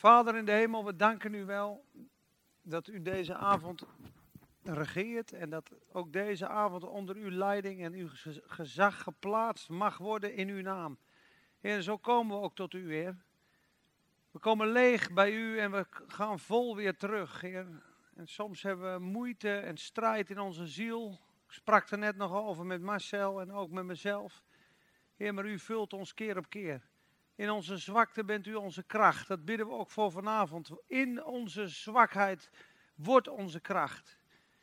Vader 0.00 0.36
in 0.36 0.44
de 0.44 0.52
hemel, 0.52 0.84
we 0.84 0.96
danken 0.96 1.34
u 1.34 1.44
wel 1.44 1.84
dat 2.62 2.86
u 2.86 3.02
deze 3.02 3.34
avond 3.34 3.82
regeert 4.62 5.32
en 5.32 5.50
dat 5.50 5.70
ook 5.92 6.12
deze 6.12 6.48
avond 6.48 6.84
onder 6.84 7.16
uw 7.16 7.30
leiding 7.30 7.82
en 7.82 7.92
uw 7.92 8.08
gezag 8.46 9.02
geplaatst 9.02 9.68
mag 9.68 9.98
worden 9.98 10.34
in 10.34 10.48
uw 10.48 10.62
naam. 10.62 10.98
Heer, 11.58 11.82
zo 11.82 11.98
komen 11.98 12.36
we 12.36 12.42
ook 12.42 12.54
tot 12.54 12.74
u, 12.74 12.92
Heer. 12.92 13.16
We 14.30 14.38
komen 14.38 14.72
leeg 14.72 15.12
bij 15.12 15.32
u 15.32 15.58
en 15.58 15.70
we 15.70 15.86
gaan 16.06 16.38
vol 16.38 16.76
weer 16.76 16.96
terug, 16.96 17.40
Heer. 17.40 17.66
En 18.14 18.26
soms 18.26 18.62
hebben 18.62 18.92
we 18.92 18.98
moeite 18.98 19.56
en 19.56 19.76
strijd 19.76 20.30
in 20.30 20.38
onze 20.38 20.66
ziel. 20.66 21.20
Ik 21.46 21.52
sprak 21.52 21.90
er 21.90 21.98
net 21.98 22.16
nog 22.16 22.32
over 22.32 22.66
met 22.66 22.80
Marcel 22.80 23.40
en 23.40 23.52
ook 23.52 23.70
met 23.70 23.84
mezelf. 23.84 24.42
Heer, 25.16 25.34
maar 25.34 25.46
u 25.46 25.58
vult 25.58 25.92
ons 25.92 26.14
keer 26.14 26.36
op 26.36 26.48
keer. 26.48 26.89
In 27.40 27.50
onze 27.50 27.76
zwakte 27.76 28.24
bent 28.24 28.46
u 28.46 28.54
onze 28.54 28.82
kracht. 28.82 29.28
Dat 29.28 29.44
bidden 29.44 29.66
we 29.66 29.72
ook 29.72 29.90
voor 29.90 30.10
vanavond. 30.10 30.70
In 30.86 31.24
onze 31.24 31.68
zwakheid 31.68 32.50
wordt 32.94 33.28
onze 33.28 33.60
kracht. 33.60 34.18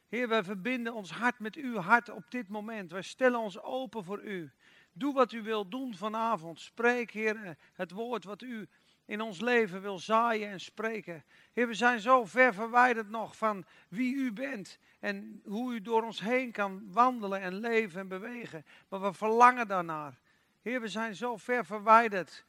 Heer, 0.07 0.27
wij 0.27 0.43
verbinden 0.43 0.93
ons 0.93 1.11
hart 1.11 1.39
met 1.39 1.55
uw 1.55 1.77
hart 1.77 2.09
op 2.09 2.23
dit 2.29 2.47
moment. 2.47 2.91
Wij 2.91 3.01
stellen 3.01 3.39
ons 3.39 3.61
open 3.61 4.03
voor 4.03 4.21
u. 4.21 4.51
Doe 4.93 5.13
wat 5.13 5.31
u 5.31 5.41
wilt 5.41 5.71
doen 5.71 5.95
vanavond. 5.95 6.59
Spreek, 6.59 7.11
Heer, 7.11 7.57
het 7.73 7.91
woord 7.91 8.23
wat 8.23 8.41
u 8.41 8.67
in 9.05 9.21
ons 9.21 9.41
leven 9.41 9.81
wil 9.81 9.99
zaaien 9.99 10.49
en 10.49 10.59
spreken. 10.59 11.23
Heer, 11.53 11.67
we 11.67 11.73
zijn 11.73 11.99
zo 11.99 12.25
ver 12.25 12.53
verwijderd 12.53 13.09
nog 13.09 13.37
van 13.37 13.65
wie 13.89 14.15
u 14.15 14.31
bent 14.31 14.79
en 14.99 15.41
hoe 15.45 15.73
u 15.73 15.81
door 15.81 16.03
ons 16.03 16.19
heen 16.19 16.51
kan 16.51 16.91
wandelen 16.91 17.41
en 17.41 17.53
leven 17.53 17.99
en 17.99 18.07
bewegen. 18.07 18.65
Maar 18.89 19.01
we 19.01 19.13
verlangen 19.13 19.67
daarnaar. 19.67 20.19
Heer, 20.61 20.81
we 20.81 20.87
zijn 20.87 21.15
zo 21.15 21.37
ver 21.37 21.65
verwijderd 21.65 22.45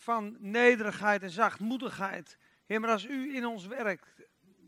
van 0.00 0.36
nederigheid 0.38 1.22
en 1.22 1.30
zachtmoedigheid. 1.30 2.38
Heer, 2.66 2.80
maar 2.80 2.90
als 2.90 3.06
u 3.06 3.34
in 3.34 3.46
ons 3.46 3.66
werkt, 3.66 4.06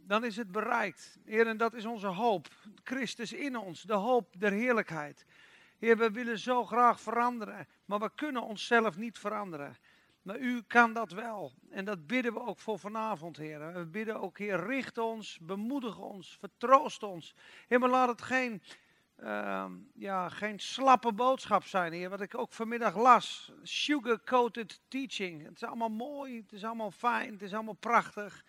dan 0.07 0.25
is 0.25 0.37
het 0.37 0.53
bereikt. 0.53 1.19
Heer, 1.25 1.47
en 1.47 1.57
dat 1.57 1.75
is 1.75 1.85
onze 1.85 2.07
hoop. 2.07 2.49
Christus 2.85 3.33
in 3.33 3.57
ons, 3.57 3.83
de 3.83 3.95
hoop 3.95 4.35
der 4.39 4.53
heerlijkheid. 4.53 5.25
Heer, 5.79 5.97
we 5.97 6.11
willen 6.11 6.39
zo 6.39 6.65
graag 6.65 7.01
veranderen, 7.01 7.69
maar 7.85 7.99
we 7.99 8.11
kunnen 8.15 8.43
onszelf 8.43 8.97
niet 8.97 9.19
veranderen. 9.19 9.77
Maar 10.23 10.39
u 10.39 10.63
kan 10.67 10.93
dat 10.93 11.13
wel. 11.13 11.53
En 11.71 11.85
dat 11.85 12.07
bidden 12.07 12.33
we 12.33 12.41
ook 12.41 12.59
voor 12.59 12.79
vanavond, 12.79 13.37
Heer. 13.37 13.73
We 13.73 13.87
bidden 13.87 14.21
ook, 14.21 14.39
Heer, 14.39 14.67
richt 14.67 14.99
ons, 14.99 15.39
bemoedig 15.43 15.99
ons, 15.99 16.37
vertroost 16.41 17.03
ons. 17.03 17.35
Heer, 17.69 17.79
maar 17.79 17.89
laat 17.89 18.09
het 18.09 18.23
geen, 18.23 18.63
uh, 19.23 19.65
ja, 19.95 20.29
geen 20.29 20.59
slappe 20.59 21.13
boodschap 21.13 21.65
zijn, 21.65 21.93
Heer. 21.93 22.11
Wat 22.11 22.21
ik 22.21 22.39
ook 22.39 22.53
vanmiddag 22.53 22.97
las. 22.97 23.53
Sugar-coated 23.63 24.81
teaching. 24.89 25.45
Het 25.45 25.55
is 25.55 25.65
allemaal 25.65 25.89
mooi, 25.89 26.41
het 26.41 26.53
is 26.53 26.65
allemaal 26.65 26.91
fijn, 26.91 27.33
het 27.33 27.43
is 27.43 27.55
allemaal 27.55 27.75
prachtig. 27.75 28.45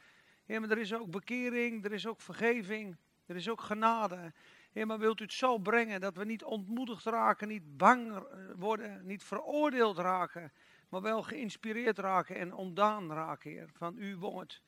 Heer, 0.45 0.61
maar 0.61 0.69
er 0.69 0.77
is 0.77 0.94
ook 0.94 1.11
bekering, 1.11 1.85
er 1.85 1.94
is 1.94 2.07
ook 2.07 2.21
vergeving, 2.21 2.97
er 3.25 3.35
is 3.35 3.49
ook 3.49 3.61
genade. 3.61 4.33
Heer, 4.71 4.88
maar 4.88 4.99
wilt 4.99 5.19
u 5.19 5.23
het 5.23 5.33
zo 5.33 5.57
brengen 5.57 6.01
dat 6.01 6.16
we 6.16 6.25
niet 6.25 6.44
ontmoedigd 6.44 7.05
raken, 7.05 7.47
niet 7.47 7.77
bang 7.77 8.27
worden, 8.55 9.05
niet 9.05 9.23
veroordeeld 9.23 9.97
raken 9.97 10.51
maar 10.94 11.01
wel 11.01 11.23
geïnspireerd 11.23 11.97
raken 11.97 12.35
en 12.35 12.53
ontdaan 12.53 13.11
raken, 13.11 13.51
Heer, 13.51 13.69
van 13.73 13.95
uw 13.97 14.17
woord. 14.17 14.61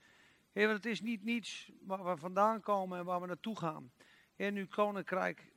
Heer, 0.51 0.69
het 0.69 0.85
is 0.85 1.01
niet 1.01 1.23
niets 1.23 1.71
waar 1.81 2.05
we 2.05 2.17
vandaan 2.17 2.61
komen 2.61 2.99
en 2.99 3.05
waar 3.05 3.21
we 3.21 3.27
naartoe 3.27 3.57
gaan. 3.57 3.91
Heer, 4.35 4.53
uw 4.53 4.67
koninkrijk 4.67 5.51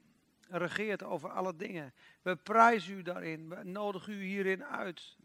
regeert 0.48 1.02
over 1.02 1.30
alle 1.30 1.56
dingen. 1.56 1.94
We 2.22 2.36
prijzen 2.36 2.94
u 2.94 3.02
daarin, 3.02 3.48
we 3.48 3.64
nodigen 3.64 4.12
u 4.12 4.22
hierin 4.22 4.64
uit. 4.64 5.16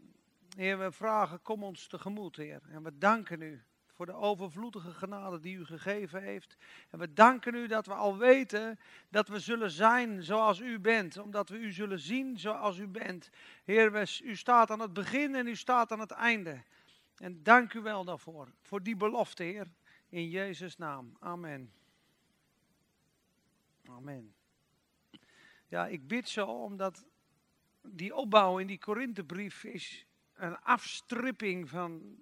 Heer, 0.56 0.78
we 0.78 0.92
vragen, 0.92 1.42
kom 1.42 1.62
ons 1.62 1.86
tegemoet, 1.86 2.36
Heer. 2.36 2.60
En 2.68 2.82
we 2.82 2.98
danken 2.98 3.42
u 3.42 3.62
voor 3.94 4.06
de 4.06 4.12
overvloedige 4.12 4.92
genade 4.92 5.40
die 5.40 5.56
u 5.56 5.64
gegeven 5.64 6.22
heeft. 6.22 6.56
En 6.90 6.98
we 6.98 7.12
danken 7.12 7.54
u 7.54 7.66
dat 7.66 7.86
we 7.86 7.94
al 7.94 8.16
weten 8.16 8.78
dat 9.08 9.28
we 9.28 9.38
zullen 9.38 9.70
zijn 9.70 10.22
zoals 10.22 10.60
u 10.60 10.78
bent, 10.78 11.18
omdat 11.18 11.48
we 11.48 11.58
u 11.58 11.72
zullen 11.72 11.98
zien 11.98 12.38
zoals 12.38 12.78
u 12.78 12.86
bent. 12.86 13.30
Heer, 13.64 14.20
u 14.24 14.36
staat 14.36 14.70
aan 14.70 14.80
het 14.80 14.92
begin 14.92 15.34
en 15.34 15.46
u 15.46 15.56
staat 15.56 15.92
aan 15.92 16.00
het 16.00 16.10
einde. 16.10 16.62
En 17.16 17.42
dank 17.42 17.72
u 17.74 17.80
wel 17.80 18.04
daarvoor, 18.04 18.48
voor 18.62 18.82
die 18.82 18.96
belofte, 18.96 19.42
Heer, 19.42 19.66
in 20.08 20.28
Jezus' 20.28 20.76
naam. 20.76 21.16
Amen. 21.20 21.72
Amen. 23.88 24.34
Ja, 25.68 25.86
ik 25.86 26.06
bid 26.06 26.28
zo 26.28 26.46
omdat 26.46 27.06
die 27.82 28.14
opbouw 28.14 28.58
in 28.58 28.66
die 28.66 28.78
Korinthebrief 28.78 29.64
is 29.64 30.06
een 30.34 30.58
afstripping 30.58 31.68
van 31.68 32.18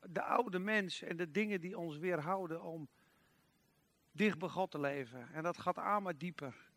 de 0.00 0.22
oude 0.22 0.58
mens 0.58 1.02
en 1.02 1.16
de 1.16 1.30
dingen 1.30 1.60
die 1.60 1.78
ons 1.78 1.96
weerhouden 1.98 2.62
om 2.62 2.88
dicht 4.12 4.38
bij 4.38 4.48
God 4.48 4.70
te 4.70 4.80
leven. 4.80 5.32
En 5.32 5.42
dat 5.42 5.58
gaat 5.58 5.78
aan 5.78 6.02
maar 6.02 6.18
dieper. 6.18 6.70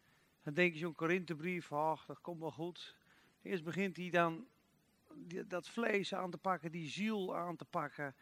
Dan 0.44 0.54
denk 0.54 0.74
je 0.74 0.80
zo'n 0.80 0.96
Korinthebrief, 0.96 1.72
ach, 1.72 2.06
dat 2.06 2.22
komt 2.22 2.40
wel 2.40 2.52
goed. 2.52 2.96
Eerst 3.42 3.64
begint 3.64 3.98
hij 3.98 4.10
dan 4.10 4.48
dat 5.46 5.70
vlees 5.70 6.14
aan 6.14 6.32
te 6.32 6.38
pakken, 6.38 6.72
die 6.72 6.90
ziel 6.90 7.36
aan 7.36 7.56
te 7.56 7.66
pakken. 7.66 8.16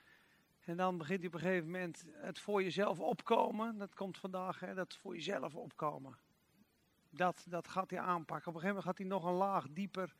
En 0.59 0.77
dan 0.77 0.97
begint 0.97 1.19
hij 1.19 1.27
op 1.27 1.33
een 1.33 1.39
gegeven 1.39 1.65
moment 1.65 2.05
het 2.11 2.39
voor 2.39 2.63
jezelf 2.63 2.99
opkomen. 2.99 3.77
Dat 3.77 3.93
komt 3.95 4.17
vandaag, 4.17 4.59
hè, 4.59 4.73
dat 4.73 4.95
voor 4.95 5.15
jezelf 5.15 5.55
opkomen. 5.55 6.17
Dat, 7.09 7.45
dat 7.49 7.67
gaat 7.67 7.89
hij 7.89 7.99
aanpakken. 7.99 8.47
Op 8.47 8.55
een 8.55 8.61
gegeven 8.61 8.67
moment 8.67 8.85
gaat 8.85 8.97
hij 8.97 9.07
nog 9.07 9.25
een 9.25 9.37
laag 9.37 9.67
dieper. 9.69 10.15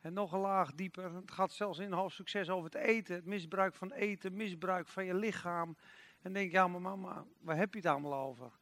En 0.00 0.12
nog 0.12 0.32
een 0.32 0.40
laag 0.40 0.74
dieper. 0.74 1.14
Het 1.14 1.30
gaat 1.30 1.52
zelfs 1.52 1.78
in 1.78 1.92
hoofdstuk 1.92 2.28
6 2.28 2.48
over 2.48 2.64
het 2.64 2.74
eten. 2.74 3.14
Het 3.14 3.26
misbruik 3.26 3.74
van 3.74 3.92
eten, 3.92 4.36
misbruik 4.36 4.88
van 4.88 5.04
je 5.04 5.14
lichaam. 5.14 5.76
En 6.22 6.32
denk, 6.32 6.52
ja 6.52 6.68
maar 6.68 6.80
mama, 6.80 7.24
waar 7.40 7.56
heb 7.56 7.72
je 7.72 7.80
het 7.80 7.88
allemaal 7.88 8.14
over? 8.14 8.52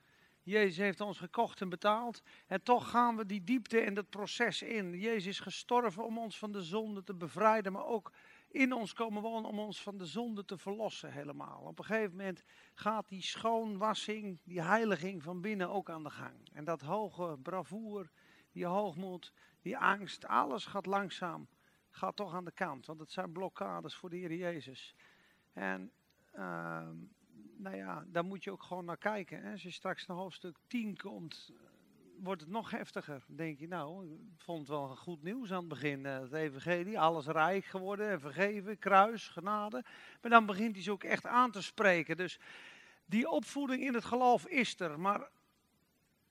Jezus 0.43 0.77
heeft 0.77 1.01
ons 1.01 1.19
gekocht 1.19 1.61
en 1.61 1.69
betaald. 1.69 2.23
En 2.47 2.63
toch 2.63 2.91
gaan 2.91 3.17
we 3.17 3.27
die 3.27 3.45
diepte 3.45 3.81
en 3.81 3.95
dat 3.95 4.11
proces 4.11 4.63
in. 4.63 4.99
Jezus 4.99 5.27
is 5.27 5.41
gestorven 5.41 6.05
om 6.05 6.19
ons 6.19 6.39
van 6.39 6.53
de 6.53 6.63
zonde 6.63 7.03
te 7.03 7.15
bevrijden. 7.15 7.73
Maar 7.73 7.87
ook 7.87 8.13
in 8.49 8.73
ons 8.73 8.93
komen 8.93 9.23
wonen 9.23 9.51
om 9.51 9.59
ons 9.59 9.83
van 9.83 9.99
de 9.99 10.07
zonde 10.07 10.45
te 10.45 10.59
verlossen 10.59 11.13
helemaal. 11.13 11.61
Op 11.61 11.79
een 11.79 11.85
gegeven 11.85 12.17
moment 12.17 12.45
gaat 12.75 13.09
die 13.09 13.23
schoonwassing, 13.23 14.41
die 14.45 14.63
heiliging 14.63 15.23
van 15.23 15.41
binnen 15.41 15.69
ook 15.69 15.91
aan 15.91 16.03
de 16.03 16.11
gang. 16.11 16.49
En 16.53 16.65
dat 16.65 16.81
hoge 16.81 17.39
bravoer, 17.43 18.11
die 18.53 18.67
hoogmoed, 18.67 19.33
die 19.61 19.79
angst, 19.79 20.27
alles 20.27 20.67
gaat 20.67 20.87
langzaam, 20.87 21.49
gaat 21.91 22.17
toch 22.17 22.35
aan 22.35 22.45
de 22.45 22.53
kant. 22.53 22.87
Want 22.87 23.01
het 23.01 23.11
zijn 23.11 23.33
blokkades 23.33 23.95
voor 23.95 24.11
de 24.11 24.17
Heer 24.17 24.35
Jezus. 24.35 24.95
En 25.53 25.93
uh, 26.35 26.89
nou 27.57 27.77
ja, 27.77 28.05
daar 28.07 28.25
moet 28.25 28.45
je 28.45 28.51
ook 28.51 28.63
gewoon 28.63 28.85
naar 28.85 28.97
kijken. 28.97 29.43
Hè. 29.43 29.53
Als 29.53 29.63
je 29.63 29.71
straks 29.71 30.07
naar 30.07 30.17
hoofdstuk 30.17 30.57
10 30.67 30.97
komt, 30.97 31.53
wordt 32.23 32.41
het 32.41 32.51
nog 32.51 32.71
heftiger. 32.71 33.25
Dan 33.27 33.37
denk 33.37 33.59
je, 33.59 33.69
nou, 33.69 34.13
ik 34.13 34.41
vond 34.41 34.59
het 34.59 34.69
wel 34.69 34.97
goed 34.97 35.23
nieuws 35.23 35.53
aan 35.53 35.59
het 35.59 35.69
begin. 35.69 36.05
Uh, 36.05 36.19
het 36.19 36.33
evangelie, 36.33 37.01
alles 37.01 37.27
rijk 37.27 37.65
geworden 37.65 38.11
en 38.11 38.21
vergeven, 38.21 38.79
kruis, 38.79 39.29
genade. 39.29 39.85
Maar 40.21 40.31
dan 40.31 40.47
begint 40.47 40.75
hij 40.75 40.85
ze 40.85 40.93
ook 40.93 41.05
echt 41.05 41.27
aan 41.27 41.51
te 41.51 41.63
spreken. 41.63 42.17
Dus 42.17 42.39
die 43.05 43.31
opvoeding 43.31 43.83
in 43.83 43.95
het 43.95 44.05
geloof 44.05 44.47
is 44.47 44.81
er. 44.81 45.01
Maar 45.01 45.29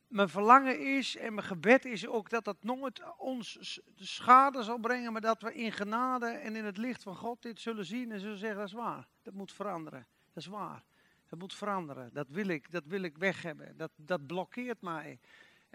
mijn 0.08 0.30
verlangen 0.30 0.80
is 0.80 1.16
en 1.16 1.34
mijn 1.34 1.48
gebed 1.48 1.86
is 1.86 2.08
ook 2.08 2.30
dat 2.30 2.46
dat 2.46 2.64
nooit 2.64 3.02
ons 3.18 3.80
schade 3.96 4.64
zal 4.64 4.78
brengen, 4.78 5.12
maar 5.12 5.22
dat 5.22 5.42
we 5.42 5.54
in 5.54 5.72
genade 5.72 6.28
en 6.28 6.56
in 6.56 6.66
het 6.66 6.78
licht 6.78 7.04
van 7.04 7.16
God 7.16 7.42
dit 7.42 7.60
zullen 7.60 7.86
zien 7.86 8.12
en 8.12 8.20
zullen 8.20 8.38
zeggen, 8.38 8.58
dat 8.58 8.68
is 8.68 8.74
waar, 8.74 9.08
dat 9.22 9.34
moet 9.34 9.54
veranderen, 9.54 10.08
dat 10.34 10.44
is 10.44 10.50
waar, 10.50 10.84
dat 11.30 11.40
moet 11.40 11.54
veranderen, 11.54 12.14
dat 12.14 12.28
wil 12.30 12.48
ik, 12.48 12.72
dat 12.72 12.84
wil 12.86 13.02
ik 13.02 13.18
weg 13.18 13.42
hebben, 13.42 13.78
dat, 13.78 13.92
dat 13.96 14.28
blokkeert 14.28 14.82
mij. 14.82 15.20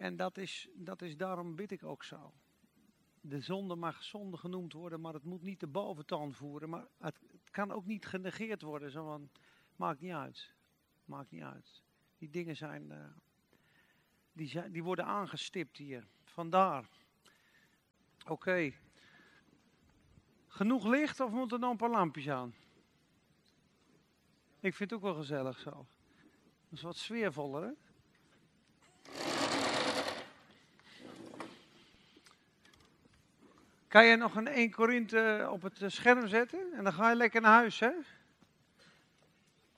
En 0.03 0.17
dat 0.17 0.39
is, 0.39 0.69
dat 0.75 1.03
is 1.03 1.17
daarom 1.17 1.57
bid 1.57 1.71
ik 1.71 1.85
ook 1.85 2.05
zo. 2.05 2.33
De 3.21 3.41
zonde 3.41 3.75
mag 3.75 4.03
zonde 4.03 4.37
genoemd 4.37 4.73
worden, 4.73 5.01
maar 5.01 5.15
het 5.15 5.25
moet 5.25 5.43
niet 5.43 5.61
de 5.61 5.67
boventoon 5.67 6.35
voeren, 6.35 6.69
maar 6.69 6.87
het, 6.99 7.19
kan 7.51 7.71
ook 7.71 7.87
niet 7.87 8.07
genegeerd 8.07 8.63
worden, 8.63 8.91
zo 8.91 9.05
van, 9.05 9.31
maakt 9.77 10.01
niet 10.01 10.13
uit, 10.13 10.55
maakt 11.05 11.31
niet 11.31 11.43
uit. 11.43 11.83
Die 12.19 12.31
dingen 12.31 12.57
zijn... 12.57 12.91
Uh, 12.91 13.05
die, 14.33 14.71
die 14.71 14.83
worden 14.83 15.05
aangestipt 15.05 15.77
hier. 15.77 16.07
Vandaar. 16.25 16.89
Oké. 18.27 18.73
Genoeg 20.47 20.87
licht 20.87 21.21
of 21.21 21.31
moeten 21.31 21.57
er 21.57 21.63
nog 21.63 21.71
een 21.71 21.77
paar 21.77 21.91
lampjes 21.91 22.29
aan? 22.29 22.55
Ik 24.61 24.75
vind 24.75 24.91
het 24.91 24.93
ook 24.93 25.05
wel 25.05 25.15
gezellig 25.15 25.59
zo. 25.59 25.71
Dat 25.71 26.79
is 26.79 26.83
wat 26.83 26.97
sfeervoller, 26.97 27.63
hè? 27.63 27.73
Kan 33.93 34.05
je 34.07 34.17
nog 34.17 34.37
een 34.37 34.49
1 34.49 34.71
Korinthe 34.71 35.49
op 35.51 35.63
het 35.63 35.83
scherm 35.87 36.29
zetten? 36.29 36.73
En 36.77 36.85
dan 36.85 36.93
ga 36.93 37.11
je 37.11 37.17
lekker 37.17 37.41
naar 37.41 37.53
huis, 37.53 37.79
hè? 37.79 37.91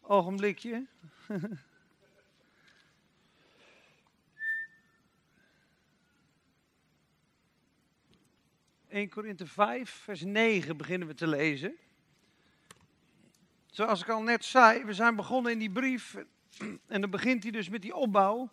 Ogenblikje. 0.01 0.87
1 8.89 9.09
Korinthe 9.09 9.47
5, 9.47 9.91
vers 9.91 10.23
9 10.23 10.77
beginnen 10.77 11.09
we 11.09 11.15
te 11.15 11.27
lezen. 11.27 11.75
zoals 13.67 14.01
ik 14.01 14.09
al 14.09 14.23
net 14.23 14.45
zei, 14.45 14.85
we 14.85 14.95
zijn 14.95 15.17
begonnen 15.17 15.53
in 15.53 15.59
die 15.59 15.71
brief. 15.71 16.17
En 16.87 17.01
dan 17.01 17.11
begint 17.11 17.43
hij 17.43 17.53
dus 17.53 17.69
met 17.69 17.83
die 17.83 17.95
opbouw. 17.95 18.51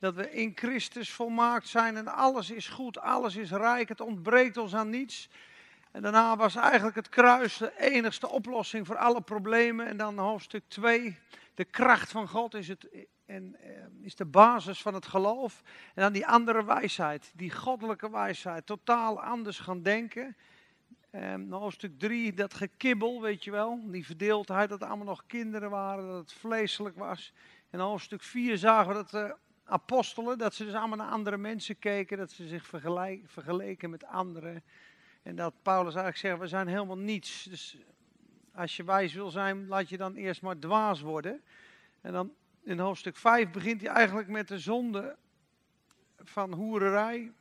Dat 0.00 0.14
we 0.14 0.30
in 0.30 0.52
Christus 0.54 1.12
volmaakt 1.12 1.68
zijn 1.68 1.96
en 1.96 2.06
alles 2.06 2.50
is 2.50 2.68
goed, 2.68 2.98
alles 2.98 3.36
is 3.36 3.50
rijk, 3.50 3.88
het 3.88 4.00
ontbreekt 4.00 4.56
ons 4.56 4.74
aan 4.74 4.90
niets. 4.90 5.28
En 5.90 6.02
daarna 6.02 6.36
was 6.36 6.54
eigenlijk 6.54 6.96
het 6.96 7.08
kruis 7.08 7.56
de 7.56 7.72
enigste 7.78 8.28
oplossing 8.28 8.86
voor 8.86 8.96
alle 8.96 9.20
problemen. 9.20 9.86
En 9.86 9.96
dan 9.96 10.18
hoofdstuk 10.18 10.64
2, 10.68 11.18
de 11.54 11.64
kracht 11.64 12.10
van 12.10 12.28
God 12.28 12.54
is, 12.54 12.68
het, 12.68 12.88
en, 13.26 13.56
eh, 13.60 13.70
is 14.02 14.14
de 14.14 14.24
basis 14.24 14.82
van 14.82 14.94
het 14.94 15.06
geloof. 15.06 15.62
En 15.94 16.02
dan 16.02 16.12
die 16.12 16.26
andere 16.26 16.64
wijsheid, 16.64 17.32
die 17.34 17.50
goddelijke 17.50 18.10
wijsheid, 18.10 18.66
totaal 18.66 19.22
anders 19.22 19.58
gaan 19.58 19.82
denken. 19.82 20.36
Um, 21.12 21.52
hoofdstuk 21.52 21.98
3, 21.98 22.32
dat 22.32 22.54
gekibbel, 22.54 23.20
weet 23.20 23.44
je 23.44 23.50
wel, 23.50 23.80
die 23.84 24.06
verdeeldheid, 24.06 24.68
dat 24.68 24.80
er 24.80 24.86
allemaal 24.86 25.06
nog 25.06 25.26
kinderen 25.26 25.70
waren, 25.70 26.06
dat 26.06 26.18
het 26.18 26.32
vleeselijk 26.32 26.96
was. 26.96 27.32
En 27.70 27.80
hoofdstuk 27.80 28.22
4 28.22 28.58
zagen 28.58 28.88
we 28.88 28.94
dat 28.94 29.10
de 29.10 29.34
apostelen, 29.70 30.38
dat 30.38 30.54
ze 30.54 30.64
dus 30.64 30.74
allemaal 30.74 30.96
naar 30.96 31.10
andere 31.10 31.36
mensen 31.36 31.78
keken, 31.78 32.18
dat 32.18 32.30
ze 32.30 32.46
zich 32.48 32.66
vergeleken 33.24 33.90
met 33.90 34.04
anderen. 34.04 34.62
En 35.22 35.36
dat 35.36 35.54
Paulus 35.62 35.94
eigenlijk 35.94 36.16
zegt, 36.16 36.38
we 36.38 36.46
zijn 36.46 36.66
helemaal 36.66 36.98
niets. 36.98 37.44
Dus 37.44 37.76
als 38.54 38.76
je 38.76 38.84
wijs 38.84 39.14
wil 39.14 39.30
zijn, 39.30 39.66
laat 39.66 39.88
je 39.88 39.96
dan 39.96 40.14
eerst 40.14 40.42
maar 40.42 40.58
dwaas 40.58 41.00
worden. 41.00 41.42
En 42.00 42.12
dan 42.12 42.32
in 42.62 42.78
hoofdstuk 42.78 43.16
5 43.16 43.50
begint 43.50 43.80
hij 43.80 43.90
eigenlijk 43.90 44.28
met 44.28 44.48
de 44.48 44.58
zonde 44.58 45.16
van 46.16 46.52
hoererij. 46.52 47.32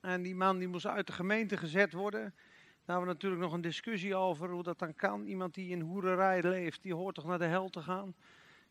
En 0.00 0.22
die 0.22 0.34
man 0.34 0.58
die 0.58 0.68
moest 0.68 0.86
uit 0.86 1.06
de 1.06 1.12
gemeente 1.12 1.56
gezet 1.56 1.92
worden. 1.92 2.20
Daar 2.84 2.98
hebben 2.98 3.06
we 3.06 3.12
natuurlijk 3.12 3.42
nog 3.42 3.52
een 3.52 3.60
discussie 3.60 4.14
over 4.14 4.50
hoe 4.50 4.62
dat 4.62 4.78
dan 4.78 4.94
kan. 4.94 5.24
Iemand 5.24 5.54
die 5.54 5.70
in 5.70 5.80
hoererij 5.80 6.42
leeft, 6.42 6.82
die 6.82 6.94
hoort 6.94 7.14
toch 7.14 7.26
naar 7.26 7.38
de 7.38 7.44
hel 7.44 7.68
te 7.68 7.82
gaan. 7.82 8.14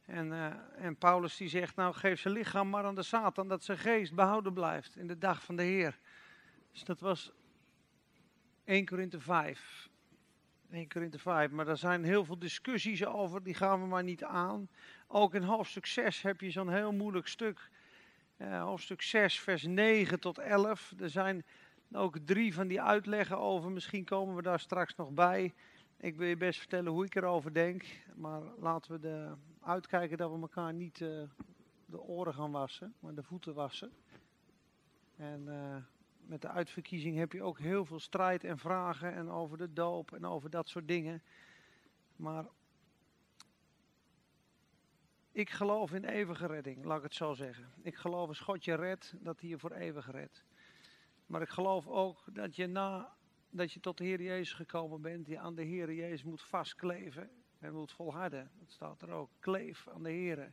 En, 0.10 0.32
uh, 0.32 0.54
en 0.86 0.96
Paulus 0.96 1.38
die 1.38 1.50
zegt, 1.50 1.76
nou 1.76 1.94
geef 1.94 2.20
zijn 2.20 2.34
lichaam 2.34 2.70
maar 2.70 2.84
aan 2.84 2.96
de 2.96 3.04
Satan, 3.04 3.48
dat 3.48 3.64
zijn 3.64 3.78
geest 3.78 4.14
behouden 4.14 4.54
blijft 4.54 4.96
in 4.96 5.08
de 5.08 5.18
dag 5.18 5.44
van 5.44 5.56
de 5.56 5.64
Heer. 5.64 6.00
Dus 6.72 6.84
dat 6.84 7.00
was 7.00 7.32
1 8.64 8.86
Korinthe 8.86 9.20
5. 9.20 9.90
1 10.72 10.88
Korinthe 10.88 11.20
5, 11.20 11.52
maar 11.52 11.66
daar 11.66 11.78
zijn 11.78 12.04
heel 12.04 12.26
veel 12.26 12.40
discussies 12.40 13.06
over, 13.06 13.44
die 13.44 13.54
gaan 13.54 13.82
we 13.82 13.88
maar 13.88 14.04
niet 14.04 14.24
aan. 14.24 14.70
Ook 15.08 15.34
in 15.34 15.44
hoofdstuk 15.44 15.86
6 15.86 16.22
heb 16.22 16.42
je 16.42 16.52
zo'n 16.52 16.70
heel 16.70 16.92
moeilijk 16.92 17.28
stuk. 17.28 17.70
Uh, 18.38 18.64
hoofdstuk 18.64 19.02
6, 19.02 19.40
vers 19.40 19.64
9 19.64 20.20
tot 20.20 20.38
11. 20.38 20.94
Er 21.00 21.10
zijn 21.10 21.46
ook 21.92 22.18
drie 22.26 22.54
van 22.54 22.68
die 22.68 22.82
uitleggen 22.82 23.38
over. 23.38 23.72
Misschien 23.72 24.06
komen 24.06 24.36
we 24.36 24.42
daar 24.42 24.60
straks 24.60 24.96
nog 24.96 25.12
bij. 25.12 25.54
Ik 26.02 26.16
wil 26.16 26.28
je 26.28 26.38
best 26.38 26.60
vertellen 26.60 26.92
hoe 26.92 27.06
ik 27.06 27.16
erover 27.16 27.54
denk. 27.54 27.86
Maar 28.16 28.42
laten 28.58 28.92
we 28.92 29.00
de, 29.00 29.34
uitkijken 29.62 30.18
dat 30.18 30.32
we 30.32 30.40
elkaar 30.40 30.74
niet 30.74 31.00
uh, 31.00 31.24
de 31.86 32.02
oren 32.02 32.34
gaan 32.34 32.52
wassen, 32.52 32.94
maar 33.00 33.16
de 33.16 33.24
voeten 33.24 33.54
wassen. 33.54 33.92
En 35.16 35.46
uh, 35.48 35.76
met 36.20 36.42
de 36.42 36.48
uitverkiezing 36.48 37.18
heb 37.18 37.32
je 37.32 37.44
ook 37.44 37.60
heel 37.60 37.86
veel 37.86 38.00
strijd 38.00 38.44
en 38.44 38.58
vragen 38.58 39.14
en 39.14 39.30
over 39.30 39.58
de 39.58 39.74
doop 39.74 40.12
en 40.12 40.26
over 40.26 40.50
dat 40.50 40.68
soort 40.70 40.88
dingen. 40.88 41.24
Maar 42.16 42.46
ik 45.32 45.50
geloof 45.50 45.94
in 45.94 46.04
eeuwige 46.04 46.48
redding, 46.48 46.86
laat 46.86 46.98
ik 46.98 47.04
het 47.04 47.16
zo 47.16 47.34
zeggen. 47.34 47.74
Ik 47.82 47.96
geloof 47.96 48.28
als 48.28 48.40
God 48.40 48.66
je 48.66 48.76
redt, 48.76 49.14
dat 49.20 49.40
hij 49.40 49.50
je 49.50 49.60
voor 49.60 49.72
eeuwig 49.72 50.12
redt. 50.12 50.44
Maar 51.26 51.42
ik 51.42 51.50
geloof 51.50 51.88
ook 51.88 52.24
dat 52.34 52.56
je 52.56 52.68
na 52.68 53.18
dat 53.50 53.72
je 53.72 53.80
tot 53.80 53.98
de 53.98 54.04
Heer 54.04 54.22
Jezus 54.22 54.54
gekomen 54.54 55.02
bent, 55.02 55.28
je 55.28 55.40
aan 55.40 55.56
de 55.56 55.64
Heer 55.64 55.94
Jezus 55.94 56.24
moet 56.24 56.42
vastkleven 56.42 57.30
en 57.60 57.74
moet 57.74 57.92
volharden. 57.92 58.52
Dat 58.60 58.72
staat 58.72 59.02
er 59.02 59.12
ook. 59.12 59.30
Kleef 59.40 59.88
aan 59.88 60.04
de 60.04 60.10
Heer. 60.10 60.52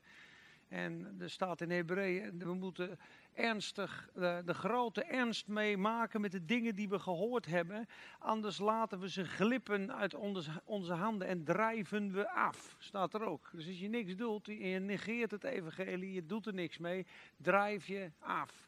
En 0.69 1.17
er 1.19 1.31
staat 1.31 1.61
in 1.61 1.71
Hebreeën, 1.71 2.39
we 2.39 2.55
moeten 2.55 2.99
ernstig, 3.33 4.11
de, 4.15 4.43
de, 4.45 4.55
grote 4.55 5.03
ernst 5.03 5.47
meemaken 5.47 6.21
met 6.21 6.33
de 6.33 6.45
dingen 6.45 6.75
die 6.75 6.89
we 6.89 6.99
gehoord 6.99 7.47
hebben. 7.47 7.87
Anders 8.19 8.59
laten 8.59 9.01
we 9.01 9.11
ze 9.11 9.25
glippen 9.25 9.95
uit 9.95 10.15
onze, 10.15 10.51
onze 10.65 10.93
handen 10.93 11.29
en 11.29 11.45
drijven 11.45 12.13
we 12.13 12.31
af. 12.31 12.77
Staat 12.79 13.15
er 13.15 13.23
ook. 13.23 13.51
Dus 13.53 13.67
als 13.67 13.79
je 13.79 13.89
niks 13.89 14.17
doet, 14.17 14.47
je 14.47 14.79
negeert 14.79 15.31
het 15.31 15.45
evangelie, 15.45 16.13
je 16.13 16.27
doet 16.27 16.47
er 16.47 16.55
niks 16.55 16.79
mee, 16.79 17.07
drijf 17.37 17.87
je 17.87 18.11
af. 18.19 18.66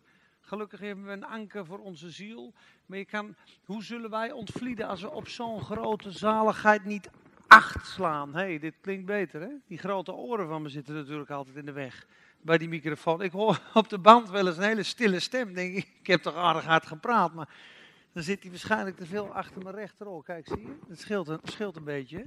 Gelukkig 0.49 0.81
hebben 0.81 1.05
we 1.05 1.13
een 1.13 1.25
anker 1.25 1.67
voor 1.67 1.79
onze 1.79 2.11
ziel. 2.11 2.53
Maar 2.87 2.99
je 2.99 3.05
kan, 3.05 3.35
hoe 3.65 3.85
zullen 3.85 4.11
wij 4.11 4.33
ontvlieden 4.33 4.87
als 4.87 5.01
we 5.01 5.11
op 5.11 5.29
zo'n 5.29 5.63
grote 5.63 6.11
zaligheid 6.11 6.85
niet 6.85 7.11
acht 7.47 7.87
slaan? 7.87 8.35
Hé, 8.35 8.41
hey, 8.41 8.59
dit 8.59 8.75
klinkt 8.81 9.07
beter 9.07 9.41
hè? 9.41 9.49
Die 9.67 9.79
grote 9.79 10.13
oren 10.13 10.49
van 10.49 10.63
me 10.63 10.69
zitten 10.69 10.95
natuurlijk 10.95 11.31
altijd 11.31 11.57
in 11.57 11.65
de 11.65 11.73
weg 11.73 12.07
bij 12.41 12.59
die 12.59 12.69
microfoon. 12.69 13.23
Ik 13.23 13.33
hoor 13.33 13.61
op 13.75 13.89
de 13.89 13.99
band 13.99 14.31
wel 14.31 14.47
eens 14.47 14.57
een 14.57 14.63
hele 14.63 14.83
stille 14.83 15.21
stem. 15.21 15.55
Denk 15.55 15.77
ik, 15.77 15.89
ik 16.01 16.07
heb 16.07 16.23
toch 16.23 16.35
aardig 16.35 16.65
hard 16.65 16.87
gepraat, 16.87 17.35
maar 17.35 17.49
dan 18.13 18.23
zit 18.23 18.43
hij 18.43 18.51
waarschijnlijk 18.51 18.97
te 18.97 19.07
veel 19.07 19.35
achter 19.35 19.63
mijn 19.63 19.75
rechteroor. 19.75 20.25
Kijk, 20.25 20.47
zie 20.49 20.61
je? 20.61 20.79
Het 20.89 21.01
scheelt 21.01 21.29
een, 21.29 21.41
scheelt 21.43 21.77
een 21.77 21.85
beetje. 21.85 22.27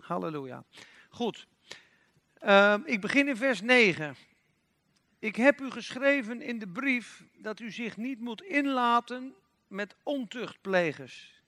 Halleluja. 0.00 0.64
Goed. 1.10 1.46
Uh, 2.42 2.74
ik 2.84 3.00
begin 3.00 3.28
in 3.28 3.36
vers 3.36 3.60
9. 3.60 4.16
Ik 5.26 5.36
heb 5.36 5.60
u 5.60 5.70
geschreven 5.70 6.42
in 6.42 6.58
de 6.58 6.68
brief 6.68 7.24
dat 7.38 7.60
u 7.60 7.70
zich 7.70 7.96
niet 7.96 8.20
moet 8.20 8.42
inlaten 8.42 9.34
met 9.68 9.96
ontuchtplegers. 10.02 11.42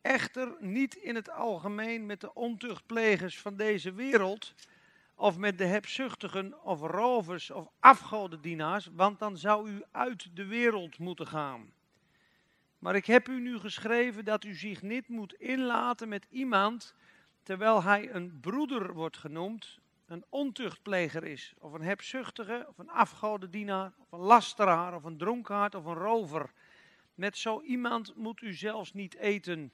Echter 0.00 0.56
niet 0.58 0.94
in 0.94 1.14
het 1.14 1.30
algemeen 1.30 2.06
met 2.06 2.20
de 2.20 2.34
ontuchtplegers 2.34 3.38
van 3.38 3.56
deze 3.56 3.92
wereld 3.92 4.54
of 5.14 5.38
met 5.38 5.58
de 5.58 5.64
hebzuchtigen 5.64 6.64
of 6.64 6.80
rovers 6.80 7.50
of 7.50 7.68
afgodendienaars, 7.80 8.88
want 8.92 9.18
dan 9.18 9.36
zou 9.36 9.70
u 9.70 9.82
uit 9.90 10.36
de 10.36 10.46
wereld 10.46 10.98
moeten 10.98 11.26
gaan. 11.26 11.72
Maar 12.78 12.94
ik 12.94 13.06
heb 13.06 13.28
u 13.28 13.40
nu 13.40 13.58
geschreven 13.58 14.24
dat 14.24 14.44
u 14.44 14.54
zich 14.54 14.82
niet 14.82 15.08
moet 15.08 15.34
inlaten 15.34 16.08
met 16.08 16.26
iemand 16.30 16.94
terwijl 17.42 17.82
hij 17.82 18.10
een 18.12 18.40
broeder 18.40 18.92
wordt 18.92 19.16
genoemd, 19.16 19.78
een 20.08 20.24
ontuchtpleger 20.28 21.24
is, 21.24 21.54
of 21.58 21.72
een 21.72 21.82
hebzuchtige, 21.82 22.66
of 22.68 22.78
een 22.78 22.90
afgodendienaar, 22.90 23.92
of 23.98 24.12
een 24.12 24.18
lasteraar, 24.18 24.94
of 24.94 25.04
een 25.04 25.16
dronkaard, 25.16 25.74
of 25.74 25.84
een 25.84 25.94
rover. 25.94 26.52
Met 27.14 27.36
zo 27.36 27.60
iemand 27.60 28.16
moet 28.16 28.42
u 28.42 28.54
zelfs 28.54 28.92
niet 28.92 29.16
eten. 29.16 29.72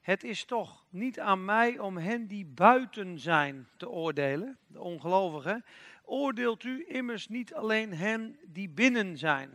Het 0.00 0.24
is 0.24 0.44
toch 0.44 0.86
niet 0.88 1.20
aan 1.20 1.44
mij 1.44 1.78
om 1.78 1.96
hen 1.96 2.26
die 2.26 2.44
buiten 2.44 3.18
zijn 3.18 3.68
te 3.76 3.88
oordelen, 3.88 4.58
de 4.66 4.80
ongelovigen. 4.80 5.64
Oordeelt 6.04 6.64
u 6.64 6.84
immers 6.88 7.28
niet 7.28 7.54
alleen 7.54 7.94
hen 7.94 8.38
die 8.46 8.68
binnen 8.68 9.18
zijn, 9.18 9.50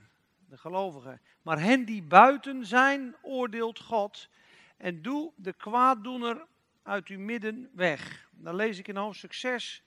de 0.50 0.58
gelovigen, 0.58 1.22
maar 1.42 1.60
hen 1.60 1.86
die 1.86 2.04
buiten 2.04 2.66
zijn, 2.66 3.16
oordeelt 3.22 3.80
God. 3.80 4.30
En 4.78 5.02
doe 5.02 5.32
de 5.36 5.54
kwaaddoener 5.54 6.46
uit 6.84 7.08
uw 7.08 7.20
midden 7.20 7.70
weg. 7.74 8.30
Dan 8.32 8.56
lees 8.56 8.80
ik 8.80 8.88
in 8.88 8.96
hoofdstuk 8.96 9.34
6 9.34 9.84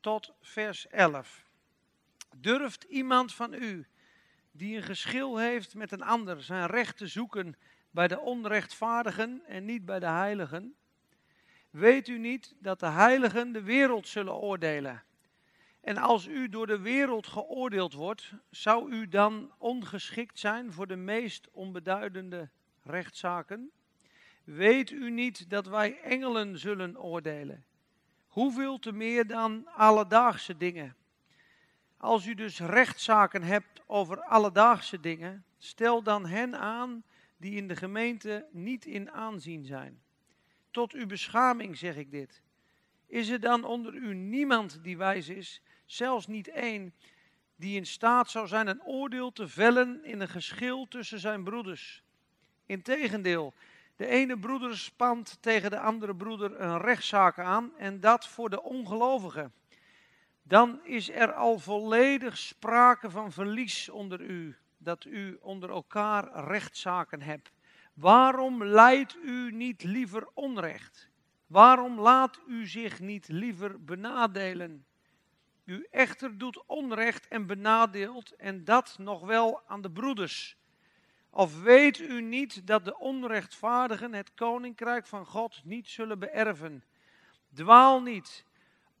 tot 0.00 0.32
vers 0.40 0.88
11. 0.88 1.44
Durft 2.36 2.82
iemand 2.82 3.34
van 3.34 3.54
u 3.54 3.86
die 4.52 4.76
een 4.76 4.82
geschil 4.82 5.36
heeft 5.38 5.74
met 5.74 5.92
een 5.92 6.02
ander 6.02 6.42
zijn 6.42 6.66
recht 6.66 6.96
te 6.96 7.06
zoeken 7.06 7.56
bij 7.90 8.08
de 8.08 8.20
onrechtvaardigen 8.20 9.42
en 9.46 9.64
niet 9.64 9.84
bij 9.84 9.98
de 9.98 10.06
heiligen? 10.06 10.74
Weet 11.70 12.08
u 12.08 12.18
niet 12.18 12.54
dat 12.58 12.80
de 12.80 12.86
heiligen 12.86 13.52
de 13.52 13.62
wereld 13.62 14.08
zullen 14.08 14.34
oordelen? 14.34 15.02
En 15.80 15.96
als 15.96 16.26
u 16.26 16.48
door 16.48 16.66
de 16.66 16.78
wereld 16.78 17.26
geoordeeld 17.26 17.92
wordt, 17.92 18.32
zou 18.50 18.90
u 18.90 19.08
dan 19.08 19.52
ongeschikt 19.58 20.38
zijn 20.38 20.72
voor 20.72 20.86
de 20.86 20.96
meest 20.96 21.48
onbeduidende 21.50 22.48
rechtszaken? 22.82 23.70
Weet 24.44 24.90
u 24.90 25.10
niet 25.10 25.50
dat 25.50 25.66
wij 25.66 26.00
engelen 26.00 26.58
zullen 26.58 27.00
oordelen? 27.00 27.64
Hoeveel 28.30 28.78
te 28.78 28.92
meer 28.92 29.26
dan 29.26 29.66
alledaagse 29.74 30.56
dingen? 30.56 30.96
Als 31.96 32.26
u 32.26 32.34
dus 32.34 32.58
rechtszaken 32.58 33.42
hebt 33.42 33.82
over 33.86 34.20
alledaagse 34.22 35.00
dingen, 35.00 35.44
stel 35.58 36.02
dan 36.02 36.26
hen 36.26 36.58
aan 36.58 37.04
die 37.36 37.56
in 37.56 37.68
de 37.68 37.76
gemeente 37.76 38.46
niet 38.50 38.84
in 38.84 39.10
aanzien 39.10 39.64
zijn. 39.64 40.00
Tot 40.70 40.92
uw 40.92 41.06
beschaming 41.06 41.76
zeg 41.76 41.96
ik 41.96 42.10
dit. 42.10 42.42
Is 43.06 43.28
er 43.28 43.40
dan 43.40 43.64
onder 43.64 43.94
u 43.94 44.14
niemand 44.14 44.78
die 44.82 44.96
wijs 44.96 45.28
is, 45.28 45.62
zelfs 45.84 46.26
niet 46.26 46.48
één, 46.48 46.94
die 47.56 47.76
in 47.76 47.86
staat 47.86 48.30
zou 48.30 48.46
zijn 48.46 48.66
een 48.66 48.82
oordeel 48.82 49.32
te 49.32 49.48
vellen 49.48 50.04
in 50.04 50.20
een 50.20 50.28
geschil 50.28 50.88
tussen 50.88 51.20
zijn 51.20 51.44
broeders? 51.44 52.02
Integendeel, 52.66 53.54
de 54.00 54.06
ene 54.06 54.38
broeder 54.38 54.78
spant 54.78 55.38
tegen 55.40 55.70
de 55.70 55.80
andere 55.80 56.14
broeder 56.14 56.60
een 56.60 56.78
rechtszaak 56.78 57.38
aan 57.38 57.76
en 57.76 58.00
dat 58.00 58.26
voor 58.26 58.50
de 58.50 58.62
ongelovigen. 58.62 59.52
Dan 60.42 60.80
is 60.84 61.10
er 61.10 61.32
al 61.32 61.58
volledig 61.58 62.38
sprake 62.38 63.10
van 63.10 63.32
verlies 63.32 63.88
onder 63.88 64.20
u 64.20 64.56
dat 64.78 65.04
u 65.04 65.38
onder 65.40 65.70
elkaar 65.70 66.44
rechtszaken 66.44 67.22
hebt. 67.22 67.52
Waarom 67.94 68.64
leidt 68.64 69.16
u 69.22 69.52
niet 69.52 69.82
liever 69.82 70.28
onrecht? 70.34 71.08
Waarom 71.46 72.00
laat 72.00 72.40
u 72.46 72.66
zich 72.66 73.00
niet 73.00 73.28
liever 73.28 73.84
benadelen? 73.84 74.84
U 75.64 75.86
echter 75.90 76.38
doet 76.38 76.66
onrecht 76.66 77.28
en 77.28 77.46
benadeelt, 77.46 78.36
en 78.36 78.64
dat 78.64 78.94
nog 78.98 79.20
wel 79.20 79.62
aan 79.66 79.82
de 79.82 79.90
broeders. 79.90 80.59
Of 81.30 81.62
weet 81.62 81.98
u 81.98 82.22
niet 82.22 82.66
dat 82.66 82.84
de 82.84 82.98
onrechtvaardigen 82.98 84.14
het 84.14 84.34
koninkrijk 84.34 85.06
van 85.06 85.26
God 85.26 85.60
niet 85.64 85.88
zullen 85.88 86.18
beërven? 86.18 86.84
Dwaal 87.54 88.02
niet, 88.02 88.44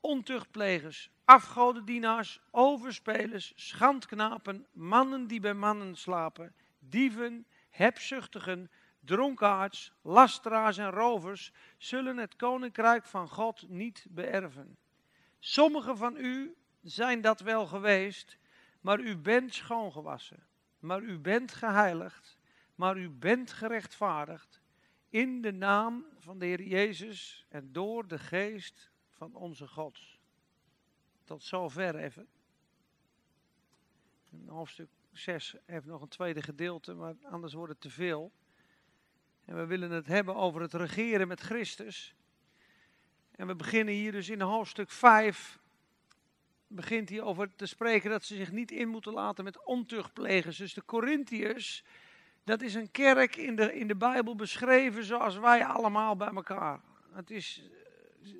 ontuchtplegers, 0.00 1.10
afgodendienaars, 1.24 2.40
overspelers, 2.50 3.52
schandknapen, 3.56 4.66
mannen 4.72 5.26
die 5.26 5.40
bij 5.40 5.54
mannen 5.54 5.96
slapen, 5.96 6.54
dieven, 6.78 7.46
hebzuchtigen, 7.70 8.70
dronkaards, 9.00 9.92
lasteraars 10.02 10.78
en 10.78 10.90
rovers 10.90 11.52
zullen 11.78 12.16
het 12.16 12.36
koninkrijk 12.36 13.04
van 13.06 13.28
God 13.28 13.68
niet 13.68 14.06
beërven. 14.08 14.76
Sommigen 15.38 15.96
van 15.96 16.16
u 16.16 16.54
zijn 16.82 17.20
dat 17.20 17.40
wel 17.40 17.66
geweest, 17.66 18.38
maar 18.80 19.00
u 19.00 19.16
bent 19.16 19.54
schoongewassen, 19.54 20.46
maar 20.80 21.02
u 21.02 21.18
bent 21.18 21.52
geheiligd, 21.52 22.38
maar 22.74 22.96
u 22.96 23.10
bent 23.10 23.52
gerechtvaardigd 23.52 24.60
in 25.08 25.42
de 25.42 25.52
naam 25.52 26.06
van 26.18 26.38
de 26.38 26.46
Heer 26.46 26.62
Jezus 26.62 27.46
en 27.48 27.72
door 27.72 28.06
de 28.06 28.18
geest 28.18 28.90
van 29.10 29.34
onze 29.34 29.68
God. 29.68 30.00
Tot 31.24 31.42
zover 31.42 31.96
even. 31.96 32.28
hoofdstuk 34.46 34.88
6 35.12 35.56
heeft 35.64 35.86
nog 35.86 36.02
een 36.02 36.08
tweede 36.08 36.42
gedeelte, 36.42 36.94
maar 36.94 37.14
anders 37.22 37.52
wordt 37.52 37.72
het 37.72 37.80
te 37.80 37.90
veel. 37.90 38.32
En 39.44 39.56
we 39.56 39.66
willen 39.66 39.90
het 39.90 40.06
hebben 40.06 40.34
over 40.34 40.60
het 40.60 40.74
regeren 40.74 41.28
met 41.28 41.40
Christus. 41.40 42.14
En 43.30 43.46
we 43.46 43.54
beginnen 43.54 43.94
hier 43.94 44.12
dus 44.12 44.28
in 44.28 44.40
hoofdstuk 44.40 44.90
5. 44.90 45.59
Begint 46.72 47.08
hij 47.08 47.22
over 47.22 47.54
te 47.56 47.66
spreken 47.66 48.10
dat 48.10 48.24
ze 48.24 48.34
zich 48.34 48.52
niet 48.52 48.70
in 48.70 48.88
moeten 48.88 49.12
laten 49.12 49.44
met 49.44 49.64
ontuchtplegers. 49.64 50.56
Dus 50.56 50.74
de 50.74 50.84
Corinthiërs, 50.84 51.84
dat 52.44 52.62
is 52.62 52.74
een 52.74 52.90
kerk 52.90 53.36
in 53.36 53.56
de, 53.56 53.74
in 53.74 53.86
de 53.86 53.96
Bijbel 53.96 54.36
beschreven 54.36 55.04
zoals 55.04 55.38
wij 55.38 55.64
allemaal 55.64 56.16
bij 56.16 56.28
elkaar. 56.34 56.80
Het 57.12 57.30
is 57.30 57.62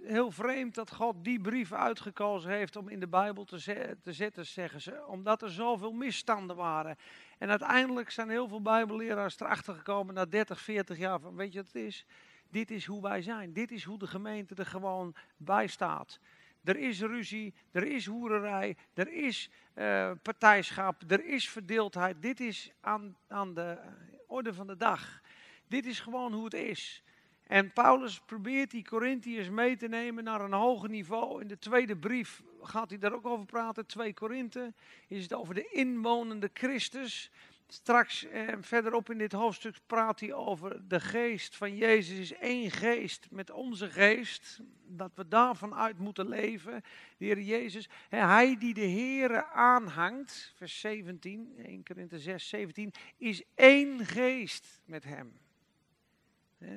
heel 0.04 0.30
vreemd 0.30 0.75
dat 0.75 0.94
God 0.94 1.25
die 1.25 1.40
brief 1.40 1.72
uitgekozen 1.72 2.50
heeft 2.50 2.76
om 2.76 2.88
in 2.88 3.00
de 3.00 3.08
Bijbel 3.08 3.44
te, 3.44 3.96
te 4.02 4.12
zetten, 4.12 4.46
zeggen 4.46 4.80
ze. 4.80 5.06
Omdat 5.06 5.42
er 5.42 5.50
zoveel 5.50 5.92
misstanden 5.92 6.56
waren. 6.56 6.96
En 7.38 7.50
uiteindelijk 7.50 8.10
zijn 8.10 8.30
heel 8.30 8.49
veel 8.49 8.62
Bijbelleraars 8.62 9.40
erachter 9.40 9.75
gekomen 9.75 10.14
na 10.14 10.25
30, 10.25 10.60
40 10.60 10.99
jaar 10.99 11.20
van, 11.20 11.37
weet 11.37 11.52
je 11.52 11.58
wat 11.58 11.72
het 11.72 11.82
is? 11.82 12.06
Dit 12.50 12.70
is 12.70 12.87
hoe 12.87 13.02
wij 13.02 13.22
zijn. 13.22 13.52
Dit 13.52 13.70
is 13.70 13.84
hoe 13.84 13.99
de 13.99 14.06
gemeente 14.06 14.54
er 14.54 14.66
gewoon 14.66 15.14
bij 15.37 15.66
staat. 15.66 16.20
Er 16.64 16.76
is 16.76 17.00
ruzie, 17.00 17.54
er 17.70 17.86
is 17.86 18.06
hoererij, 18.06 18.76
er 18.94 19.12
is 19.12 19.50
uh, 19.74 20.10
partijschap, 20.22 21.02
er 21.10 21.24
is 21.24 21.48
verdeeldheid. 21.48 22.22
Dit 22.22 22.40
is 22.40 22.72
aan, 22.80 23.16
aan 23.28 23.54
de 23.54 23.78
orde 24.26 24.54
van 24.54 24.66
de 24.66 24.76
dag. 24.76 25.20
Dit 25.68 25.86
is 25.86 26.00
gewoon 26.00 26.32
hoe 26.32 26.44
het 26.44 26.54
is. 26.54 27.02
En 27.50 27.72
Paulus 27.72 28.20
probeert 28.20 28.70
die 28.70 28.84
Corinthiërs 28.84 29.48
mee 29.48 29.76
te 29.76 29.88
nemen 29.88 30.24
naar 30.24 30.40
een 30.40 30.52
hoger 30.52 30.88
niveau. 30.88 31.40
In 31.40 31.48
de 31.48 31.58
tweede 31.58 31.96
brief 31.96 32.42
gaat 32.62 32.90
hij 32.90 32.98
daar 32.98 33.12
ook 33.12 33.26
over 33.26 33.46
praten. 33.46 33.86
2 33.86 34.14
Korinthe 34.14 34.74
is 35.08 35.22
het 35.22 35.34
over 35.34 35.54
de 35.54 35.68
inwonende 35.68 36.50
Christus. 36.52 37.30
Straks 37.72 38.24
eh, 38.24 38.54
verderop 38.60 39.10
in 39.10 39.18
dit 39.18 39.32
hoofdstuk 39.32 39.76
praat 39.86 40.20
hij 40.20 40.32
over 40.32 40.88
de 40.88 41.00
geest 41.00 41.56
van 41.56 41.76
Jezus 41.76 42.18
is 42.18 42.32
één 42.32 42.70
geest 42.70 43.26
met 43.30 43.50
onze 43.50 43.90
geest. 43.90 44.60
Dat 44.86 45.10
we 45.14 45.28
daarvan 45.28 45.74
uit 45.74 45.98
moeten 45.98 46.28
leven. 46.28 46.82
De 47.16 47.24
Heer 47.24 47.40
Jezus, 47.40 47.88
hij 48.08 48.58
die 48.58 48.74
de 48.74 48.88
Heere 48.88 49.46
aanhangt, 49.46 50.52
vers 50.56 50.80
17, 50.80 51.54
1 51.56 51.84
Korinthe 51.84 52.18
6, 52.18 52.48
17, 52.48 52.92
is 53.16 53.42
één 53.54 54.06
geest 54.06 54.80
met 54.84 55.04
hem. 55.04 55.38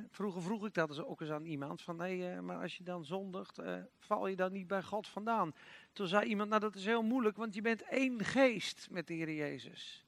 Vroeger 0.09 0.41
vroeg 0.41 0.65
ik 0.65 0.73
dat 0.73 0.87
dus 0.87 1.03
ook 1.03 1.21
eens 1.21 1.29
aan 1.29 1.45
iemand, 1.45 1.81
van 1.81 1.95
nee, 1.95 2.41
maar 2.41 2.61
als 2.61 2.77
je 2.77 2.83
dan 2.83 3.05
zondigt, 3.05 3.57
eh, 3.59 3.75
val 3.99 4.27
je 4.27 4.35
dan 4.35 4.51
niet 4.51 4.67
bij 4.67 4.83
God 4.83 5.07
vandaan? 5.07 5.53
Toen 5.93 6.07
zei 6.07 6.25
iemand, 6.25 6.49
nou 6.49 6.61
dat 6.61 6.75
is 6.75 6.85
heel 6.85 7.03
moeilijk, 7.03 7.37
want 7.37 7.53
je 7.53 7.61
bent 7.61 7.81
één 7.81 8.23
geest 8.23 8.87
met 8.91 9.07
de 9.07 9.13
Heer 9.13 9.33
Jezus. 9.33 10.02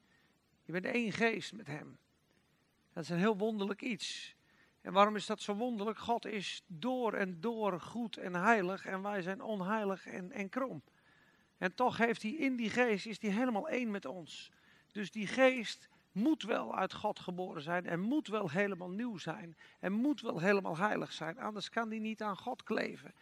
Je 0.65 0.71
bent 0.71 0.85
één 0.85 1.11
geest 1.11 1.53
met 1.53 1.67
Hem. 1.67 1.97
Dat 2.93 3.03
is 3.03 3.09
een 3.09 3.17
heel 3.17 3.37
wonderlijk 3.37 3.81
iets. 3.81 4.35
En 4.81 4.93
waarom 4.93 5.15
is 5.15 5.25
dat 5.25 5.41
zo 5.41 5.55
wonderlijk? 5.55 5.97
God 5.97 6.25
is 6.25 6.63
door 6.67 7.13
en 7.13 7.41
door 7.41 7.81
goed 7.81 8.17
en 8.17 8.35
heilig 8.35 8.85
en 8.85 9.01
wij 9.01 9.21
zijn 9.21 9.41
onheilig 9.41 10.05
en, 10.05 10.31
en 10.31 10.49
krom. 10.49 10.83
En 11.57 11.73
toch 11.73 11.97
heeft 11.97 12.21
hij 12.21 12.31
in 12.31 12.55
die 12.55 12.69
geest, 12.69 13.05
is 13.05 13.21
hij 13.21 13.31
helemaal 13.31 13.69
één 13.69 13.91
met 13.91 14.05
ons. 14.05 14.51
Dus 14.91 15.11
die 15.11 15.27
geest 15.27 15.89
moet 16.11 16.43
wel 16.43 16.75
uit 16.75 16.93
God 16.93 17.19
geboren 17.19 17.61
zijn 17.61 17.85
en 17.85 17.99
moet 17.99 18.27
wel 18.27 18.49
helemaal 18.49 18.89
nieuw 18.89 19.17
zijn 19.17 19.57
en 19.79 19.91
moet 19.91 20.21
wel 20.21 20.39
helemaal 20.39 20.77
heilig 20.77 21.11
zijn. 21.11 21.39
Anders 21.39 21.69
kan 21.69 21.89
die 21.89 21.99
niet 21.99 22.21
aan 22.21 22.37
God 22.37 22.63
kleven. 22.63 23.13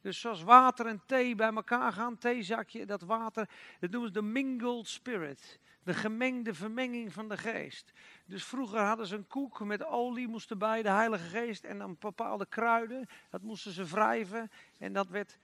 Dus 0.00 0.20
zoals 0.20 0.42
water 0.42 0.86
en 0.86 1.02
thee 1.06 1.34
bij 1.34 1.52
elkaar 1.52 1.92
gaan, 1.92 2.18
theezakje, 2.18 2.86
dat 2.86 3.02
water, 3.02 3.48
dat 3.80 3.90
noemen 3.90 4.08
ze 4.08 4.14
de 4.14 4.22
mingled 4.22 4.88
spirit. 4.88 5.60
De 5.82 5.94
gemengde 5.94 6.54
vermenging 6.54 7.12
van 7.12 7.28
de 7.28 7.36
geest. 7.36 7.92
Dus 8.26 8.44
vroeger 8.44 8.80
hadden 8.80 9.06
ze 9.06 9.16
een 9.16 9.26
koek 9.26 9.64
met 9.64 9.84
olie, 9.84 10.28
moesten 10.28 10.58
bij 10.58 10.82
de 10.82 10.90
Heilige 10.90 11.28
Geest 11.28 11.64
en 11.64 11.78
dan 11.78 11.96
bepaalde 11.98 12.46
kruiden. 12.46 13.06
Dat 13.30 13.42
moesten 13.42 13.72
ze 13.72 13.84
wrijven 13.84 14.50
en 14.78 14.92
dat 14.92 15.08
werd 15.08 15.38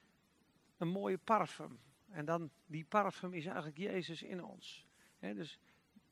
een 0.77 0.89
mooie 0.89 1.19
parfum. 1.19 1.79
En 2.11 2.25
dan, 2.25 2.51
die 2.67 2.85
parfum 2.85 3.33
is 3.33 3.45
eigenlijk 3.45 3.79
Jezus 3.79 4.23
in 4.23 4.45
ons. 4.45 4.87
dus 5.21 5.59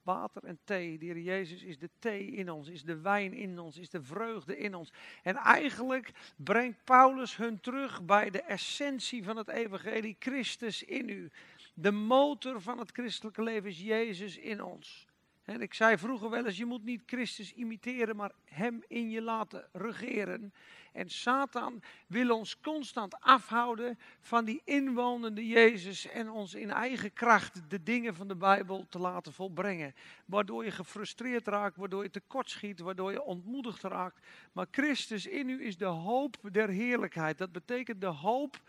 water 0.02 0.44
en 0.44 0.58
thee. 0.64 0.98
De 0.98 1.22
Jezus 1.22 1.62
is 1.62 1.78
de 1.78 1.90
thee 1.98 2.26
in 2.26 2.50
ons, 2.50 2.68
is 2.68 2.82
de 2.82 3.00
wijn 3.00 3.32
in 3.32 3.58
ons, 3.58 3.78
is 3.78 3.90
de 3.90 4.02
vreugde 4.02 4.58
in 4.58 4.74
ons. 4.74 4.92
En 5.22 5.36
eigenlijk 5.36 6.12
brengt 6.36 6.84
Paulus 6.84 7.36
hun 7.36 7.60
terug 7.60 8.02
bij 8.02 8.30
de 8.30 8.42
essentie 8.42 9.24
van 9.24 9.36
het 9.36 9.48
evangelie, 9.48 10.16
Christus 10.18 10.82
in 10.82 11.08
u. 11.08 11.30
De 11.74 11.90
motor 11.90 12.60
van 12.60 12.78
het 12.78 12.90
christelijke 12.90 13.42
leven 13.42 13.68
is 13.68 13.80
Jezus 13.80 14.36
in 14.36 14.62
ons. 14.62 15.06
En 15.44 15.60
ik 15.60 15.74
zei 15.74 15.98
vroeger 15.98 16.30
wel 16.30 16.46
eens, 16.46 16.56
je 16.56 16.64
moet 16.64 16.84
niet 16.84 17.02
Christus 17.06 17.52
imiteren, 17.52 18.16
maar 18.16 18.32
Hem 18.44 18.82
in 18.88 19.10
je 19.10 19.22
laten 19.22 19.68
regeren. 19.72 20.52
En 20.92 21.10
Satan 21.10 21.82
wil 22.06 22.36
ons 22.36 22.60
constant 22.60 23.20
afhouden 23.20 23.98
van 24.20 24.44
die 24.44 24.62
inwonende 24.64 25.46
Jezus 25.46 26.08
en 26.08 26.30
ons 26.30 26.54
in 26.54 26.70
eigen 26.70 27.12
kracht 27.12 27.70
de 27.70 27.82
dingen 27.82 28.14
van 28.14 28.28
de 28.28 28.36
Bijbel 28.36 28.86
te 28.88 28.98
laten 28.98 29.32
volbrengen. 29.32 29.94
Waardoor 30.24 30.64
je 30.64 30.70
gefrustreerd 30.70 31.46
raakt, 31.46 31.76
waardoor 31.76 32.02
je 32.02 32.10
tekortschiet, 32.10 32.80
waardoor 32.80 33.12
je 33.12 33.22
ontmoedigd 33.22 33.82
raakt. 33.82 34.20
Maar 34.52 34.66
Christus 34.70 35.26
in 35.26 35.48
u 35.48 35.64
is 35.64 35.76
de 35.76 35.84
hoop 35.84 36.36
der 36.52 36.68
heerlijkheid. 36.68 37.38
Dat 37.38 37.52
betekent 37.52 38.00
de 38.00 38.06
hoop 38.06 38.60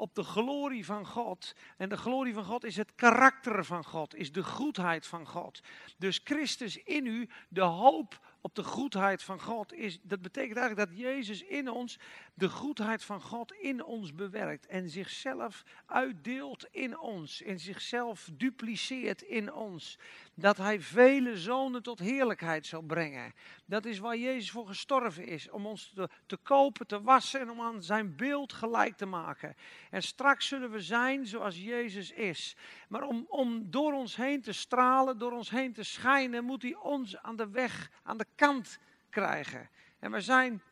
op 0.00 0.14
de 0.14 0.22
glorie 0.22 0.84
van 0.84 1.06
God. 1.06 1.54
En 1.76 1.88
de 1.88 1.96
glorie 1.96 2.34
van 2.34 2.44
God 2.44 2.64
is 2.64 2.76
het 2.76 2.94
karakter 2.94 3.64
van 3.64 3.84
God, 3.84 4.14
is 4.14 4.32
de 4.32 4.44
goedheid 4.44 5.06
van 5.06 5.26
God. 5.26 5.60
Dus 5.98 6.20
Christus 6.24 6.76
in 6.76 7.06
u, 7.06 7.28
de 7.48 7.60
hoop 7.60 8.20
op 8.40 8.54
de 8.54 8.64
goedheid 8.64 9.22
van 9.22 9.40
God 9.40 9.72
is, 9.72 9.98
dat 10.02 10.22
betekent 10.22 10.56
eigenlijk 10.58 10.90
dat 10.90 10.98
Jezus 10.98 11.42
in 11.42 11.70
ons 11.70 11.98
de 12.34 12.48
goedheid 12.48 13.04
van 13.04 13.20
God 13.20 13.52
in 13.52 13.84
ons 13.84 14.14
bewerkt 14.14 14.66
en 14.66 14.88
zichzelf 14.88 15.62
uitdeelt 15.86 16.66
in 16.70 16.98
ons 16.98 17.42
en 17.42 17.60
zichzelf 17.60 18.28
dupliceert 18.32 19.22
in 19.22 19.52
ons. 19.52 19.98
Dat 20.34 20.56
hij 20.56 20.80
vele 20.80 21.38
zonen 21.38 21.82
tot 21.82 21.98
heerlijkheid 21.98 22.66
zal 22.66 22.82
brengen. 22.82 23.34
Dat 23.66 23.84
is 23.84 23.98
waar 23.98 24.16
Jezus 24.16 24.50
voor 24.50 24.66
gestorven 24.66 25.26
is, 25.26 25.50
om 25.50 25.66
ons 25.66 25.92
te, 25.94 26.08
te 26.26 26.36
kopen, 26.36 26.86
te 26.86 27.02
wassen 27.02 27.40
en 27.40 27.50
om 27.50 27.60
aan 27.60 27.82
zijn 27.82 28.16
beeld 28.16 28.52
gelijk 28.52 28.96
te 28.96 29.06
maken. 29.06 29.56
En 29.90 30.02
straks 30.02 30.48
zullen 30.48 30.70
we 30.70 30.80
zijn 30.80 31.26
zoals 31.26 31.56
Jezus 31.56 32.10
is. 32.10 32.56
Maar 32.88 33.02
om, 33.02 33.24
om 33.28 33.70
door 33.70 33.92
ons 33.92 34.16
heen 34.16 34.40
te 34.40 34.52
stralen, 34.52 35.18
door 35.18 35.32
ons 35.32 35.50
heen 35.50 35.72
te 35.72 35.82
schijnen, 35.82 36.44
moet 36.44 36.62
hij 36.62 36.74
ons 36.74 37.16
aan 37.16 37.36
de 37.36 37.50
weg, 37.50 37.90
aan 38.02 38.18
de 38.18 38.26
kant 38.34 38.78
krijgen. 39.10 39.68
En 39.98 40.10
we 40.10 40.20
zijn 40.20 40.62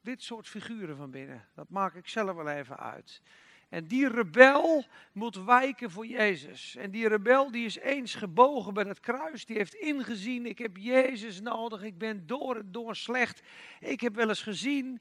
dit 0.00 0.22
soort 0.22 0.48
figuren 0.48 0.96
van 0.96 1.10
binnen. 1.10 1.44
Dat 1.54 1.68
maak 1.68 1.94
ik 1.94 2.08
zelf 2.08 2.36
wel 2.36 2.48
even 2.48 2.78
uit. 2.78 3.22
En 3.68 3.86
die 3.86 4.08
rebel 4.08 4.84
moet 5.12 5.44
wijken 5.44 5.90
voor 5.90 6.06
Jezus. 6.06 6.76
En 6.76 6.90
die 6.90 7.08
rebel 7.08 7.50
die 7.50 7.64
is 7.64 7.78
eens 7.78 8.14
gebogen 8.14 8.74
bij 8.74 8.84
het 8.84 9.00
kruis. 9.00 9.46
Die 9.46 9.56
heeft 9.56 9.74
ingezien, 9.74 10.46
ik 10.46 10.58
heb 10.58 10.76
Jezus 10.76 11.40
nodig. 11.40 11.82
Ik 11.82 11.98
ben 11.98 12.26
door 12.26 12.56
en 12.56 12.72
door 12.72 12.96
slecht. 12.96 13.42
Ik 13.80 14.00
heb 14.00 14.14
wel 14.14 14.28
eens 14.28 14.42
gezien 14.42 15.00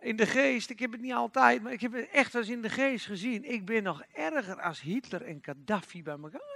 in 0.00 0.16
de 0.16 0.26
geest. 0.26 0.70
Ik 0.70 0.78
heb 0.78 0.92
het 0.92 1.00
niet 1.00 1.12
altijd, 1.12 1.62
maar 1.62 1.72
ik 1.72 1.80
heb 1.80 1.92
het 1.92 2.08
echt 2.08 2.34
eens 2.34 2.48
in 2.48 2.62
de 2.62 2.70
geest 2.70 3.06
gezien. 3.06 3.44
Ik 3.44 3.64
ben 3.64 3.82
nog 3.82 4.02
erger 4.12 4.60
als 4.60 4.80
Hitler 4.80 5.22
en 5.22 5.38
Gaddafi 5.42 6.02
bij 6.02 6.18
elkaar. 6.22 6.53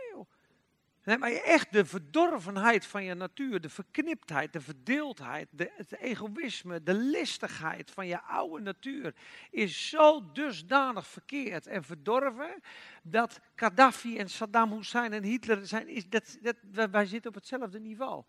Nee, 1.08 1.18
maar 1.18 1.32
echt 1.32 1.72
de 1.72 1.84
verdorvenheid 1.84 2.86
van 2.86 3.04
je 3.04 3.14
natuur, 3.14 3.60
de 3.60 3.68
verkniptheid, 3.68 4.52
de 4.52 4.60
verdeeldheid, 4.60 5.48
de, 5.50 5.70
het 5.76 5.92
egoïsme, 5.92 6.82
de 6.82 6.94
listigheid 6.94 7.90
van 7.90 8.06
je 8.06 8.22
oude 8.22 8.62
natuur 8.62 9.14
is 9.50 9.88
zo 9.88 10.32
dusdanig 10.32 11.06
verkeerd 11.06 11.66
en 11.66 11.84
verdorven 11.84 12.62
dat 13.02 13.40
Gaddafi 13.54 14.18
en 14.18 14.30
Saddam 14.30 14.72
Hussein 14.72 15.12
en 15.12 15.22
Hitler 15.22 15.66
zijn, 15.66 15.88
is 15.88 16.08
dat, 16.08 16.38
dat, 16.40 16.90
wij 16.90 17.06
zitten 17.06 17.30
op 17.30 17.36
hetzelfde 17.36 17.80
niveau. 17.80 18.24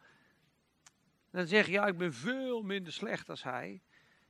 Dan 1.32 1.48
zeg 1.48 1.66
je, 1.66 1.72
ja, 1.72 1.86
ik 1.86 1.98
ben 1.98 2.14
veel 2.14 2.62
minder 2.62 2.94
slecht 2.94 3.30
als 3.30 3.44
hij. 3.44 3.82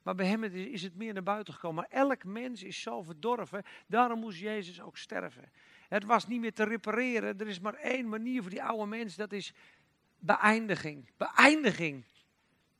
Maar 0.03 0.15
bij 0.15 0.25
hem 0.25 0.43
is 0.43 0.81
het 0.81 0.95
meer 0.95 1.13
naar 1.13 1.23
buiten 1.23 1.53
gekomen. 1.53 1.75
Maar 1.89 2.01
elk 2.01 2.23
mens 2.23 2.63
is 2.63 2.81
zo 2.81 3.01
verdorven, 3.01 3.63
daarom 3.87 4.19
moest 4.19 4.39
Jezus 4.39 4.81
ook 4.81 4.97
sterven. 4.97 5.51
Het 5.87 6.03
was 6.03 6.27
niet 6.27 6.39
meer 6.39 6.53
te 6.53 6.63
repareren. 6.63 7.39
Er 7.39 7.47
is 7.47 7.59
maar 7.59 7.73
één 7.73 8.09
manier 8.09 8.41
voor 8.41 8.51
die 8.51 8.63
oude 8.63 8.85
mens, 8.85 9.15
dat 9.15 9.31
is 9.31 9.53
beëindiging. 10.19 11.09
Beëindiging. 11.17 12.05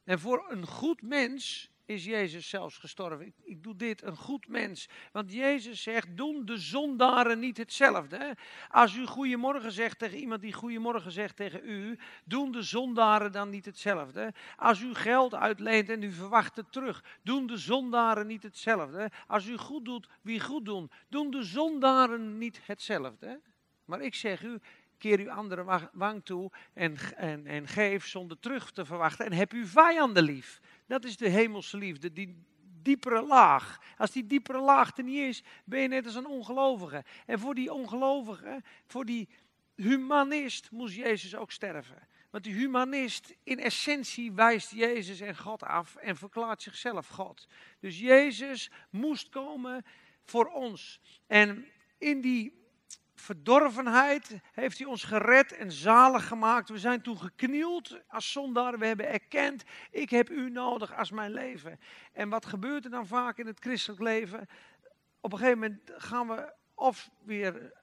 En 0.04 0.20
voor 0.20 0.46
een 0.50 0.66
goed 0.66 1.02
mens 1.02 1.72
is 1.90 2.06
Jezus 2.06 2.50
zelfs 2.50 2.78
gestorven. 2.78 3.26
Ik, 3.26 3.34
ik, 3.44 3.64
doe 3.64 3.76
dit, 3.76 4.04
een 4.04 4.18
goed 4.18 4.48
mens. 4.48 4.90
Want 5.12 5.34
Jezus 5.34 5.84
zegt, 5.84 6.18
doen 6.18 6.46
de 6.46 6.58
zondaren 6.58 7.40
niet 7.40 7.58
hetzelfde. 7.58 8.38
Als 8.70 8.96
u 8.96 9.06
goedemorgen 9.06 9.72
zegt 9.72 10.00
tegen 10.00 10.18
iemand 10.18 10.42
die 10.42 10.54
goedemorgen 10.54 11.12
zegt 11.12 11.36
tegen 11.36 11.62
u, 11.64 12.00
doen 12.26 12.52
de 12.52 12.62
zondaren 12.62 13.32
dan 13.32 13.50
niet 13.50 13.66
hetzelfde. 13.66 14.34
Als 14.56 14.82
u 14.82 14.94
geld 14.94 15.36
uitleent 15.36 15.90
en 15.90 16.04
u 16.04 16.12
verwacht 16.12 16.56
het 16.56 16.72
terug, 16.72 17.04
doen 17.24 17.48
de 17.48 17.58
zondaren 17.58 18.28
niet 18.28 18.44
hetzelfde. 18.44 19.12
Als 19.28 19.48
u 19.48 19.58
goed 19.58 19.86
doet, 19.86 20.10
wie 20.22 20.40
goed 20.40 20.66
doen, 20.66 20.92
doen 21.08 21.32
de 21.32 21.44
zondaren 21.44 22.38
niet 22.38 22.60
hetzelfde. 22.66 23.42
Maar 23.86 24.02
ik 24.02 24.16
zeg 24.16 24.44
u, 24.44 24.60
keer 25.00 25.20
uw 25.20 25.32
andere 25.32 25.90
wang 25.92 26.26
toe 26.26 26.52
en, 26.74 26.98
en, 27.16 27.46
en 27.46 27.68
geef 27.68 28.08
zonder 28.08 28.40
terug 28.40 28.72
te 28.72 28.86
verwachten 28.86 29.26
en 29.26 29.34
heb 29.34 29.52
uw 29.52 29.66
vijanden 29.66 30.24
lief. 30.24 30.60
Dat 30.90 31.04
is 31.04 31.18
de 31.18 31.30
hemelse 31.30 31.78
liefde, 31.78 32.14
die 32.14 32.46
diepere 32.82 33.22
laag. 33.22 33.82
Als 33.98 34.12
die 34.12 34.26
diepere 34.26 34.60
laag 34.60 34.98
er 34.98 35.04
niet 35.04 35.18
is, 35.18 35.44
ben 35.66 35.80
je 35.82 35.88
net 35.88 36.06
als 36.06 36.16
een 36.16 36.28
ongelovige. 36.28 37.04
En 37.26 37.40
voor 37.40 37.56
die 37.56 37.74
ongelovige, 37.74 38.64
voor 38.88 39.06
die 39.06 39.30
humanist, 39.76 40.72
moest 40.72 40.96
Jezus 40.96 41.36
ook 41.36 41.52
sterven. 41.52 42.08
Want 42.30 42.44
die 42.44 42.54
humanist, 42.54 43.36
in 43.44 43.60
essentie, 43.60 44.32
wijst 44.32 44.72
Jezus 44.72 45.20
en 45.20 45.38
God 45.38 45.64
af 45.64 45.96
en 45.96 46.18
verklaart 46.18 46.62
zichzelf 46.62 47.08
God. 47.08 47.48
Dus 47.80 48.00
Jezus 48.00 48.72
moest 48.90 49.30
komen 49.30 49.86
voor 50.26 50.46
ons. 50.46 51.00
En 51.28 51.66
in 51.98 52.22
die 52.22 52.59
verdorvenheid 53.20 54.40
heeft 54.52 54.78
hij 54.78 54.88
ons 54.88 55.04
gered 55.04 55.52
en 55.52 55.72
zalig 55.72 56.28
gemaakt. 56.28 56.70
We 56.70 56.80
zijn 56.80 57.02
toen 57.02 57.20
geknield 57.20 58.00
als 58.08 58.32
zondaar. 58.32 58.80
We 58.80 58.86
hebben 58.86 59.10
erkend, 59.10 59.64
ik 59.92 60.10
heb 60.10 60.30
u 60.30 60.50
nodig 60.50 60.96
als 60.96 61.12
mijn 61.12 61.32
leven. 61.32 61.80
En 62.14 62.30
wat 62.30 62.46
gebeurt 62.46 62.86
er 62.86 62.92
dan 62.92 63.08
vaak 63.08 63.38
in 63.38 63.48
het 63.48 63.60
christelijk 63.60 64.02
leven? 64.02 64.48
Op 65.22 65.32
een 65.32 65.38
gegeven 65.38 65.60
moment 65.60 65.92
gaan 65.98 66.28
we 66.28 66.54
of 66.74 67.10
weer 67.24 67.74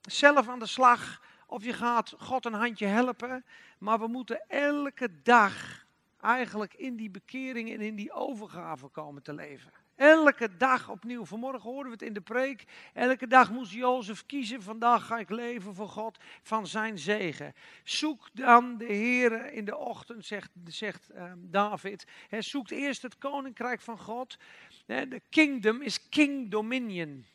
zelf 0.00 0.48
aan 0.48 0.58
de 0.58 0.66
slag, 0.66 1.22
of 1.46 1.64
je 1.64 1.72
gaat 1.72 2.14
God 2.18 2.44
een 2.44 2.52
handje 2.52 2.86
helpen. 2.86 3.44
Maar 3.78 3.98
we 3.98 4.06
moeten 4.06 4.48
elke 4.48 5.22
dag 5.22 5.86
eigenlijk 6.20 6.74
in 6.74 6.96
die 6.96 7.10
bekering 7.10 7.72
en 7.72 7.80
in 7.80 7.94
die 7.94 8.12
overgave 8.12 8.88
komen 8.88 9.22
te 9.22 9.34
leven. 9.34 9.81
Elke 9.96 10.56
dag 10.56 10.90
opnieuw. 10.90 11.24
Vanmorgen 11.24 11.70
hoorden 11.70 11.84
we 11.84 11.98
het 11.98 12.06
in 12.06 12.12
de 12.12 12.20
preek. 12.20 12.64
Elke 12.92 13.26
dag 13.26 13.50
moest 13.50 13.72
Jozef 13.72 14.26
kiezen. 14.26 14.62
Vandaag 14.62 15.06
ga 15.06 15.18
ik 15.18 15.30
leven 15.30 15.74
voor 15.74 15.88
God 15.88 16.18
van 16.42 16.66
zijn 16.66 16.98
zegen. 16.98 17.54
Zoek 17.84 18.28
dan 18.32 18.78
de 18.78 18.84
Heer 18.84 19.52
in 19.52 19.64
de 19.64 19.76
ochtend, 19.76 20.24
zegt, 20.24 20.50
zegt 20.64 21.10
uh, 21.14 21.32
David. 21.36 22.04
He, 22.28 22.42
zoekt 22.42 22.70
eerst 22.70 23.02
het 23.02 23.18
koninkrijk 23.18 23.80
van 23.80 23.98
God. 23.98 24.36
De 24.86 25.20
kingdom 25.28 25.82
is 25.82 26.08
king 26.08 26.50
dominion. 26.50 27.26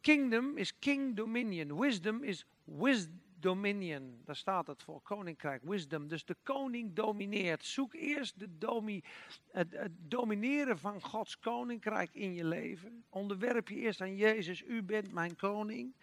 Kingdom 0.00 0.56
is 0.56 0.78
king 0.78 1.16
dominion. 1.16 1.80
Wisdom 1.80 2.22
is 2.22 2.46
wisdom 2.64 3.21
dominion. 3.42 4.20
Daar 4.24 4.36
staat 4.36 4.66
het 4.66 4.82
voor, 4.82 5.00
koninkrijk, 5.00 5.62
wisdom. 5.64 6.08
Dus 6.08 6.24
de 6.24 6.36
koning 6.42 6.94
domineert. 6.94 7.64
Zoek 7.64 7.94
eerst 7.94 8.38
de 8.38 8.58
domi, 8.58 9.04
het, 9.50 9.88
domineren 9.98 10.78
van 10.78 11.00
Gods 11.00 11.38
koninkrijk 11.38 12.10
in 12.12 12.34
je 12.34 12.44
leven. 12.44 13.04
Onderwerp 13.08 13.68
je 13.68 13.76
eerst 13.76 14.00
aan 14.00 14.16
Jezus, 14.16 14.62
u 14.62 14.82
bent 14.82 15.12
mijn 15.12 15.36
koning. 15.36 15.94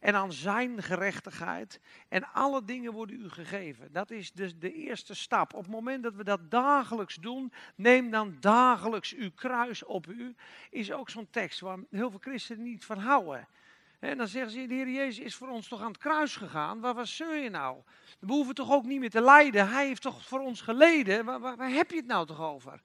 En 0.00 0.14
aan 0.14 0.32
zijn 0.32 0.82
gerechtigheid. 0.82 1.80
En 2.08 2.32
alle 2.32 2.64
dingen 2.64 2.92
worden 2.92 3.20
u 3.20 3.28
gegeven. 3.28 3.92
Dat 3.92 4.10
is 4.10 4.32
dus 4.32 4.58
de 4.58 4.72
eerste 4.72 5.14
stap. 5.14 5.54
Op 5.54 5.62
het 5.62 5.70
moment 5.70 6.02
dat 6.02 6.14
we 6.14 6.24
dat 6.24 6.50
dagelijks 6.50 7.14
doen, 7.14 7.52
neem 7.74 8.10
dan 8.10 8.36
dagelijks 8.40 9.14
uw 9.14 9.30
kruis 9.34 9.84
op 9.84 10.06
u. 10.06 10.34
Is 10.70 10.92
ook 10.92 11.10
zo'n 11.10 11.30
tekst 11.30 11.60
waar 11.60 11.78
heel 11.90 12.10
veel 12.10 12.20
christenen 12.20 12.62
niet 12.62 12.84
van 12.84 12.98
houden. 12.98 13.48
En 13.98 14.16
dan 14.16 14.28
zeggen 14.28 14.50
ze, 14.52 14.66
de 14.66 14.74
Heer 14.74 14.90
Jezus 14.90 15.24
is 15.24 15.34
voor 15.34 15.48
ons 15.48 15.68
toch 15.68 15.80
aan 15.80 15.88
het 15.88 15.98
kruis 15.98 16.36
gegaan. 16.36 16.80
Waar, 16.80 16.94
was 16.94 17.16
zeur 17.16 17.36
je 17.36 17.50
nou? 17.50 17.76
We 18.18 18.32
hoeven 18.32 18.54
toch 18.54 18.72
ook 18.72 18.84
niet 18.84 19.00
meer 19.00 19.10
te 19.10 19.20
lijden. 19.20 19.68
Hij 19.68 19.86
heeft 19.86 20.02
toch 20.02 20.26
voor 20.26 20.40
ons 20.40 20.60
geleden. 20.60 21.24
Waar, 21.24 21.40
waar, 21.40 21.56
waar 21.56 21.70
heb 21.70 21.90
je 21.90 21.96
het 21.96 22.06
nou 22.06 22.26
toch 22.26 22.40
over? 22.40 22.80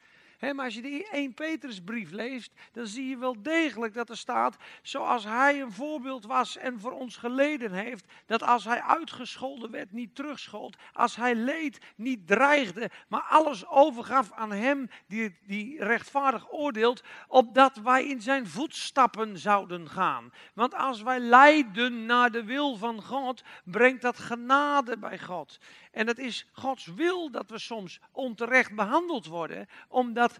Maar 0.51 0.65
als 0.65 0.75
je 0.75 0.81
de 0.81 1.07
1 1.11 1.33
Petrusbrief 1.33 2.11
leest, 2.11 2.51
dan 2.71 2.87
zie 2.87 3.07
je 3.07 3.17
wel 3.17 3.41
degelijk 3.41 3.93
dat 3.93 4.09
er 4.09 4.17
staat, 4.17 4.57
zoals 4.81 5.23
hij 5.23 5.61
een 5.61 5.71
voorbeeld 5.71 6.25
was 6.25 6.57
en 6.57 6.79
voor 6.79 6.91
ons 6.91 7.17
geleden 7.17 7.71
heeft, 7.71 8.05
dat 8.25 8.43
als 8.43 8.63
hij 8.63 8.81
uitgescholden 8.81 9.71
werd, 9.71 9.91
niet 9.91 10.15
terugschold, 10.15 10.77
als 10.93 11.15
hij 11.15 11.35
leed, 11.35 11.79
niet 11.95 12.27
dreigde, 12.27 12.89
maar 13.07 13.21
alles 13.21 13.67
overgaf 13.67 14.31
aan 14.31 14.51
hem 14.51 14.89
die, 15.07 15.37
die 15.47 15.83
rechtvaardig 15.83 16.51
oordeelt, 16.51 17.03
opdat 17.27 17.75
wij 17.75 18.07
in 18.07 18.21
zijn 18.21 18.47
voetstappen 18.47 19.37
zouden 19.37 19.89
gaan. 19.89 20.31
Want 20.53 20.75
als 20.75 21.01
wij 21.01 21.19
lijden 21.19 22.05
naar 22.05 22.31
de 22.31 22.43
wil 22.43 22.75
van 22.75 23.01
God, 23.01 23.43
brengt 23.63 24.01
dat 24.01 24.19
genade 24.19 24.97
bij 24.97 25.19
God. 25.19 25.59
En 25.93 26.07
het 26.07 26.17
is 26.17 26.47
Gods 26.51 26.85
wil 26.85 27.31
dat 27.31 27.49
we 27.49 27.59
soms 27.59 27.99
onterecht 28.11 28.75
behandeld 28.75 29.25
worden, 29.25 29.67
om 29.87 30.13
dat 30.13 30.39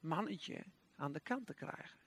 mannetje 0.00 0.64
aan 0.96 1.12
de 1.12 1.20
kant 1.20 1.46
te 1.46 1.54
krijgen. 1.54 2.00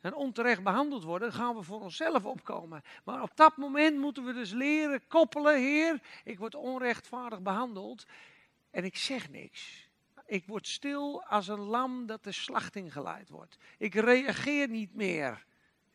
En 0.00 0.14
onterecht 0.14 0.62
behandeld 0.62 1.02
worden, 1.02 1.32
gaan 1.32 1.56
we 1.56 1.62
voor 1.62 1.80
onszelf 1.80 2.24
opkomen. 2.24 2.82
Maar 3.04 3.22
op 3.22 3.36
dat 3.36 3.56
moment 3.56 3.98
moeten 3.98 4.24
we 4.24 4.32
dus 4.32 4.50
leren 4.50 5.06
koppelen, 5.06 5.58
Heer, 5.58 6.00
ik 6.24 6.38
word 6.38 6.54
onrechtvaardig 6.54 7.40
behandeld 7.40 8.06
en 8.70 8.84
ik 8.84 8.96
zeg 8.96 9.30
niks. 9.30 9.88
Ik 10.26 10.46
word 10.46 10.66
stil 10.66 11.24
als 11.24 11.48
een 11.48 11.60
lam 11.60 12.06
dat 12.06 12.24
de 12.24 12.32
slachting 12.32 12.92
geleid 12.92 13.28
wordt. 13.28 13.56
Ik 13.78 13.94
reageer 13.94 14.68
niet 14.68 14.94
meer. 14.94 15.46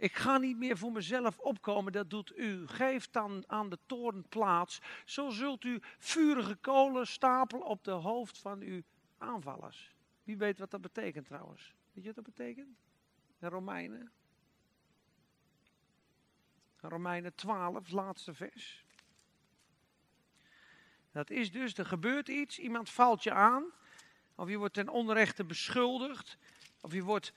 Ik 0.05 0.15
ga 0.15 0.37
niet 0.37 0.57
meer 0.57 0.77
voor 0.77 0.91
mezelf 0.91 1.39
opkomen, 1.39 1.91
dat 1.91 2.09
doet 2.09 2.37
u. 2.37 2.67
Geef 2.67 3.09
dan 3.09 3.43
aan 3.47 3.69
de 3.69 3.77
toren 3.85 4.27
plaats. 4.27 4.81
Zo 5.05 5.29
zult 5.29 5.63
u 5.63 5.79
vurige 5.97 6.55
kolen 6.55 7.07
stapelen 7.07 7.65
op 7.65 7.83
de 7.83 7.91
hoofd 7.91 8.37
van 8.37 8.61
uw 8.61 8.81
aanvallers. 9.17 9.95
Wie 10.23 10.37
weet 10.37 10.59
wat 10.59 10.71
dat 10.71 10.81
betekent 10.81 11.25
trouwens? 11.25 11.73
Weet 11.93 12.03
je 12.03 12.13
wat 12.13 12.25
dat 12.25 12.35
betekent? 12.35 12.77
De 13.39 13.47
Romeinen. 13.47 14.11
Romeinen 16.77 17.35
12, 17.35 17.91
laatste 17.91 18.33
vers. 18.33 18.85
Dat 21.11 21.29
is 21.29 21.51
dus, 21.51 21.77
er 21.77 21.85
gebeurt 21.85 22.27
iets, 22.27 22.59
iemand 22.59 22.89
valt 22.89 23.23
je 23.23 23.31
aan, 23.31 23.71
of 24.35 24.49
je 24.49 24.57
wordt 24.57 24.73
ten 24.73 24.89
onrechte 24.89 25.43
beschuldigd, 25.43 26.37
of 26.81 26.93
je 26.93 27.03
wordt 27.03 27.33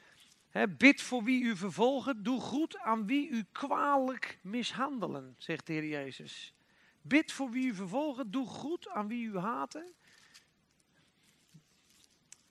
bid 0.77 1.03
voor 1.03 1.25
wie 1.25 1.43
u 1.43 1.57
vervolgen. 1.57 2.23
Doe 2.23 2.41
goed 2.41 2.79
aan 2.79 3.07
wie 3.07 3.29
u 3.29 3.45
kwalijk 3.53 4.39
mishandelen, 4.43 5.35
zegt 5.39 5.67
de 5.67 5.73
Heer 5.73 5.87
Jezus. 5.87 6.55
Bid 7.03 7.33
voor 7.33 7.51
wie 7.51 7.67
u 7.67 7.75
vervolgen. 7.75 8.31
Doe 8.31 8.47
goed 8.47 8.89
aan 8.89 9.09
wie 9.09 9.27
u 9.27 9.39
haten. 9.39 9.93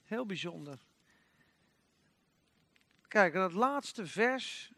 Heel 0.02 0.26
bijzonder. 0.26 0.78
Kijk, 3.08 3.34
in 3.34 3.40
het 3.40 3.52
laatste 3.52 4.06
vers 4.06 4.72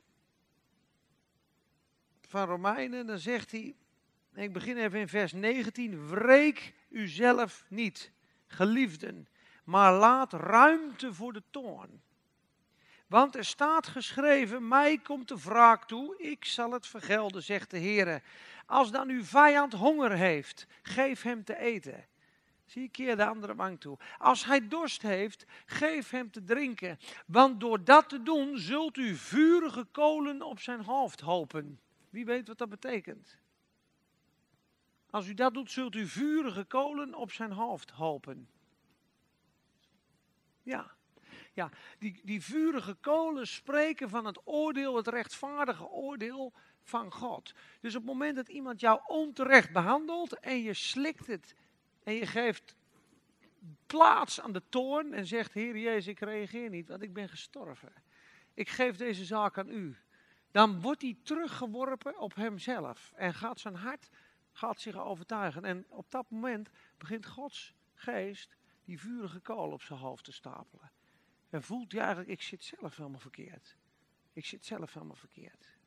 van 2.20 2.46
Romeinen, 2.46 3.06
dan 3.06 3.18
zegt 3.18 3.50
hij, 3.50 3.74
ik 4.34 4.52
begin 4.52 4.76
even 4.76 5.00
in 5.00 5.08
vers 5.08 5.32
19, 5.32 6.08
wreek 6.08 6.74
uzelf 6.88 7.64
niet, 7.68 8.12
geliefden, 8.46 9.28
maar 9.64 9.92
laat 9.92 10.32
ruimte 10.32 11.14
voor 11.14 11.32
de 11.32 11.42
toorn. 11.50 12.02
Want 13.10 13.36
er 13.36 13.44
staat 13.44 13.86
geschreven, 13.86 14.68
mij 14.68 14.98
komt 14.98 15.28
de 15.28 15.40
wraak 15.40 15.84
toe, 15.84 16.18
ik 16.18 16.44
zal 16.44 16.72
het 16.72 16.86
vergelden, 16.86 17.42
zegt 17.42 17.70
de 17.70 17.78
Heer. 17.78 18.22
Als 18.66 18.90
dan 18.90 19.08
uw 19.08 19.24
vijand 19.24 19.72
honger 19.72 20.10
heeft, 20.10 20.66
geef 20.82 21.22
hem 21.22 21.44
te 21.44 21.56
eten. 21.56 22.06
Zie 22.64 22.82
je, 22.82 22.88
keer 22.88 23.16
de 23.16 23.26
andere 23.26 23.54
wang 23.54 23.80
toe. 23.80 23.98
Als 24.18 24.44
hij 24.44 24.68
dorst 24.68 25.02
heeft, 25.02 25.44
geef 25.66 26.10
hem 26.10 26.30
te 26.30 26.44
drinken. 26.44 26.98
Want 27.26 27.60
door 27.60 27.84
dat 27.84 28.08
te 28.08 28.22
doen, 28.22 28.58
zult 28.58 28.96
u 28.96 29.16
vurige 29.16 29.84
kolen 29.84 30.42
op 30.42 30.60
zijn 30.60 30.84
hoofd 30.84 31.20
hopen. 31.20 31.80
Wie 32.10 32.24
weet 32.24 32.48
wat 32.48 32.58
dat 32.58 32.68
betekent? 32.68 33.38
Als 35.10 35.28
u 35.28 35.34
dat 35.34 35.54
doet, 35.54 35.70
zult 35.70 35.94
u 35.94 36.06
vurige 36.06 36.64
kolen 36.64 37.14
op 37.14 37.32
zijn 37.32 37.52
hoofd 37.52 37.90
hopen. 37.90 38.48
Ja, 40.62 40.98
die, 41.98 42.20
die 42.24 42.42
vurige 42.42 42.94
kolen 42.94 43.46
spreken 43.46 44.08
van 44.08 44.24
het 44.24 44.40
oordeel, 44.44 44.96
het 44.96 45.08
rechtvaardige 45.08 45.88
oordeel 45.88 46.52
van 46.82 47.12
God. 47.12 47.52
Dus 47.80 47.94
op 47.94 48.02
het 48.02 48.10
moment 48.10 48.36
dat 48.36 48.48
iemand 48.48 48.80
jou 48.80 49.00
onterecht 49.06 49.72
behandelt 49.72 50.38
en 50.38 50.62
je 50.62 50.74
slikt 50.74 51.26
het 51.26 51.54
en 52.02 52.14
je 52.14 52.26
geeft 52.26 52.74
plaats 53.86 54.40
aan 54.40 54.52
de 54.52 54.62
toorn 54.68 55.14
en 55.14 55.26
zegt, 55.26 55.52
Heer 55.52 55.78
Jezus, 55.78 56.06
ik 56.06 56.20
reageer 56.20 56.70
niet, 56.70 56.88
want 56.88 57.02
ik 57.02 57.12
ben 57.12 57.28
gestorven. 57.28 57.92
Ik 58.54 58.68
geef 58.68 58.96
deze 58.96 59.24
zaak 59.24 59.58
aan 59.58 59.70
u. 59.70 59.96
Dan 60.50 60.80
wordt 60.80 61.02
hij 61.02 61.16
teruggeworpen 61.22 62.18
op 62.18 62.34
hemzelf 62.34 63.12
en 63.16 63.34
gaat 63.34 63.60
zijn 63.60 63.74
hart 63.74 64.10
gaat 64.52 64.80
zich 64.80 64.96
overtuigen. 64.96 65.64
En 65.64 65.84
op 65.88 66.10
dat 66.10 66.30
moment 66.30 66.70
begint 66.98 67.26
Gods 67.26 67.74
geest 67.94 68.56
die 68.84 69.00
vurige 69.00 69.40
kool 69.40 69.70
op 69.70 69.82
zijn 69.82 69.98
hoofd 69.98 70.24
te 70.24 70.32
stapelen. 70.32 70.90
En 71.50 71.62
voelt 71.62 71.92
hij 71.92 72.00
eigenlijk, 72.00 72.30
ik 72.30 72.42
zit 72.42 72.64
zelf 72.64 72.96
helemaal 72.96 73.20
verkeerd. 73.20 73.76
Ik 74.32 74.44
zit 74.44 74.64
zelf 74.64 74.92
helemaal 74.92 75.16
verkeerd. 75.16 75.78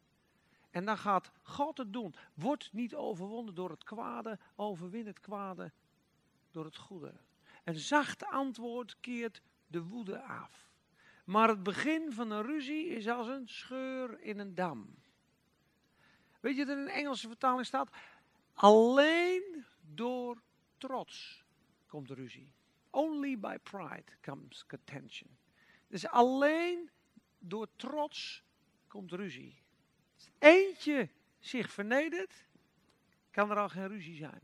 En 0.70 0.86
dan 0.86 0.98
gaat 0.98 1.32
God 1.42 1.78
het 1.78 1.94
doen. 1.94 2.16
Wordt 2.34 2.74
niet 2.74 2.96
overwonnen 2.96 3.56
door 3.56 3.70
het 3.70 3.84
kwade, 3.84 4.40
overwin 4.56 5.08
het 5.08 5.20
kwade 5.20 5.72
door 6.52 6.66
het 6.66 6.78
goede. 6.78 7.14
Een 7.64 7.80
zacht 7.80 8.26
antwoord 8.26 9.00
keert 9.00 9.42
de 9.68 9.84
woede 9.84 10.22
af. 10.22 10.72
Maar 11.26 11.50
het 11.50 11.64
begin 11.64 12.12
van 12.12 12.32
een 12.32 12.42
ruzie 12.42 12.88
is 12.88 13.08
als 13.08 13.28
een 13.28 13.48
scheur 13.48 14.22
in 14.22 14.40
een 14.40 14.56
dam. 14.56 14.96
Weet 16.40 16.56
je 16.56 16.66
dat 16.66 16.78
in 16.78 16.82
een 16.82 16.90
Engelse 16.90 17.28
vertaling 17.28 17.66
staat? 17.66 17.90
Alleen 18.54 19.66
door 19.82 20.42
trots 20.78 21.44
komt 21.88 22.10
ruzie. 22.10 22.54
Only 22.90 23.40
by 23.40 23.58
pride 23.64 24.12
comes 24.22 24.66
contention. 24.66 25.38
Dus 25.94 26.08
alleen 26.08 26.90
door 27.40 27.68
trots 27.76 28.44
komt 28.88 29.12
ruzie. 29.12 29.58
Als 30.16 30.30
eentje 30.40 31.10
zich 31.40 31.72
vernedert, 31.72 32.48
kan 33.32 33.52
er 33.52 33.58
al 33.58 33.70
geen 33.70 33.88
ruzie 33.88 34.16
zijn. 34.16 34.42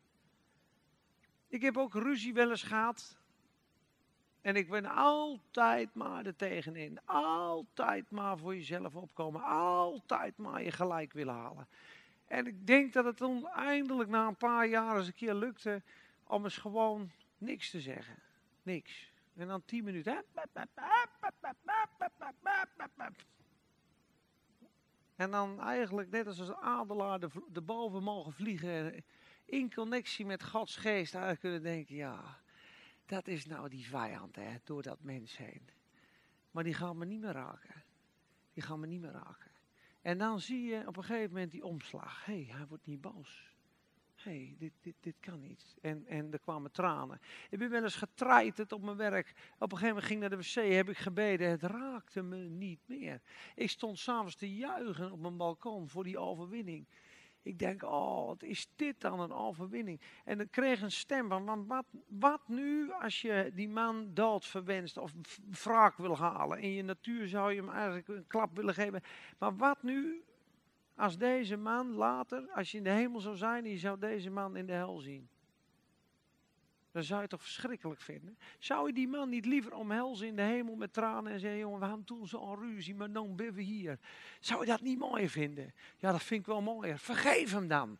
Ik 1.47 1.62
heb 1.62 1.77
ook 1.77 1.93
ruzie 1.93 2.33
wel 2.33 2.49
eens 2.49 2.63
gehad. 2.63 3.17
En 4.41 4.55
ik 4.55 4.69
ben 4.69 4.85
altijd 4.85 5.93
maar 5.93 6.25
er 6.25 6.35
tegenin. 6.35 6.99
Altijd 7.05 8.12
maar 8.12 8.38
voor 8.38 8.55
jezelf 8.55 8.95
opkomen. 8.95 9.43
Altijd 9.43 10.38
maar 10.38 10.63
je 10.63 10.71
gelijk 10.71 11.13
willen 11.13 11.35
halen. 11.35 11.67
En 12.25 12.47
ik 12.47 12.67
denk 12.67 12.93
dat 12.93 13.05
het 13.05 13.21
uiteindelijk 13.21 14.09
na 14.09 14.27
een 14.27 14.35
paar 14.35 14.67
jaar 14.67 14.97
eens 14.97 15.07
een 15.07 15.13
keer 15.13 15.33
lukte 15.35 15.81
om 16.23 16.43
eens 16.43 16.57
gewoon 16.57 17.12
niks 17.38 17.69
te 17.69 17.81
zeggen. 17.81 18.15
Niks. 18.63 19.09
En 19.39 19.47
dan 19.47 19.65
tien 19.65 19.84
minuten. 19.84 20.25
En 25.15 25.32
dan 25.32 25.60
eigenlijk 25.62 26.10
net 26.10 26.28
als 26.28 26.39
een 26.39 26.56
adelaar 26.56 27.19
de, 27.19 27.62
boven 27.62 28.04
mogen 28.04 28.34
vliegen. 28.34 29.04
In 29.45 29.73
connectie 29.73 30.25
met 30.25 30.43
Gods 30.43 30.75
geest 30.75 31.13
eigenlijk 31.13 31.39
kunnen 31.39 31.62
denken. 31.62 31.95
Ja, 31.95 32.39
dat 33.06 33.28
is 33.28 33.45
nou 33.45 33.69
die 33.69 33.88
vijand 33.88 34.36
hè, 34.36 34.56
door 34.63 34.82
dat 34.82 35.02
mens 35.02 35.38
heen. 35.38 35.69
Maar 36.52 36.63
die 36.63 36.73
gaan 36.73 36.97
me 36.97 37.06
niet 37.06 37.21
meer 37.21 37.32
raken. 37.32 37.84
Die 38.54 38.63
gaan 38.63 38.80
me 38.80 38.88
niet 38.88 39.02
meer 39.02 39.12
raken. 39.12 39.52
En 40.02 40.17
dan 40.17 40.39
zie 40.39 40.63
je 40.63 40.88
op 40.88 40.97
een 40.97 41.04
gegeven 41.04 41.32
moment 41.32 41.52
die 41.52 41.63
omslag. 41.63 42.25
Hé, 42.25 42.43
hey, 42.43 42.56
hij 42.56 42.67
wordt 42.67 42.86
niet 42.86 43.02
boos. 43.02 43.48
Hey, 44.23 44.55
dit, 44.58 44.71
dit, 44.82 44.95
dit 44.99 45.15
kan 45.19 45.41
niet. 45.41 45.75
En, 45.82 46.05
en 46.08 46.32
er 46.32 46.39
kwamen 46.39 46.71
tranen. 46.71 47.19
Ik 47.49 47.60
ben 47.60 47.69
wel 47.69 47.84
eens 47.84 47.95
getreiterd 47.95 48.71
op 48.71 48.82
mijn 48.82 48.97
werk. 48.97 49.34
Op 49.53 49.71
een 49.71 49.77
gegeven 49.77 49.88
moment 49.88 50.05
ging 50.05 50.19
naar 50.19 50.29
de 50.29 50.38
wc, 50.38 50.73
heb 50.75 50.89
ik 50.89 50.97
gebeden. 50.97 51.49
Het 51.49 51.63
raakte 51.63 52.21
me 52.21 52.38
niet 52.38 52.79
meer. 52.86 53.21
Ik 53.55 53.69
stond 53.69 53.99
s'avonds 53.99 54.36
te 54.36 54.55
juichen 54.55 55.12
op 55.12 55.19
mijn 55.19 55.38
balkon 55.38 55.89
voor 55.89 56.03
die 56.03 56.17
overwinning. 56.17 56.88
Ik 57.41 57.60
denk, 57.60 57.84
oh, 57.84 58.25
wat 58.25 58.43
is 58.43 58.69
dit 58.75 59.01
dan 59.01 59.19
een 59.19 59.34
overwinning? 59.34 60.01
En 60.25 60.38
dan 60.38 60.49
kreeg 60.49 60.82
een 60.82 60.91
stem 60.91 61.29
van, 61.29 61.67
wat, 61.67 61.86
wat 62.08 62.47
nu 62.47 62.91
als 62.91 63.21
je 63.21 63.51
die 63.53 63.69
man 63.69 64.13
dood 64.13 64.45
verwenst 64.45 64.97
of 64.97 65.13
wraak 65.63 65.97
wil 65.97 66.17
halen? 66.17 66.60
In 66.60 66.71
je 66.71 66.84
natuur 66.84 67.27
zou 67.27 67.53
je 67.53 67.60
hem 67.60 67.69
eigenlijk 67.69 68.08
een 68.08 68.27
klap 68.27 68.55
willen 68.55 68.73
geven. 68.73 69.01
Maar 69.38 69.55
wat 69.55 69.84
nu 69.84 70.23
als 70.99 71.17
deze 71.17 71.57
man 71.57 71.93
later, 71.93 72.49
als 72.53 72.71
je 72.71 72.77
in 72.77 72.83
de 72.83 72.89
hemel 72.89 73.19
zou 73.19 73.35
zijn, 73.35 73.65
je 73.65 73.77
zou 73.77 73.99
deze 73.99 74.29
man 74.29 74.55
in 74.55 74.65
de 74.65 74.73
hel 74.73 74.97
zien? 74.97 75.29
Dan 76.91 77.03
zou 77.03 77.15
je 77.15 77.21
het 77.21 77.29
toch 77.29 77.41
verschrikkelijk 77.41 78.01
vinden? 78.01 78.38
Zou 78.57 78.88
je 78.88 78.93
die 78.93 79.07
man 79.07 79.29
niet 79.29 79.45
liever 79.45 79.73
omhelzen 79.73 80.27
in 80.27 80.35
de 80.35 80.41
hemel 80.41 80.75
met 80.75 80.93
tranen 80.93 81.31
en 81.31 81.39
zeggen: 81.39 81.59
Jongen, 81.59 81.79
we 81.79 81.85
hadden 81.85 82.05
toen 82.05 82.27
zo'n 82.27 82.59
ruzie, 82.59 82.95
maar 82.95 83.12
dan 83.12 83.35
ben 83.35 83.53
we 83.53 83.62
hier. 83.62 83.99
Zou 84.39 84.59
je 84.59 84.65
dat 84.65 84.81
niet 84.81 84.99
mooier 84.99 85.29
vinden? 85.29 85.73
Ja, 85.97 86.12
dat 86.12 86.23
vind 86.23 86.39
ik 86.39 86.45
wel 86.45 86.62
mooier. 86.62 86.99
Vergeef 86.99 87.51
hem 87.51 87.67
dan. 87.67 87.97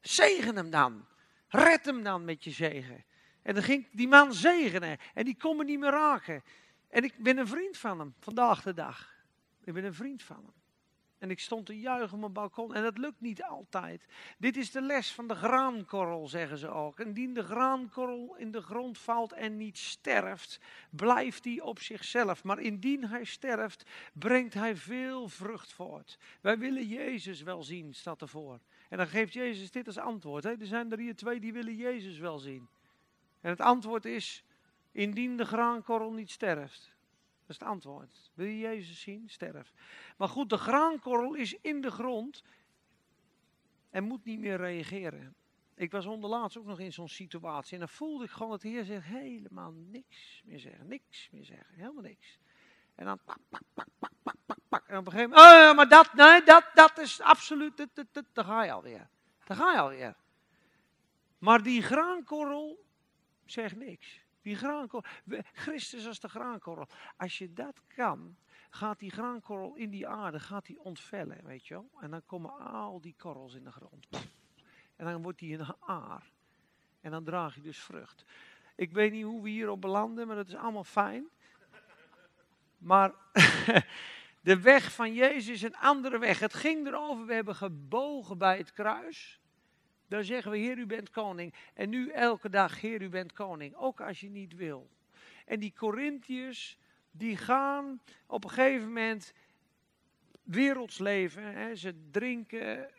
Zegen 0.00 0.56
hem 0.56 0.70
dan. 0.70 1.06
Red 1.48 1.84
hem 1.84 2.02
dan 2.02 2.24
met 2.24 2.44
je 2.44 2.50
zegen. 2.50 3.04
En 3.42 3.54
dan 3.54 3.62
ging 3.62 3.88
die 3.92 4.08
man 4.08 4.34
zegenen 4.34 4.98
en 5.14 5.24
die 5.24 5.36
kon 5.36 5.56
me 5.56 5.64
niet 5.64 5.78
meer 5.78 5.90
raken. 5.90 6.42
En 6.88 7.04
ik 7.04 7.14
ben 7.18 7.38
een 7.38 7.48
vriend 7.48 7.76
van 7.76 7.98
hem, 7.98 8.14
vandaag 8.18 8.62
de 8.62 8.74
dag. 8.74 9.14
Ik 9.64 9.72
ben 9.72 9.84
een 9.84 9.94
vriend 9.94 10.22
van 10.22 10.36
hem. 10.36 10.65
En 11.18 11.30
ik 11.30 11.40
stond 11.40 11.66
te 11.66 11.80
juichen 11.80 12.14
op 12.14 12.20
mijn 12.20 12.32
balkon. 12.32 12.74
En 12.74 12.82
dat 12.82 12.98
lukt 12.98 13.20
niet 13.20 13.42
altijd. 13.42 14.06
Dit 14.38 14.56
is 14.56 14.70
de 14.70 14.80
les 14.80 15.12
van 15.12 15.28
de 15.28 15.34
graankorrel, 15.34 16.28
zeggen 16.28 16.58
ze 16.58 16.68
ook. 16.68 17.00
Indien 17.00 17.34
de 17.34 17.42
graankorrel 17.42 18.36
in 18.36 18.50
de 18.50 18.62
grond 18.62 18.98
valt 18.98 19.32
en 19.32 19.56
niet 19.56 19.78
sterft, 19.78 20.60
blijft 20.90 21.44
hij 21.44 21.60
op 21.60 21.80
zichzelf. 21.80 22.44
Maar 22.44 22.60
indien 22.60 23.04
hij 23.04 23.24
sterft, 23.24 23.90
brengt 24.12 24.54
hij 24.54 24.76
veel 24.76 25.28
vrucht 25.28 25.72
voort. 25.72 26.18
Wij 26.40 26.58
willen 26.58 26.86
Jezus 26.86 27.42
wel 27.42 27.62
zien, 27.62 27.94
staat 27.94 28.20
ervoor. 28.20 28.60
En 28.88 28.96
dan 28.96 29.06
geeft 29.06 29.32
Jezus 29.32 29.70
dit 29.70 29.86
als 29.86 29.98
antwoord. 29.98 30.44
Er 30.44 30.56
zijn 30.60 30.92
er 30.92 30.98
hier 30.98 31.16
twee 31.16 31.40
die 31.40 31.52
willen 31.52 31.76
Jezus 31.76 32.18
wel 32.18 32.38
zien. 32.38 32.68
En 33.40 33.50
het 33.50 33.60
antwoord 33.60 34.04
is, 34.04 34.44
indien 34.92 35.36
de 35.36 35.44
graankorrel 35.44 36.12
niet 36.12 36.30
sterft. 36.30 36.95
Dat 37.46 37.56
is 37.56 37.58
het 37.58 37.68
antwoord. 37.68 38.30
Wil 38.34 38.46
je 38.46 38.58
Jezus 38.58 39.00
zien? 39.00 39.28
Sterf. 39.28 39.72
Maar 40.16 40.28
goed, 40.28 40.50
de 40.50 40.56
graankorrel 40.56 41.34
is 41.34 41.56
in 41.60 41.80
de 41.80 41.90
grond 41.90 42.42
en 43.90 44.04
moet 44.04 44.24
niet 44.24 44.38
meer 44.38 44.56
reageren. 44.56 45.34
Ik 45.74 45.90
was 45.90 46.06
onderlaatst 46.06 46.58
ook 46.58 46.64
nog 46.64 46.78
in 46.78 46.92
zo'n 46.92 47.08
situatie 47.08 47.72
en 47.72 47.78
dan 47.78 47.88
voelde 47.88 48.24
ik 48.24 48.30
gewoon 48.30 48.50
dat 48.50 48.60
de 48.60 48.68
Heer 48.68 48.84
zegt 48.84 49.06
helemaal 49.06 49.72
niks 49.72 50.42
meer 50.44 50.58
zeggen. 50.58 50.88
Niks 50.88 51.28
meer 51.30 51.44
zeggen. 51.44 51.74
Helemaal 51.74 52.02
niks. 52.02 52.38
En 52.94 53.04
dan 53.04 53.18
pak, 53.24 53.38
pak, 53.48 53.62
pak, 53.74 53.88
pak, 53.98 54.12
pak, 54.22 54.36
pak, 54.46 54.58
pak. 54.68 54.86
En 54.86 54.98
op 54.98 55.06
een 55.06 55.12
gegeven 55.12 55.30
moment, 55.30 55.70
oh, 55.70 55.76
maar 55.76 55.88
dat, 55.88 56.14
nee, 56.14 56.42
dat, 56.42 56.64
dat 56.74 56.98
is 56.98 57.20
absoluut, 57.20 57.76
dat, 57.76 57.88
dat, 57.94 58.06
dat, 58.12 58.24
daar 58.32 58.44
ga 58.44 58.64
je 58.64 58.72
alweer. 58.72 59.08
Daar 59.44 59.56
ga 59.56 59.72
je 59.72 59.78
alweer. 59.78 60.16
Maar 61.38 61.62
die 61.62 61.82
graankorrel 61.82 62.84
zegt 63.44 63.76
niks. 63.76 64.25
Die 64.46 64.56
graankorrel. 64.56 65.10
Christus 65.52 66.06
als 66.06 66.20
de 66.20 66.28
graankorrel. 66.28 66.88
Als 67.16 67.38
je 67.38 67.52
dat 67.52 67.80
kan, 67.86 68.36
gaat 68.70 68.98
die 68.98 69.10
graankorrel 69.10 69.74
in 69.74 69.90
die 69.90 70.08
aarde, 70.08 70.40
gaat 70.40 70.66
die 70.66 70.80
ontvellen, 70.80 71.44
weet 71.44 71.66
je 71.66 71.74
wel. 71.74 71.90
En 72.00 72.10
dan 72.10 72.24
komen 72.26 72.58
al 72.58 73.00
die 73.00 73.14
korrels 73.18 73.54
in 73.54 73.64
de 73.64 73.72
grond. 73.72 74.06
En 74.96 75.06
dan 75.06 75.22
wordt 75.22 75.38
die 75.38 75.58
een 75.58 75.74
aar. 75.80 76.30
En 77.00 77.10
dan 77.10 77.24
draag 77.24 77.54
je 77.54 77.60
dus 77.60 77.78
vrucht. 77.78 78.24
Ik 78.76 78.92
weet 78.92 79.12
niet 79.12 79.24
hoe 79.24 79.42
we 79.42 79.48
hierop 79.48 79.80
belanden, 79.80 80.26
maar 80.26 80.36
dat 80.36 80.48
is 80.48 80.54
allemaal 80.54 80.84
fijn. 80.84 81.28
Maar 82.78 83.14
de 84.48 84.60
weg 84.60 84.92
van 84.92 85.14
Jezus 85.14 85.48
is 85.48 85.62
een 85.62 85.76
andere 85.76 86.18
weg. 86.18 86.38
Het 86.38 86.54
ging 86.54 86.86
erover, 86.86 87.26
we 87.26 87.34
hebben 87.34 87.54
gebogen 87.54 88.38
bij 88.38 88.56
het 88.56 88.72
kruis. 88.72 89.40
Dan 90.08 90.24
zeggen 90.24 90.50
we, 90.50 90.56
Heer, 90.56 90.78
u 90.78 90.86
bent 90.86 91.10
koning. 91.10 91.54
En 91.74 91.88
nu 91.88 92.10
elke 92.10 92.48
dag, 92.48 92.80
Heer, 92.80 93.02
u 93.02 93.08
bent 93.08 93.32
koning. 93.32 93.74
Ook 93.74 94.00
als 94.00 94.20
je 94.20 94.28
niet 94.28 94.54
wil. 94.54 94.90
En 95.44 95.60
die 95.60 95.72
Corinthiërs, 95.76 96.78
die 97.10 97.36
gaan 97.36 98.00
op 98.26 98.44
een 98.44 98.50
gegeven 98.50 98.86
moment 98.86 99.32
werelds 100.42 100.98
leven. 100.98 101.42
Hè. 101.42 101.74
Ze 101.74 101.94
drinken 102.10 102.90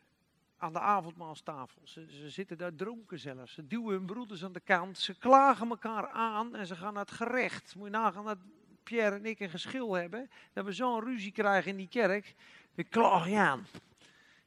aan 0.57 0.73
de 0.73 0.79
avondmaalstafel. 0.79 1.81
Ze, 1.83 2.05
ze 2.09 2.29
zitten 2.29 2.57
daar 2.57 2.75
dronken 2.75 3.19
zelfs. 3.19 3.53
Ze 3.53 3.67
duwen 3.67 3.93
hun 3.93 4.05
broeders 4.05 4.43
aan 4.43 4.51
de 4.51 4.59
kant. 4.59 4.97
Ze 4.97 5.17
klagen 5.17 5.69
elkaar 5.69 6.07
aan 6.07 6.55
en 6.55 6.67
ze 6.67 6.75
gaan 6.75 6.93
naar 6.93 7.05
het 7.05 7.11
gerecht. 7.11 7.75
Moet 7.75 7.85
je 7.85 7.91
nagaan 7.91 8.25
dat 8.25 8.37
Pierre 8.83 9.15
en 9.15 9.25
ik 9.25 9.39
een 9.39 9.49
geschil 9.49 9.93
hebben. 9.93 10.29
Dat 10.53 10.65
we 10.65 10.71
zo'n 10.71 11.03
ruzie 11.03 11.31
krijgen 11.31 11.71
in 11.71 11.77
die 11.77 11.87
kerk. 11.87 12.35
We 12.73 12.83
klagen 12.83 13.31
je 13.31 13.37
aan. 13.37 13.65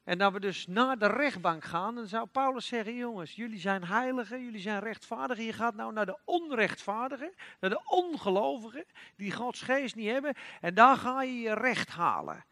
En 0.04 0.18
dat 0.18 0.32
we 0.32 0.40
dus 0.40 0.66
naar 0.66 0.98
de 0.98 1.06
rechtbank 1.06 1.64
gaan, 1.64 1.94
dan 1.94 2.06
zou 2.06 2.26
Paulus 2.26 2.66
zeggen: 2.66 2.94
jongens, 2.94 3.34
jullie 3.34 3.58
zijn 3.58 3.84
heiligen, 3.84 4.44
jullie 4.44 4.60
zijn 4.60 4.80
rechtvaardigen. 4.80 5.44
Je 5.44 5.52
gaat 5.52 5.74
nou 5.74 5.92
naar 5.92 6.06
de 6.06 6.18
onrechtvaardigen, 6.24 7.32
naar 7.60 7.70
de 7.70 7.82
ongelovigen, 7.84 8.84
die 9.16 9.32
Gods 9.32 9.62
geest 9.62 9.94
niet 9.94 10.10
hebben. 10.10 10.34
En 10.60 10.74
daar 10.74 10.96
ga 10.96 11.22
je 11.22 11.40
je 11.40 11.54
recht 11.54 11.88
halen. 11.88 12.44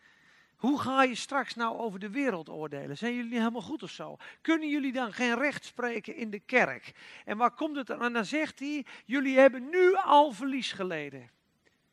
Hoe 0.56 0.80
ga 0.80 1.02
je 1.02 1.14
straks 1.14 1.54
nou 1.54 1.78
over 1.78 1.98
de 1.98 2.10
wereld 2.10 2.48
oordelen? 2.48 2.96
Zijn 2.96 3.14
jullie 3.14 3.38
helemaal 3.38 3.62
goed 3.62 3.82
of 3.82 3.90
zo? 3.90 4.16
Kunnen 4.40 4.68
jullie 4.68 4.92
dan 4.92 5.12
geen 5.12 5.38
recht 5.38 5.64
spreken 5.64 6.14
in 6.14 6.30
de 6.30 6.40
kerk? 6.40 6.92
En 7.24 7.36
waar 7.36 7.50
komt 7.50 7.76
het 7.76 7.86
dan? 7.86 8.02
En 8.02 8.12
dan 8.12 8.24
zegt 8.24 8.58
hij, 8.58 8.86
jullie 9.04 9.38
hebben 9.38 9.68
nu 9.68 9.94
al 9.94 10.32
verlies 10.32 10.72
geleden. 10.72 11.30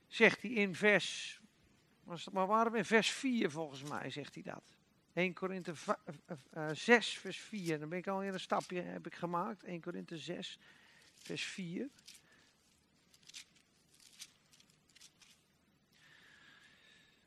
Zegt 0.07 0.41
hij 0.41 0.51
in 0.51 0.75
vers, 0.75 1.39
waar 2.31 2.47
waren 2.47 2.71
we? 2.71 2.77
In 2.77 2.85
vers 2.85 3.09
4 3.09 3.51
volgens 3.51 3.83
mij 3.83 4.09
zegt 4.09 4.33
hij 4.33 4.43
dat. 4.43 4.74
1 5.15 5.34
Korinthe 5.34 5.73
6 6.73 7.17
vers 7.17 7.39
4. 7.39 7.80
Dan 7.80 7.89
ben 7.89 7.97
ik 7.97 8.08
al 8.08 8.23
in 8.23 8.34
een 8.34 8.39
stapje 8.39 8.82
heb 8.82 9.06
ik 9.06 9.15
gemaakt. 9.15 9.63
1 9.63 9.82
Korinthe 9.82 10.17
6 10.17 10.60
vers 11.15 11.43
4. 11.43 11.89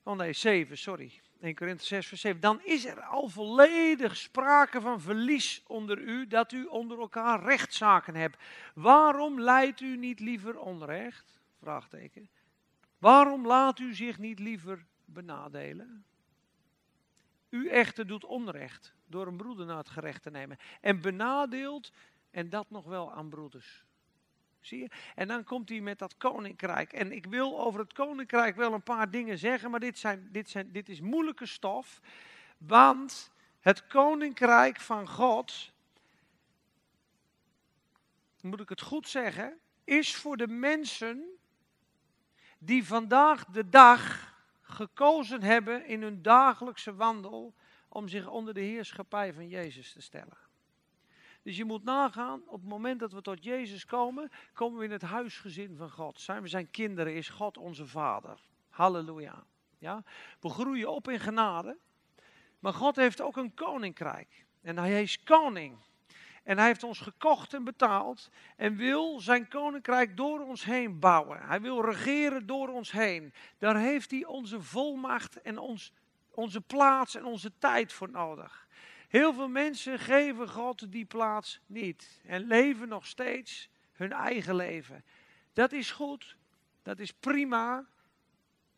Oh 0.03 0.17
nee, 0.17 0.33
7, 0.33 0.79
sorry. 0.79 1.21
1 1.41 1.55
Korinthe 1.55 1.85
6, 1.85 2.07
vers 2.07 2.21
7. 2.21 2.41
Dan 2.41 2.61
is 2.65 2.85
er 2.85 3.01
al 3.01 3.29
volledig 3.29 4.17
sprake 4.17 4.81
van 4.81 5.01
verlies 5.01 5.63
onder 5.67 5.99
u, 5.99 6.27
dat 6.27 6.53
u 6.53 6.65
onder 6.65 6.99
elkaar 6.99 7.43
rechtszaken 7.43 8.15
hebt. 8.15 8.37
Waarom 8.75 9.41
leidt 9.41 9.81
u 9.81 9.97
niet 9.97 10.21
liever 10.21 10.59
onrecht? 10.59 11.41
Vraagteken. 11.61 12.29
Waarom 12.99 13.47
laat 13.47 13.79
u 13.79 13.95
zich 13.95 14.19
niet 14.19 14.39
liever 14.39 14.85
benadelen? 15.05 16.05
U 17.49 17.69
echter 17.69 18.07
doet 18.07 18.25
onrecht 18.25 18.95
door 19.07 19.27
een 19.27 19.37
broeder 19.37 19.67
naar 19.67 19.77
het 19.77 19.89
gerecht 19.89 20.23
te 20.23 20.31
nemen. 20.31 20.59
En 20.81 21.01
benadeelt, 21.01 21.93
en 22.31 22.49
dat 22.49 22.71
nog 22.71 22.85
wel 22.85 23.13
aan 23.13 23.29
broeders. 23.29 23.85
Zie 24.61 24.79
je? 24.79 24.91
En 25.15 25.29
dan 25.29 25.45
komt 25.45 25.69
hij 25.69 25.81
met 25.81 25.99
dat 25.99 26.17
koninkrijk. 26.17 26.93
En 26.93 27.13
ik 27.13 27.27
wil 27.27 27.61
over 27.61 27.81
het 27.81 27.93
koninkrijk 27.93 28.57
wel 28.57 28.73
een 28.73 28.83
paar 28.83 29.11
dingen 29.11 29.39
zeggen, 29.39 29.71
maar 29.71 29.81
dit, 29.81 29.99
zijn, 29.99 30.29
dit, 30.33 30.51
zijn, 30.51 30.73
dit 30.73 30.89
is 30.89 31.01
moeilijke 31.01 31.47
stof. 31.47 32.01
Want 32.59 33.31
het 33.61 33.87
koninkrijk 33.87 34.81
van 34.81 35.09
God, 35.09 35.73
moet 38.41 38.61
ik 38.61 38.69
het 38.69 38.81
goed 38.81 39.09
zeggen, 39.09 39.59
is 39.85 40.17
voor 40.17 40.37
de 40.37 40.49
mensen 40.49 41.39
die 42.59 42.87
vandaag 42.87 43.45
de 43.45 43.69
dag 43.69 44.33
gekozen 44.79 45.43
hebben 45.43 45.87
in 45.87 46.03
hun 46.03 46.23
dagelijkse 46.23 46.95
wandel 46.95 47.55
om 47.89 48.09
zich 48.09 48.29
onder 48.29 48.55
de 48.55 48.61
heerschappij 48.61 49.33
van 49.33 49.49
Jezus 49.49 49.93
te 49.93 50.01
stellen. 50.01 50.37
Dus 51.43 51.57
je 51.57 51.65
moet 51.65 51.85
nagaan, 51.85 52.43
op 52.47 52.61
het 52.61 52.69
moment 52.69 53.01
dat 53.01 53.13
we 53.13 53.21
tot 53.21 53.45
Jezus 53.45 53.85
komen, 53.85 54.31
komen 54.53 54.79
we 54.79 54.85
in 54.85 54.91
het 54.91 55.03
huisgezin 55.03 55.77
van 55.77 55.91
God. 55.91 56.21
Zijn 56.21 56.43
we 56.43 56.49
zijn 56.49 56.71
kinderen, 56.71 57.15
is 57.15 57.29
God 57.29 57.57
onze 57.57 57.87
Vader. 57.87 58.41
Halleluja. 58.69 59.45
Ja? 59.79 60.03
We 60.41 60.49
groeien 60.49 60.91
op 60.91 61.09
in 61.09 61.21
genade. 61.21 61.79
Maar 62.59 62.73
God 62.73 62.97
heeft 62.97 63.21
ook 63.21 63.37
een 63.37 63.55
koninkrijk. 63.55 64.47
En 64.61 64.79
hij 64.79 65.03
is 65.03 65.23
koning. 65.23 65.79
En 66.49 66.59
hij 66.59 66.67
heeft 66.67 66.83
ons 66.83 66.99
gekocht 66.99 67.55
en 67.55 67.65
betaald. 67.65 68.31
En 68.57 68.77
wil 68.77 69.21
zijn 69.21 69.49
koninkrijk 69.49 70.17
door 70.17 70.41
ons 70.41 70.65
heen 70.65 70.99
bouwen. 70.99 71.47
Hij 71.47 71.61
wil 71.61 71.85
regeren 71.85 72.47
door 72.47 72.69
ons 72.69 72.93
heen. 72.93 73.33
Daar 73.59 73.77
heeft 73.77 74.11
hij 74.11 74.25
onze 74.25 74.63
volmacht 74.63 75.43
en 75.43 75.59
ons, 75.59 75.93
onze 76.31 76.61
plaats 76.61 77.15
en 77.15 77.25
onze 77.25 77.53
tijd 77.59 77.93
voor 77.93 78.11
nodig. 78.11 78.69
Heel 79.09 79.35
veel 79.35 79.49
mensen 79.49 79.99
geven 79.99 80.49
God 80.49 80.93
die 80.93 81.05
plaats 81.05 81.61
niet 81.67 82.21
en 82.27 82.47
leven 82.47 82.89
nog 82.89 83.07
steeds 83.07 83.69
hun 83.93 84.13
eigen 84.13 84.55
leven. 84.55 85.05
Dat 85.53 85.73
is 85.73 85.91
goed, 85.91 86.37
dat 86.83 86.99
is 86.99 87.13
prima. 87.13 87.87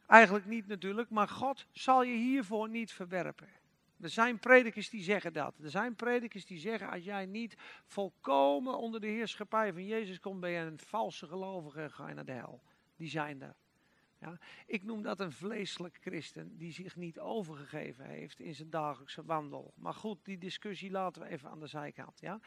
Eigenlijk 0.06 0.46
niet 0.46 0.66
natuurlijk, 0.66 1.10
maar 1.10 1.28
God 1.28 1.66
zal 1.72 2.02
je 2.02 2.14
hiervoor 2.14 2.68
niet 2.68 2.92
verwerpen. 2.92 3.59
Er 4.00 4.08
zijn 4.08 4.38
predikers 4.38 4.90
die 4.90 5.02
zeggen 5.02 5.32
dat. 5.32 5.58
Er 5.62 5.70
zijn 5.70 5.94
predikers 5.94 6.46
die 6.46 6.58
zeggen: 6.58 6.90
als 6.90 7.04
jij 7.04 7.26
niet 7.26 7.56
volkomen 7.84 8.78
onder 8.78 9.00
de 9.00 9.06
heerschappij 9.06 9.72
van 9.72 9.86
Jezus 9.86 10.20
komt, 10.20 10.40
ben 10.40 10.50
je 10.50 10.58
een 10.58 10.78
valse 10.78 11.26
gelovige 11.26 11.80
en 11.80 11.90
ga 11.90 12.08
je 12.08 12.14
naar 12.14 12.24
de 12.24 12.32
hel. 12.32 12.62
Die 12.96 13.08
zijn 13.08 13.42
er. 13.42 13.54
Ja, 14.20 14.38
ik 14.66 14.82
noem 14.82 15.02
dat 15.02 15.20
een 15.20 15.32
vleeselijk 15.32 15.98
christen 16.00 16.56
die 16.56 16.72
zich 16.72 16.96
niet 16.96 17.18
overgegeven 17.18 18.04
heeft 18.04 18.40
in 18.40 18.54
zijn 18.54 18.70
dagelijkse 18.70 19.24
wandel. 19.24 19.72
Maar 19.76 19.94
goed, 19.94 20.24
die 20.24 20.38
discussie 20.38 20.90
laten 20.90 21.22
we 21.22 21.28
even 21.28 21.50
aan 21.50 21.60
de 21.60 21.66
zijkant. 21.66 22.20
Ja. 22.20 22.40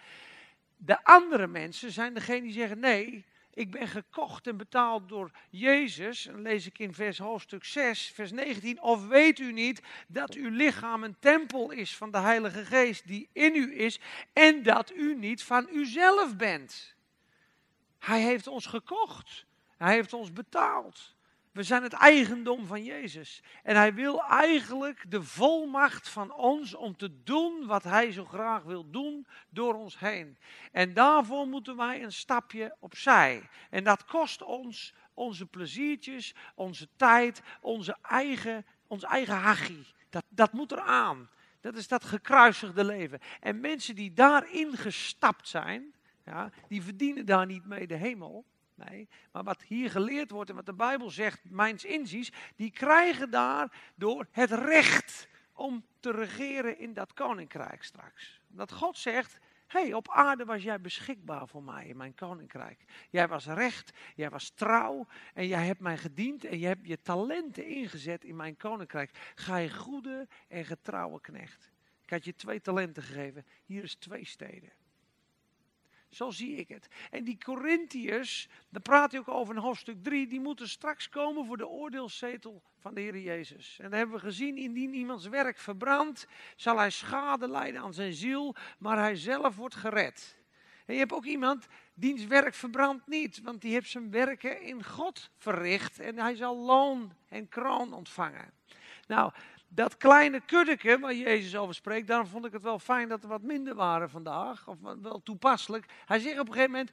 De 0.77 1.03
andere 1.03 1.47
mensen 1.47 1.91
zijn 1.91 2.13
degene 2.13 2.41
die 2.41 2.51
zeggen: 2.51 2.79
nee, 2.79 3.25
ik 3.53 3.71
ben 3.71 3.87
gekocht 3.87 4.47
en 4.47 4.57
betaald 4.57 5.09
door 5.09 5.31
Jezus. 5.49 6.27
En 6.27 6.41
lees 6.41 6.65
ik 6.65 6.79
in 6.79 6.93
vers 6.93 7.17
hoofdstuk 7.17 7.63
6, 7.63 8.11
vers 8.13 8.31
19. 8.31 8.81
Of 8.81 9.07
weet 9.07 9.39
u 9.39 9.51
niet 9.51 9.81
dat 10.07 10.33
uw 10.33 10.49
lichaam 10.49 11.03
een 11.03 11.15
tempel 11.19 11.71
is 11.71 11.97
van 11.97 12.11
de 12.11 12.17
Heilige 12.17 12.65
Geest 12.65 13.07
die 13.07 13.29
in 13.31 13.55
u 13.55 13.79
is 13.79 13.99
en 14.33 14.63
dat 14.63 14.91
u 14.91 15.15
niet 15.15 15.43
van 15.43 15.67
uzelf 15.71 16.35
bent? 16.35 16.95
Hij 17.99 18.21
heeft 18.21 18.47
ons 18.47 18.65
gekocht. 18.65 19.45
Hij 19.77 19.93
heeft 19.93 20.13
ons 20.13 20.33
betaald. 20.33 21.15
We 21.53 21.63
zijn 21.63 21.83
het 21.83 21.93
eigendom 21.93 22.65
van 22.65 22.83
Jezus. 22.83 23.43
En 23.63 23.75
hij 23.75 23.93
wil 23.93 24.23
eigenlijk 24.23 25.11
de 25.11 25.23
volmacht 25.23 26.09
van 26.09 26.33
ons 26.33 26.73
om 26.73 26.97
te 26.97 27.23
doen 27.23 27.65
wat 27.65 27.83
hij 27.83 28.11
zo 28.11 28.25
graag 28.25 28.63
wil 28.63 28.89
doen 28.89 29.27
door 29.49 29.73
ons 29.73 29.99
heen. 29.99 30.37
En 30.71 30.93
daarvoor 30.93 31.47
moeten 31.47 31.75
wij 31.75 32.03
een 32.03 32.11
stapje 32.11 32.75
opzij. 32.79 33.49
En 33.69 33.83
dat 33.83 34.05
kost 34.05 34.41
ons 34.41 34.93
onze 35.13 35.45
pleziertjes, 35.45 36.35
onze 36.55 36.87
tijd, 36.95 37.41
onze 37.61 37.97
eigen, 38.01 38.65
ons 38.87 39.03
eigen 39.03 39.35
hachie. 39.35 39.85
Dat, 40.09 40.23
dat 40.29 40.53
moet 40.53 40.71
eraan. 40.71 41.29
Dat 41.61 41.75
is 41.75 41.87
dat 41.87 42.03
gekruisigde 42.03 42.83
leven. 42.83 43.19
En 43.39 43.59
mensen 43.59 43.95
die 43.95 44.13
daarin 44.13 44.77
gestapt 44.77 45.47
zijn, 45.47 45.93
ja, 46.25 46.51
die 46.67 46.83
verdienen 46.83 47.25
daar 47.25 47.45
niet 47.45 47.65
mee 47.65 47.87
de 47.87 47.95
hemel. 47.95 48.45
Nee, 48.75 49.09
maar 49.31 49.43
wat 49.43 49.61
hier 49.61 49.89
geleerd 49.89 50.31
wordt 50.31 50.49
en 50.49 50.55
wat 50.55 50.65
de 50.65 50.73
Bijbel 50.73 51.09
zegt, 51.09 51.49
mijns 51.49 51.85
inziens, 51.85 52.31
die 52.55 52.71
krijgen 52.71 53.29
daar 53.29 53.91
door 53.95 54.27
het 54.31 54.51
recht 54.51 55.27
om 55.53 55.85
te 55.99 56.11
regeren 56.11 56.77
in 56.77 56.93
dat 56.93 57.13
koninkrijk 57.13 57.83
straks. 57.83 58.39
Dat 58.47 58.71
God 58.71 58.97
zegt, 58.97 59.39
hey, 59.67 59.93
op 59.93 60.09
aarde 60.09 60.45
was 60.45 60.63
jij 60.63 60.81
beschikbaar 60.81 61.47
voor 61.47 61.63
mij 61.63 61.87
in 61.87 61.97
mijn 61.97 62.15
koninkrijk. 62.15 62.85
Jij 63.09 63.27
was 63.27 63.45
recht, 63.45 63.91
jij 64.15 64.29
was 64.29 64.49
trouw 64.49 65.07
en 65.33 65.47
jij 65.47 65.65
hebt 65.65 65.79
mij 65.79 65.97
gediend 65.97 66.45
en 66.45 66.59
je 66.59 66.67
hebt 66.67 66.87
je 66.87 67.01
talenten 67.01 67.65
ingezet 67.65 68.23
in 68.23 68.35
mijn 68.35 68.57
koninkrijk. 68.57 69.31
Ga 69.35 69.57
je 69.57 69.73
goede 69.73 70.27
en 70.47 70.65
getrouwe 70.65 71.21
knecht. 71.21 71.71
Ik 72.01 72.09
had 72.09 72.25
je 72.25 72.35
twee 72.35 72.61
talenten 72.61 73.03
gegeven, 73.03 73.45
hier 73.65 73.83
is 73.83 73.95
twee 73.95 74.25
steden. 74.25 74.71
Zo 76.13 76.31
zie 76.31 76.55
ik 76.55 76.69
het. 76.69 76.87
En 77.11 77.23
die 77.23 77.37
Corinthiërs, 77.43 78.47
daar 78.69 78.81
praat 78.81 79.11
hij 79.11 79.19
ook 79.19 79.27
over 79.27 79.55
in 79.55 79.61
hoofdstuk 79.61 80.03
3, 80.03 80.27
die 80.27 80.39
moeten 80.39 80.69
straks 80.69 81.09
komen 81.09 81.45
voor 81.45 81.57
de 81.57 81.67
oordeelszetel 81.67 82.61
van 82.79 82.93
de 82.93 83.01
Heer 83.01 83.17
Jezus. 83.17 83.77
En 83.77 83.89
dat 83.89 83.97
hebben 83.97 84.15
we 84.15 84.21
gezien, 84.21 84.57
indien 84.57 84.93
iemands 84.93 85.27
werk 85.27 85.57
verbrandt, 85.57 86.27
zal 86.55 86.77
hij 86.77 86.89
schade 86.89 87.47
lijden 87.47 87.81
aan 87.81 87.93
zijn 87.93 88.13
ziel, 88.13 88.55
maar 88.77 88.97
hij 88.97 89.15
zelf 89.15 89.55
wordt 89.55 89.75
gered. 89.75 90.37
En 90.85 90.93
je 90.93 90.99
hebt 90.99 91.13
ook 91.13 91.25
iemand, 91.25 91.67
diens 91.93 92.25
werk 92.25 92.53
verbrandt 92.53 93.07
niet, 93.07 93.41
want 93.41 93.61
die 93.61 93.73
heeft 93.73 93.89
zijn 93.89 94.11
werken 94.11 94.61
in 94.61 94.83
God 94.83 95.29
verricht 95.37 95.99
en 95.99 96.19
hij 96.19 96.35
zal 96.35 96.57
loon 96.57 97.13
en 97.29 97.49
kroon 97.49 97.93
ontvangen. 97.93 98.53
Nou, 99.07 99.31
dat 99.75 99.97
kleine 99.97 100.41
kuddeke 100.41 100.99
waar 100.99 101.13
Jezus 101.13 101.55
over 101.55 101.75
spreekt, 101.75 102.07
daarom 102.07 102.27
vond 102.27 102.45
ik 102.45 102.51
het 102.51 102.61
wel 102.61 102.79
fijn 102.79 103.09
dat 103.09 103.23
er 103.23 103.29
wat 103.29 103.41
minder 103.41 103.75
waren 103.75 104.09
vandaag, 104.09 104.67
of 104.67 104.77
wel 105.01 105.21
toepasselijk. 105.23 105.85
Hij 106.05 106.19
zegt 106.19 106.39
op 106.39 106.47
een 106.47 106.53
gegeven 106.53 106.71
moment, 106.71 106.91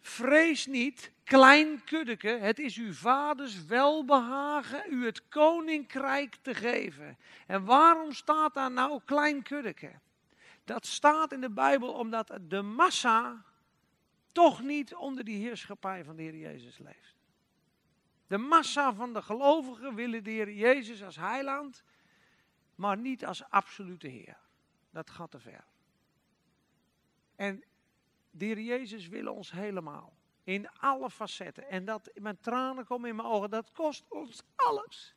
vrees 0.00 0.66
niet, 0.66 1.12
klein 1.24 1.84
kuddeke, 1.84 2.28
het 2.28 2.58
is 2.58 2.76
uw 2.76 2.92
vaders 2.92 3.64
welbehagen 3.64 4.82
u 4.88 5.04
het 5.04 5.28
koninkrijk 5.28 6.36
te 6.42 6.54
geven. 6.54 7.18
En 7.46 7.64
waarom 7.64 8.12
staat 8.12 8.54
daar 8.54 8.70
nou 8.70 9.00
klein 9.04 9.42
kuddeke? 9.42 9.90
Dat 10.64 10.86
staat 10.86 11.32
in 11.32 11.40
de 11.40 11.50
Bijbel 11.50 11.92
omdat 11.92 12.38
de 12.48 12.62
massa 12.62 13.44
toch 14.32 14.62
niet 14.62 14.94
onder 14.94 15.24
die 15.24 15.46
heerschappij 15.46 16.04
van 16.04 16.16
de 16.16 16.22
Heer 16.22 16.36
Jezus 16.36 16.78
leeft. 16.78 17.19
De 18.30 18.38
massa 18.38 18.94
van 18.94 19.12
de 19.12 19.22
gelovigen 19.22 19.94
willen 19.94 20.24
de 20.24 20.30
Heer 20.30 20.52
Jezus 20.52 21.02
als 21.02 21.16
heiland 21.16 21.82
maar 22.74 22.96
niet 22.96 23.24
als 23.24 23.42
absolute 23.48 24.08
Heer. 24.08 24.36
Dat 24.90 25.10
gaat 25.10 25.30
te 25.30 25.38
ver. 25.38 25.64
En 27.36 27.64
de 28.30 28.44
Heer 28.44 28.60
Jezus 28.60 29.08
wil 29.08 29.32
ons 29.32 29.50
helemaal. 29.50 30.12
In 30.44 30.70
alle 30.70 31.10
facetten. 31.10 31.68
En 31.68 31.84
dat 31.84 32.10
mijn 32.14 32.40
tranen 32.40 32.84
komen 32.84 33.08
in 33.08 33.16
mijn 33.16 33.28
ogen. 33.28 33.50
Dat 33.50 33.72
kost 33.72 34.04
ons 34.08 34.42
alles. 34.56 35.14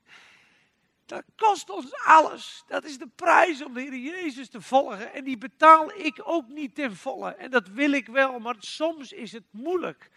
Dat 1.06 1.24
kost 1.36 1.70
ons 1.70 1.96
alles. 2.06 2.64
Dat 2.68 2.84
is 2.84 2.98
de 2.98 3.10
prijs 3.16 3.64
om 3.64 3.74
de 3.74 3.82
Heer 3.82 3.98
Jezus 3.98 4.50
te 4.50 4.62
volgen. 4.62 5.14
En 5.14 5.24
die 5.24 5.38
betaal 5.38 5.92
ik 5.92 6.22
ook 6.24 6.48
niet 6.48 6.76
ten 6.76 6.96
volle. 6.96 7.36
En 7.36 7.52
dat 7.52 7.68
wil 7.68 7.92
ik 7.92 8.08
wel, 8.08 8.40
maar 8.40 8.56
soms 8.60 9.12
is 9.12 9.32
het 9.32 9.46
moeilijk. 9.52 10.12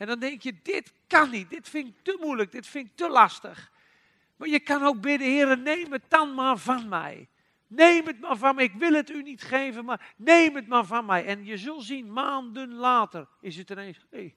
En 0.00 0.06
dan 0.06 0.18
denk 0.18 0.42
je, 0.42 0.54
dit 0.62 0.92
kan 1.06 1.30
niet. 1.30 1.50
Dit 1.50 1.68
vind 1.68 1.88
ik 1.88 1.94
te 2.02 2.16
moeilijk. 2.20 2.52
Dit 2.52 2.66
vind 2.66 2.86
ik 2.86 2.96
te 2.96 3.08
lastig. 3.08 3.70
Maar 4.36 4.48
je 4.48 4.60
kan 4.60 4.82
ook 4.82 5.00
bidden, 5.00 5.28
Heer, 5.28 5.58
neem 5.58 5.92
het 5.92 6.02
dan 6.08 6.34
maar 6.34 6.58
van 6.58 6.88
mij. 6.88 7.28
Neem 7.66 8.06
het 8.06 8.20
maar 8.20 8.36
van 8.36 8.54
mij. 8.54 8.64
Ik 8.64 8.72
wil 8.72 8.92
het 8.92 9.10
u 9.10 9.22
niet 9.22 9.42
geven, 9.42 9.84
maar 9.84 10.14
neem 10.16 10.54
het 10.54 10.66
maar 10.66 10.84
van 10.84 11.04
mij. 11.04 11.24
En 11.24 11.44
je 11.44 11.56
zult 11.56 11.84
zien, 11.84 12.12
maanden 12.12 12.74
later 12.74 13.28
is 13.40 13.56
het 13.56 13.70
ineens, 13.70 13.98
hé, 14.10 14.18
hey, 14.18 14.34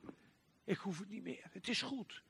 ik 0.64 0.78
hoef 0.78 1.00
het 1.00 1.10
niet 1.10 1.24
meer. 1.24 1.50
Het 1.52 1.68
is 1.68 1.82
goed. 1.82 2.24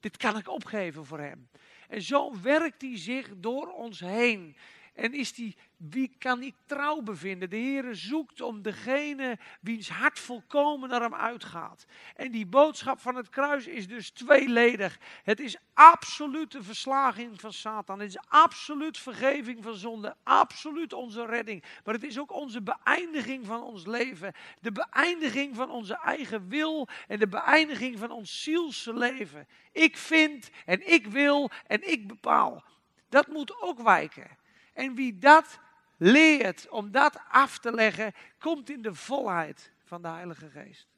Dit 0.00 0.16
kan 0.16 0.36
ik 0.36 0.48
opgeven 0.48 1.04
voor 1.04 1.18
hem. 1.18 1.48
En 1.88 2.02
zo 2.02 2.40
werkt 2.40 2.82
hij 2.82 2.98
zich 2.98 3.28
door 3.36 3.72
ons 3.72 4.00
heen. 4.00 4.56
En 5.00 5.14
is 5.14 5.32
die, 5.32 5.56
wie 5.76 6.14
kan 6.18 6.42
ik 6.42 6.54
trouw 6.66 7.00
bevinden? 7.00 7.50
De 7.50 7.56
Heer 7.56 7.94
zoekt 7.94 8.40
om 8.40 8.62
degene 8.62 9.38
wiens 9.60 9.88
hart 9.88 10.18
volkomen 10.18 10.88
naar 10.88 11.00
hem 11.00 11.14
uitgaat. 11.14 11.86
En 12.16 12.30
die 12.30 12.46
boodschap 12.46 13.00
van 13.00 13.14
het 13.14 13.28
kruis 13.28 13.66
is 13.66 13.88
dus 13.88 14.10
tweeledig. 14.10 14.98
Het 15.22 15.40
is 15.40 15.56
absolute 15.74 16.62
verslaging 16.62 17.40
van 17.40 17.52
Satan. 17.52 18.00
Het 18.00 18.08
is 18.08 18.18
absoluut 18.28 18.98
vergeving 18.98 19.62
van 19.62 19.74
zonde. 19.74 20.16
Absoluut 20.22 20.92
onze 20.92 21.26
redding. 21.26 21.64
Maar 21.84 21.94
het 21.94 22.04
is 22.04 22.18
ook 22.18 22.32
onze 22.32 22.62
beëindiging 22.62 23.46
van 23.46 23.62
ons 23.62 23.86
leven. 23.86 24.32
De 24.60 24.72
beëindiging 24.72 25.56
van 25.56 25.70
onze 25.70 25.94
eigen 25.94 26.48
wil 26.48 26.88
en 27.08 27.18
de 27.18 27.28
beëindiging 27.28 27.98
van 27.98 28.10
ons 28.10 28.42
zielse 28.42 28.94
leven. 28.94 29.48
Ik 29.72 29.96
vind 29.96 30.50
en 30.66 30.92
ik 30.92 31.06
wil 31.06 31.50
en 31.66 31.90
ik 31.90 32.08
bepaal. 32.08 32.64
Dat 33.08 33.26
moet 33.26 33.62
ook 33.62 33.82
wijken. 33.82 34.38
En 34.80 34.94
wie 34.94 35.18
dat 35.18 35.58
leert 35.96 36.68
om 36.68 36.90
dat 36.90 37.20
af 37.28 37.58
te 37.58 37.72
leggen, 37.72 38.12
komt 38.38 38.70
in 38.70 38.82
de 38.82 38.94
volheid 38.94 39.72
van 39.84 40.02
de 40.02 40.08
Heilige 40.08 40.50
Geest. 40.50 40.88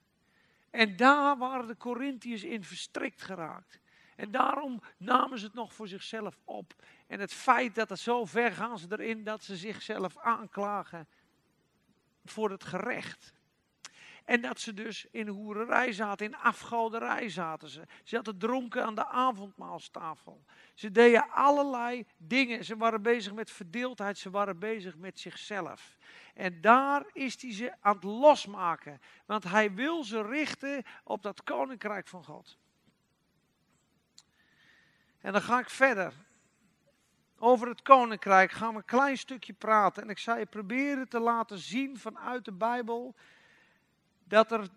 En 0.70 0.96
daar 0.96 1.38
waren 1.38 1.66
de 1.66 1.76
Corinthiërs 1.76 2.44
in 2.44 2.64
verstrikt 2.64 3.22
geraakt. 3.22 3.80
En 4.16 4.30
daarom 4.30 4.82
namen 4.96 5.38
ze 5.38 5.44
het 5.44 5.54
nog 5.54 5.74
voor 5.74 5.88
zichzelf 5.88 6.38
op. 6.44 6.74
En 7.06 7.20
het 7.20 7.32
feit 7.32 7.74
dat 7.74 7.88
het 7.88 7.98
zo 7.98 8.24
ver 8.24 8.52
gaan 8.52 8.78
ze 8.78 8.86
erin 8.88 9.24
dat 9.24 9.44
ze 9.44 9.56
zichzelf 9.56 10.18
aanklagen 10.18 11.08
voor 12.24 12.50
het 12.50 12.64
gerecht. 12.64 13.32
En 14.24 14.40
dat 14.40 14.60
ze 14.60 14.74
dus 14.74 15.06
in 15.10 15.28
hoererij 15.28 15.92
zaten, 15.92 16.26
in 16.26 16.36
afgoderij 16.36 17.28
zaten 17.28 17.68
ze. 17.68 17.86
Ze 18.04 18.14
hadden 18.14 18.38
dronken 18.38 18.84
aan 18.84 18.94
de 18.94 19.06
avondmaalstafel. 19.06 20.44
Ze 20.74 20.90
deden 20.90 21.30
allerlei 21.30 22.06
dingen. 22.16 22.64
Ze 22.64 22.76
waren 22.76 23.02
bezig 23.02 23.32
met 23.32 23.50
verdeeldheid, 23.50 24.18
ze 24.18 24.30
waren 24.30 24.58
bezig 24.58 24.96
met 24.96 25.20
zichzelf. 25.20 25.96
En 26.34 26.60
daar 26.60 27.04
is 27.12 27.42
hij 27.42 27.52
ze 27.52 27.72
aan 27.80 27.94
het 27.94 28.04
losmaken. 28.04 29.00
Want 29.26 29.44
hij 29.44 29.72
wil 29.74 30.04
ze 30.04 30.22
richten 30.22 30.82
op 31.04 31.22
dat 31.22 31.44
koninkrijk 31.44 32.08
van 32.08 32.24
God. 32.24 32.58
En 35.20 35.32
dan 35.32 35.42
ga 35.42 35.58
ik 35.58 35.70
verder. 35.70 36.12
Over 37.38 37.68
het 37.68 37.82
koninkrijk 37.82 38.50
gaan 38.50 38.70
we 38.70 38.76
een 38.76 38.84
klein 38.84 39.18
stukje 39.18 39.52
praten. 39.52 40.02
En 40.02 40.08
ik 40.08 40.18
zal 40.18 40.38
je 40.38 40.46
proberen 40.46 41.08
te 41.08 41.20
laten 41.20 41.58
zien 41.58 41.98
vanuit 41.98 42.44
de 42.44 42.52
Bijbel 42.52 43.14
dat 44.32 44.52
er 44.52 44.68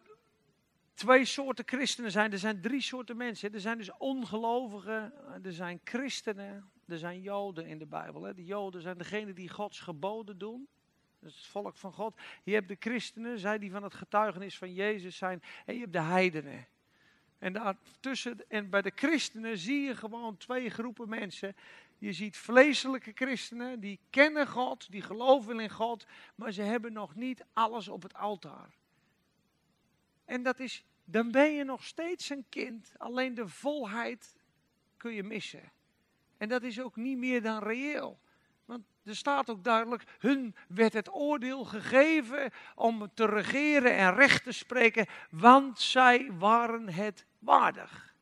twee 0.93 1.25
soorten 1.25 1.67
christenen 1.67 2.11
zijn. 2.11 2.31
Er 2.31 2.37
zijn 2.37 2.61
drie 2.61 2.81
soorten 2.81 3.17
mensen. 3.17 3.53
Er 3.53 3.59
zijn 3.59 3.77
dus 3.77 3.97
ongelovigen, 3.97 5.13
er 5.43 5.53
zijn 5.53 5.79
christenen, 5.83 6.69
er 6.87 6.97
zijn 6.97 7.21
joden 7.21 7.65
in 7.65 7.77
de 7.77 7.85
Bijbel. 7.85 8.21
De 8.21 8.45
joden 8.45 8.81
zijn 8.81 8.97
degenen 8.97 9.35
die 9.35 9.49
Gods 9.49 9.79
geboden 9.79 10.37
doen. 10.37 10.67
Dat 11.19 11.29
is 11.29 11.37
het 11.37 11.45
volk 11.45 11.77
van 11.77 11.93
God. 11.93 12.19
Je 12.43 12.53
hebt 12.53 12.67
de 12.67 12.75
christenen, 12.79 13.39
zij 13.39 13.59
die 13.59 13.71
van 13.71 13.83
het 13.83 13.93
getuigenis 13.93 14.57
van 14.57 14.73
Jezus 14.73 15.17
zijn. 15.17 15.41
En 15.65 15.73
je 15.73 15.79
hebt 15.79 15.93
de 15.93 15.99
heidenen. 15.99 16.67
En, 17.39 17.53
daartussen, 17.53 18.49
en 18.49 18.69
bij 18.69 18.81
de 18.81 18.91
christenen 18.95 19.57
zie 19.57 19.81
je 19.81 19.95
gewoon 19.95 20.37
twee 20.37 20.69
groepen 20.69 21.09
mensen. 21.09 21.55
Je 21.97 22.13
ziet 22.13 22.37
vleeselijke 22.37 23.11
christenen, 23.15 23.79
die 23.79 23.99
kennen 24.09 24.47
God, 24.47 24.91
die 24.91 25.01
geloven 25.01 25.59
in 25.59 25.69
God, 25.69 26.05
maar 26.35 26.51
ze 26.51 26.61
hebben 26.61 26.93
nog 26.93 27.15
niet 27.15 27.45
alles 27.53 27.87
op 27.87 28.01
het 28.03 28.13
altaar. 28.13 28.69
En 30.25 30.43
dat 30.43 30.59
is, 30.59 30.85
dan 31.03 31.31
ben 31.31 31.53
je 31.53 31.63
nog 31.63 31.83
steeds 31.83 32.29
een 32.29 32.45
kind, 32.49 32.91
alleen 32.97 33.33
de 33.33 33.47
volheid 33.47 34.35
kun 34.97 35.13
je 35.13 35.23
missen. 35.23 35.71
En 36.37 36.49
dat 36.49 36.63
is 36.63 36.81
ook 36.81 36.95
niet 36.95 37.17
meer 37.17 37.41
dan 37.41 37.63
reëel. 37.63 38.19
Want 38.65 38.83
er 39.03 39.15
staat 39.15 39.49
ook 39.49 39.63
duidelijk, 39.63 40.03
hun 40.19 40.55
werd 40.67 40.93
het 40.93 41.13
oordeel 41.13 41.65
gegeven 41.65 42.51
om 42.75 43.13
te 43.13 43.25
regeren 43.25 43.95
en 43.95 44.13
recht 44.13 44.43
te 44.43 44.51
spreken, 44.51 45.05
want 45.29 45.79
zij 45.79 46.31
waren 46.31 46.89
het 46.89 47.25
waardig. 47.39 48.15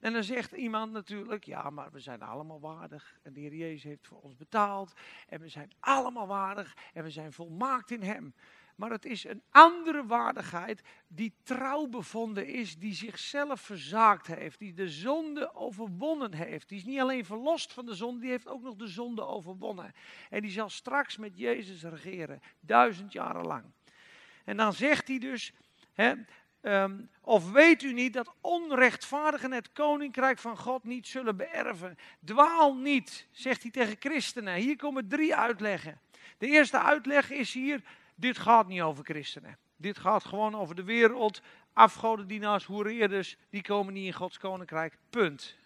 En 0.00 0.12
dan 0.12 0.24
zegt 0.24 0.52
iemand 0.52 0.92
natuurlijk, 0.92 1.44
ja, 1.44 1.70
maar 1.70 1.90
we 1.92 2.00
zijn 2.00 2.22
allemaal 2.22 2.60
waardig. 2.60 3.18
En 3.22 3.32
de 3.32 3.40
Heer 3.40 3.54
Jezus 3.54 3.82
heeft 3.82 4.06
voor 4.06 4.20
ons 4.20 4.36
betaald. 4.36 4.92
En 5.28 5.40
we 5.40 5.48
zijn 5.48 5.72
allemaal 5.80 6.26
waardig. 6.26 6.76
En 6.92 7.02
we 7.02 7.10
zijn 7.10 7.32
volmaakt 7.32 7.90
in 7.90 8.02
Hem. 8.02 8.34
Maar 8.76 8.90
het 8.90 9.04
is 9.04 9.24
een 9.24 9.42
andere 9.50 10.06
waardigheid 10.06 10.82
die 11.08 11.34
trouw 11.42 11.86
bevonden 11.86 12.46
is, 12.46 12.78
die 12.78 12.94
zichzelf 12.94 13.60
verzaakt 13.60 14.26
heeft, 14.26 14.58
die 14.58 14.72
de 14.72 14.88
zonde 14.88 15.54
overwonnen 15.54 16.34
heeft. 16.34 16.68
Die 16.68 16.78
is 16.78 16.84
niet 16.84 17.00
alleen 17.00 17.24
verlost 17.24 17.72
van 17.72 17.86
de 17.86 17.94
zonde, 17.94 18.20
die 18.20 18.30
heeft 18.30 18.48
ook 18.48 18.62
nog 18.62 18.76
de 18.76 18.88
zonde 18.88 19.26
overwonnen. 19.26 19.94
En 20.30 20.40
die 20.42 20.50
zal 20.50 20.68
straks 20.68 21.16
met 21.16 21.38
Jezus 21.38 21.82
regeren, 21.82 22.42
duizend 22.60 23.12
jaren 23.12 23.46
lang. 23.46 23.64
En 24.44 24.56
dan 24.56 24.72
zegt 24.72 25.08
hij 25.08 25.18
dus, 25.18 25.52
hè, 25.92 26.14
um, 26.62 27.10
of 27.20 27.50
weet 27.50 27.82
u 27.82 27.92
niet 27.92 28.12
dat 28.12 28.34
onrechtvaardigen 28.40 29.52
het 29.52 29.72
koninkrijk 29.72 30.38
van 30.38 30.56
God 30.56 30.84
niet 30.84 31.06
zullen 31.06 31.36
beërven? 31.36 31.98
Dwaal 32.24 32.74
niet, 32.74 33.26
zegt 33.30 33.62
hij 33.62 33.70
tegen 33.70 33.96
christenen. 33.98 34.54
Hier 34.54 34.76
komen 34.76 35.08
drie 35.08 35.34
uitleggen. 35.34 36.00
De 36.38 36.46
eerste 36.46 36.78
uitleg 36.78 37.30
is 37.30 37.52
hier 37.52 37.82
dit 38.20 38.38
gaat 38.38 38.68
niet 38.68 38.80
over 38.80 39.04
christenen. 39.04 39.58
Dit 39.76 39.98
gaat 39.98 40.24
gewoon 40.24 40.54
over 40.54 40.74
de 40.74 40.84
wereld. 40.84 41.42
Afgodendienaars, 41.72 42.64
hoereerders, 42.64 43.36
die 43.50 43.62
komen 43.62 43.92
niet 43.92 44.06
in 44.06 44.12
Gods 44.12 44.38
koninkrijk. 44.38 44.98
Punt. 45.10 45.58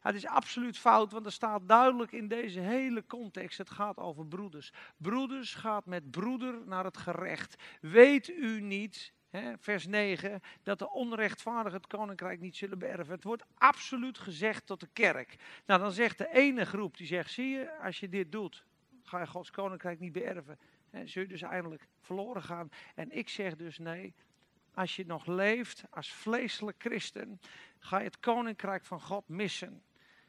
Het 0.00 0.14
is 0.14 0.26
absoluut 0.26 0.78
fout, 0.78 1.12
want 1.12 1.26
er 1.26 1.32
staat 1.32 1.68
duidelijk 1.68 2.12
in 2.12 2.28
deze 2.28 2.60
hele 2.60 3.06
context: 3.06 3.58
het 3.58 3.70
gaat 3.70 3.98
over 3.98 4.26
broeders. 4.26 4.72
Broeders 4.96 5.54
gaat 5.54 5.86
met 5.86 6.10
broeder 6.10 6.58
naar 6.66 6.84
het 6.84 6.96
gerecht. 6.96 7.62
Weet 7.80 8.28
u 8.28 8.60
niet, 8.60 9.12
hè, 9.30 9.52
vers 9.58 9.86
9, 9.86 10.40
dat 10.62 10.78
de 10.78 10.90
onrechtvaardigen 10.90 11.78
het 11.78 11.86
koninkrijk 11.86 12.40
niet 12.40 12.56
zullen 12.56 12.78
beërven? 12.78 13.14
Het 13.14 13.24
wordt 13.24 13.44
absoluut 13.54 14.18
gezegd 14.18 14.66
tot 14.66 14.80
de 14.80 14.88
kerk. 14.92 15.36
Nou, 15.66 15.80
dan 15.80 15.92
zegt 15.92 16.18
de 16.18 16.32
ene 16.32 16.64
groep: 16.64 16.96
die 16.96 17.06
zegt: 17.06 17.30
zie 17.30 17.48
je, 17.48 17.78
als 17.82 18.00
je 18.00 18.08
dit 18.08 18.32
doet, 18.32 18.64
ga 19.02 19.20
je 19.20 19.26
Gods 19.26 19.50
koninkrijk 19.50 20.00
niet 20.00 20.12
beërven. 20.12 20.58
En 20.94 21.08
zul 21.08 21.22
je 21.22 21.28
dus 21.28 21.42
eindelijk 21.42 21.86
verloren 22.00 22.42
gaan. 22.42 22.68
En 22.94 23.10
ik 23.10 23.28
zeg 23.28 23.56
dus 23.56 23.78
nee, 23.78 24.14
als 24.74 24.96
je 24.96 25.06
nog 25.06 25.26
leeft 25.26 25.84
als 25.90 26.12
vleeselijk 26.12 26.76
christen, 26.78 27.40
ga 27.78 27.98
je 27.98 28.04
het 28.04 28.20
koninkrijk 28.20 28.84
van 28.84 29.00
God 29.00 29.28
missen. 29.28 29.82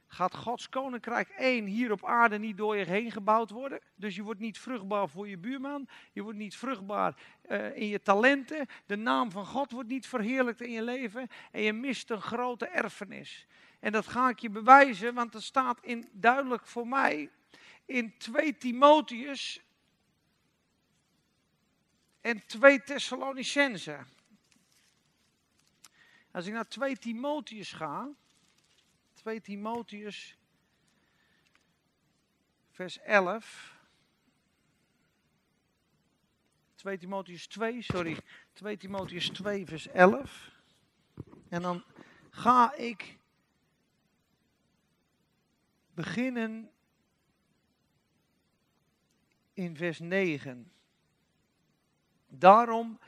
Gaat 0.07 0.35
Gods 0.35 0.69
koninkrijk 0.69 1.29
één 1.29 1.65
hier 1.65 1.91
op 1.91 2.05
aarde 2.05 2.39
niet 2.39 2.57
door 2.57 2.75
je 2.77 2.85
heen 2.85 3.11
gebouwd 3.11 3.49
worden? 3.49 3.79
Dus 3.95 4.15
je 4.15 4.23
wordt 4.23 4.39
niet 4.39 4.59
vruchtbaar 4.59 5.09
voor 5.09 5.27
je 5.27 5.37
buurman. 5.37 5.87
Je 6.11 6.21
wordt 6.21 6.37
niet 6.37 6.55
vruchtbaar 6.55 7.15
uh, 7.49 7.75
in 7.75 7.87
je 7.87 8.01
talenten. 8.01 8.65
De 8.85 8.95
naam 8.95 9.31
van 9.31 9.45
God 9.45 9.71
wordt 9.71 9.89
niet 9.89 10.07
verheerlijkt 10.07 10.61
in 10.61 10.71
je 10.71 10.83
leven. 10.83 11.27
En 11.51 11.61
je 11.61 11.73
mist 11.73 12.09
een 12.09 12.21
grote 12.21 12.65
erfenis. 12.65 13.47
En 13.79 13.91
dat 13.91 14.07
ga 14.07 14.29
ik 14.29 14.39
je 14.39 14.49
bewijzen, 14.49 15.13
want 15.13 15.33
er 15.33 15.43
staat 15.43 15.79
in, 15.81 16.09
duidelijk 16.11 16.67
voor 16.67 16.87
mij 16.87 17.29
in 17.85 18.17
2 18.17 18.57
Timotheus 18.57 19.64
en 22.25 22.45
2 22.45 22.83
Thessalonicense. 22.83 23.99
Als 26.31 26.45
ik 26.45 26.53
naar 26.53 26.67
2 26.67 26.97
Timotheus 26.97 27.71
ga, 27.71 28.09
2 29.13 29.41
Timotheus, 29.41 30.37
vers 32.71 32.99
11. 32.99 33.73
2 36.75 36.97
Timotheus 36.97 37.47
2, 37.47 37.81
sorry, 37.81 38.17
2 38.53 38.77
Timotheus 38.77 39.29
2, 39.29 39.65
vers 39.65 39.87
11. 39.87 40.51
En 41.49 41.61
dan 41.61 41.83
ga 42.29 42.73
ik 42.73 43.17
beginnen 45.93 46.71
in 49.53 49.75
vers 49.75 49.99
9. 49.99 50.74
Daarom, 52.39 52.99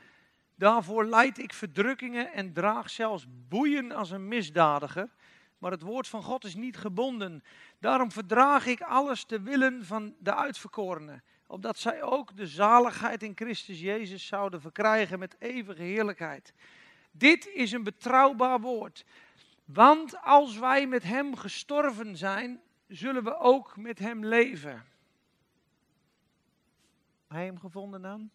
daarvoor 0.54 1.04
leid 1.04 1.38
ik 1.38 1.52
verdrukkingen 1.52 2.32
en 2.32 2.52
draag 2.52 2.90
zelfs 2.90 3.26
boeien 3.48 3.92
als 3.92 4.10
een 4.10 4.28
misdadiger. 4.28 5.08
Maar 5.58 5.70
het 5.70 5.82
woord 5.82 6.08
van 6.08 6.22
God 6.22 6.44
is 6.44 6.54
niet 6.54 6.76
gebonden. 6.76 7.42
Daarom 7.78 8.12
verdraag 8.12 8.66
ik 8.66 8.80
alles 8.80 9.24
te 9.24 9.40
willen 9.40 9.84
van 9.84 10.14
de 10.18 10.34
uitverkorenen. 10.34 11.22
Opdat 11.46 11.78
zij 11.78 12.02
ook 12.02 12.36
de 12.36 12.46
zaligheid 12.46 13.22
in 13.22 13.32
Christus 13.34 13.80
Jezus 13.80 14.26
zouden 14.26 14.60
verkrijgen 14.60 15.18
met 15.18 15.36
eeuwige 15.38 15.82
heerlijkheid. 15.82 16.52
Dit 17.10 17.46
is 17.46 17.72
een 17.72 17.82
betrouwbaar 17.82 18.60
woord. 18.60 19.04
Want 19.64 20.22
als 20.22 20.58
wij 20.58 20.86
met 20.86 21.02
Hem 21.02 21.36
gestorven 21.36 22.16
zijn, 22.16 22.60
zullen 22.88 23.24
we 23.24 23.38
ook 23.38 23.76
met 23.76 23.98
hem 23.98 24.24
leven. 24.24 24.84
Hij 27.28 27.44
hem 27.44 27.58
gevonden 27.58 28.02
dan? 28.02 28.30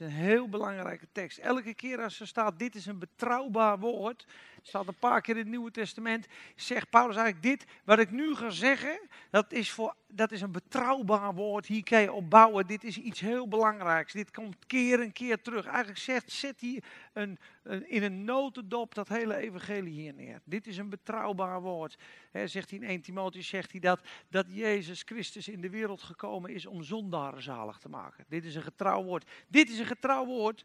Is 0.00 0.06
een 0.06 0.12
heel 0.12 0.48
belangrijke 0.48 1.06
tekst. 1.12 1.38
Elke 1.38 1.74
keer 1.74 2.02
als 2.02 2.20
er 2.20 2.26
staat, 2.26 2.58
dit 2.58 2.74
is 2.74 2.86
een 2.86 2.98
betrouwbaar 2.98 3.78
woord, 3.78 4.26
staat 4.62 4.86
een 4.86 4.94
paar 4.94 5.20
keer 5.20 5.34
in 5.34 5.40
het 5.40 5.50
Nieuwe 5.50 5.70
Testament, 5.70 6.26
zegt 6.56 6.90
Paulus 6.90 7.16
eigenlijk 7.16 7.46
dit, 7.46 7.70
wat 7.84 7.98
ik 7.98 8.10
nu 8.10 8.34
ga 8.34 8.50
zeggen, 8.50 9.00
dat 9.30 9.52
is, 9.52 9.70
voor, 9.70 9.94
dat 10.06 10.32
is 10.32 10.40
een 10.40 10.52
betrouwbaar 10.52 11.34
woord, 11.34 11.66
hier 11.66 11.82
kan 11.82 12.00
je 12.00 12.12
op 12.12 12.30
bouwen, 12.30 12.66
dit 12.66 12.84
is 12.84 12.98
iets 12.98 13.20
heel 13.20 13.48
belangrijks, 13.48 14.12
dit 14.12 14.30
komt 14.30 14.66
keer 14.66 15.00
en 15.00 15.12
keer 15.12 15.42
terug. 15.42 15.66
Eigenlijk 15.66 15.98
zegt, 15.98 16.32
zet 16.32 16.60
hij 16.60 16.82
een, 17.12 17.38
in 17.86 18.02
een 18.02 18.24
notendop 18.24 18.94
dat 18.94 19.08
hele 19.08 19.36
evangelie 19.36 19.92
hier 19.92 20.14
neer. 20.14 20.40
Dit 20.44 20.66
is 20.66 20.76
een 20.76 20.88
betrouwbaar 20.88 21.60
woord. 21.60 21.98
He, 22.30 22.46
zegt 22.46 22.70
hij 22.70 22.78
in 22.78 22.84
1 22.84 23.00
Timotheus, 23.00 23.48
zegt 23.48 23.70
hij 23.70 23.80
dat, 23.80 24.00
dat 24.28 24.46
Jezus 24.48 25.02
Christus 25.02 25.48
in 25.48 25.60
de 25.60 25.70
wereld 25.70 26.02
gekomen 26.02 26.50
is 26.50 26.66
om 26.66 26.82
zondaren 26.82 27.42
zalig 27.42 27.78
te 27.78 27.88
maken. 27.88 28.24
Dit 28.28 28.44
is 28.44 28.54
een 28.54 28.62
getrouw 28.62 29.02
woord. 29.02 29.30
Dit 29.48 29.70
is 29.70 29.78
een 29.78 29.86
getrouw 29.86 30.26
woord, 30.26 30.64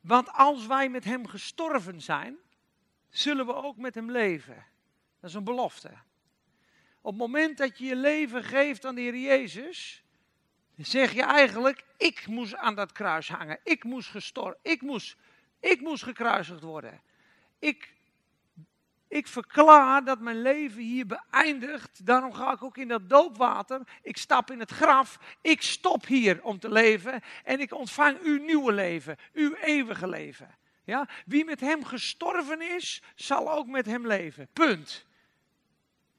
want 0.00 0.32
als 0.32 0.66
wij 0.66 0.88
met 0.88 1.04
hem 1.04 1.26
gestorven 1.26 2.00
zijn, 2.00 2.36
zullen 3.12 3.46
we 3.46 3.54
ook 3.54 3.76
met 3.76 3.94
hem 3.94 4.10
leven. 4.10 4.64
Dat 5.20 5.30
is 5.30 5.36
een 5.36 5.44
belofte. 5.44 5.90
Op 7.00 7.10
het 7.10 7.20
moment 7.20 7.58
dat 7.58 7.78
je 7.78 7.84
je 7.84 7.96
leven 7.96 8.44
geeft 8.44 8.84
aan 8.84 8.94
de 8.94 9.00
Heer 9.00 9.16
Jezus, 9.16 10.02
zeg 10.76 11.12
je 11.12 11.22
eigenlijk, 11.22 11.84
ik 11.96 12.26
moest 12.26 12.54
aan 12.54 12.74
dat 12.74 12.92
kruis 12.92 13.28
hangen. 13.28 13.58
Ik 13.64 13.84
moest 13.84 14.08
gestorven, 14.08 14.58
ik 14.62 14.82
moest, 14.82 15.16
ik 15.60 15.80
moest 15.80 16.02
gekruisigd 16.02 16.62
worden. 16.62 17.00
Ik, 17.58 17.94
ik 19.08 19.26
verklaar 19.26 20.04
dat 20.04 20.20
mijn 20.20 20.42
leven 20.42 20.82
hier 20.82 21.06
beëindigt. 21.06 22.06
Daarom 22.06 22.32
ga 22.32 22.52
ik 22.52 22.62
ook 22.62 22.76
in 22.76 22.88
dat 22.88 23.08
doopwater. 23.08 23.80
Ik 24.02 24.16
stap 24.16 24.50
in 24.50 24.60
het 24.60 24.70
graf. 24.70 25.18
Ik 25.40 25.62
stop 25.62 26.06
hier 26.06 26.42
om 26.42 26.58
te 26.58 26.70
leven. 26.70 27.20
En 27.44 27.60
ik 27.60 27.74
ontvang 27.74 28.20
uw 28.20 28.42
nieuwe 28.44 28.72
leven. 28.72 29.16
Uw 29.32 29.54
eeuwige 29.54 30.08
leven. 30.08 30.60
Ja? 30.92 31.08
Wie 31.26 31.44
met 31.44 31.60
hem 31.60 31.84
gestorven 31.84 32.74
is, 32.74 33.02
zal 33.14 33.52
ook 33.52 33.66
met 33.66 33.86
hem 33.86 34.06
leven. 34.06 34.48
Punt. 34.52 35.06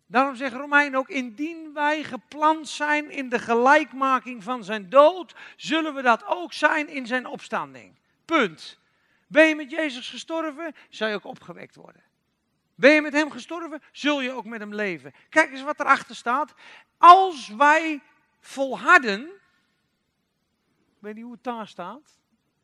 Daarom 0.05 0.35
zegt 0.35 0.53
Romein 0.53 0.97
ook, 0.97 1.09
indien 1.09 1.73
wij 1.73 2.03
geplant 2.03 2.69
zijn 2.69 3.11
in 3.11 3.29
de 3.29 3.39
gelijkmaking 3.39 4.43
van 4.43 4.63
zijn 4.63 4.89
dood, 4.89 5.35
zullen 5.55 5.93
we 5.93 6.01
dat 6.01 6.25
ook 6.25 6.53
zijn 6.53 6.87
in 6.87 7.07
zijn 7.07 7.25
opstanding. 7.25 7.95
Punt. 8.25 8.79
Ben 9.27 9.47
je 9.47 9.55
met 9.55 9.71
Jezus 9.71 10.09
gestorven, 10.09 10.75
zal 10.89 11.07
je 11.07 11.15
ook 11.15 11.25
opgewekt 11.25 11.75
worden. 11.75 12.03
Ben 12.75 12.91
je 12.91 13.01
met 13.01 13.13
hem 13.13 13.31
gestorven, 13.31 13.81
zul 13.91 14.21
je 14.21 14.31
ook 14.31 14.45
met 14.45 14.59
hem 14.59 14.73
leven. 14.73 15.13
Kijk 15.29 15.51
eens 15.51 15.63
wat 15.63 15.79
erachter 15.79 16.15
staat. 16.15 16.53
Als 16.97 17.47
wij 17.47 18.01
volharden, 18.39 19.21
ik 20.95 20.99
weet 20.99 21.15
niet 21.15 21.23
hoe 21.23 21.33
het 21.33 21.43
daar 21.43 21.67
staat. 21.67 22.21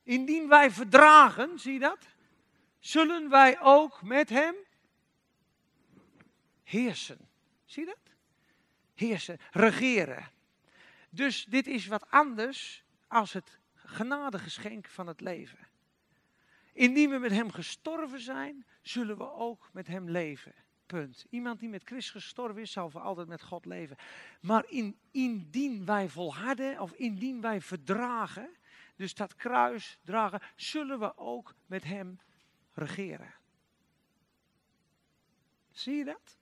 Indien 0.10 0.48
wij 0.48 0.72
verdragen, 0.72 1.60
zie 1.60 1.74
je 1.74 1.80
dat? 1.80 2.08
Zullen 2.80 3.30
wij 3.30 3.62
ook 3.62 4.02
met 4.02 4.30
hem 4.30 4.56
heersen. 6.64 7.30
Zie 7.66 7.86
je 7.86 7.90
dat? 7.90 8.14
Heersen, 8.96 9.38
regeren. 9.52 10.32
Dus 11.10 11.46
dit 11.46 11.68
is 11.68 11.88
wat 11.88 12.12
anders 12.12 12.84
als 13.08 13.34
het 13.34 13.60
genadegeschenk 13.76 14.88
van 14.88 15.08
het 15.08 15.22
leven. 15.22 15.68
Indien 16.74 17.10
we 17.10 17.18
met 17.18 17.32
hem 17.32 17.52
gestorven 17.52 18.22
zijn, 18.22 18.66
zullen 18.82 19.18
we 19.18 19.32
ook 19.32 19.70
met 19.74 19.88
hem 19.88 20.10
leven. 20.10 20.54
Punt. 20.86 21.26
Iemand 21.30 21.60
die 21.60 21.70
met 21.70 21.84
Christus 21.84 22.12
gestorven 22.12 22.62
is, 22.62 22.72
zal 22.72 22.90
voor 22.90 23.02
altijd 23.02 23.28
met 23.28 23.42
God 23.42 23.66
leven. 23.66 23.98
Maar 24.42 24.66
in, 24.68 25.00
indien 25.12 25.86
wij 25.86 26.10
volharden, 26.10 26.80
of 26.80 26.92
indien 26.92 27.42
wij 27.42 27.62
verdragen, 27.62 28.58
dus 29.00 29.14
dat 29.14 29.36
kruis 29.36 30.00
dragen, 30.04 30.42
zullen 30.56 31.00
we 31.00 31.18
ook 31.18 31.56
met 31.66 31.84
hem 31.84 32.20
regeren. 32.74 33.34
Zie 35.72 35.96
je 35.96 36.06
dat? 36.06 36.38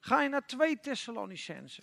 Ga 0.00 0.22
je 0.22 0.28
naar 0.28 0.46
2 0.46 0.80
Thessalonicense. 0.80 1.82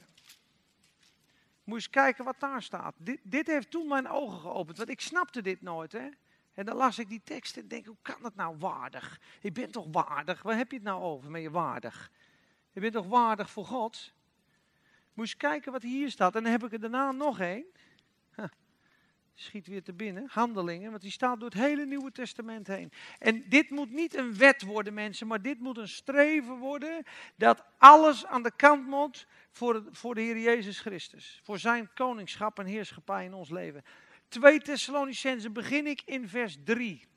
Moet 1.63 1.75
eens 1.75 1.89
kijken 1.89 2.25
wat 2.25 2.39
daar 2.39 2.63
staat. 2.63 2.95
Dit, 2.97 3.19
dit 3.23 3.47
heeft 3.47 3.71
toen 3.71 3.87
mijn 3.87 4.07
ogen 4.07 4.39
geopend, 4.39 4.77
want 4.77 4.89
ik 4.89 5.01
snapte 5.01 5.41
dit 5.41 5.61
nooit. 5.61 5.91
Hè? 5.91 6.09
En 6.53 6.65
dan 6.65 6.75
las 6.75 6.99
ik 6.99 7.09
die 7.09 7.21
tekst 7.23 7.57
en 7.57 7.67
denk, 7.67 7.85
hoe 7.85 7.97
kan 8.01 8.21
dat 8.21 8.35
nou 8.35 8.57
waardig? 8.57 9.19
Je 9.41 9.51
bent 9.51 9.73
toch 9.73 9.87
waardig? 9.91 10.41
Waar 10.41 10.57
heb 10.57 10.69
je 10.69 10.77
het 10.77 10.85
nou 10.85 11.01
over 11.01 11.31
met 11.31 11.41
je 11.41 11.51
waardig? 11.51 12.11
Je 12.71 12.79
bent 12.79 12.93
toch 12.93 13.07
waardig 13.07 13.49
voor 13.49 13.65
God? 13.65 14.13
Eens 15.15 15.37
kijken 15.37 15.71
wat 15.71 15.81
hier 15.81 16.11
staat. 16.11 16.35
En 16.35 16.43
dan 16.43 16.51
heb 16.51 16.63
ik 16.63 16.71
er 16.71 16.79
daarna 16.79 17.11
nog 17.11 17.39
één 17.39 17.65
schiet 19.39 19.67
weer 19.67 19.83
te 19.83 19.93
binnen, 19.93 20.27
handelingen, 20.31 20.89
want 20.89 21.01
die 21.01 21.11
staat 21.11 21.39
door 21.39 21.49
het 21.49 21.59
hele 21.59 21.85
Nieuwe 21.85 22.11
Testament 22.11 22.67
heen. 22.67 22.91
En 23.19 23.49
dit 23.49 23.69
moet 23.69 23.91
niet 23.91 24.15
een 24.15 24.37
wet 24.37 24.61
worden, 24.61 24.93
mensen, 24.93 25.27
maar 25.27 25.41
dit 25.41 25.59
moet 25.59 25.77
een 25.77 25.87
streven 25.87 26.57
worden 26.57 27.03
dat 27.35 27.63
alles 27.77 28.25
aan 28.25 28.43
de 28.43 28.51
kant 28.55 28.87
moet 28.87 29.27
voor, 29.51 29.83
voor 29.91 30.15
de 30.15 30.21
Heer 30.21 30.39
Jezus 30.39 30.79
Christus. 30.79 31.39
Voor 31.43 31.59
zijn 31.59 31.89
koningschap 31.93 32.59
en 32.59 32.65
heerschappij 32.65 33.25
in 33.25 33.33
ons 33.33 33.49
leven. 33.49 33.83
2 34.27 34.59
Thessalonicenzen 34.59 35.53
begin 35.53 35.87
ik 35.87 36.01
in 36.05 36.27
vers 36.27 36.57
3. 36.63 37.07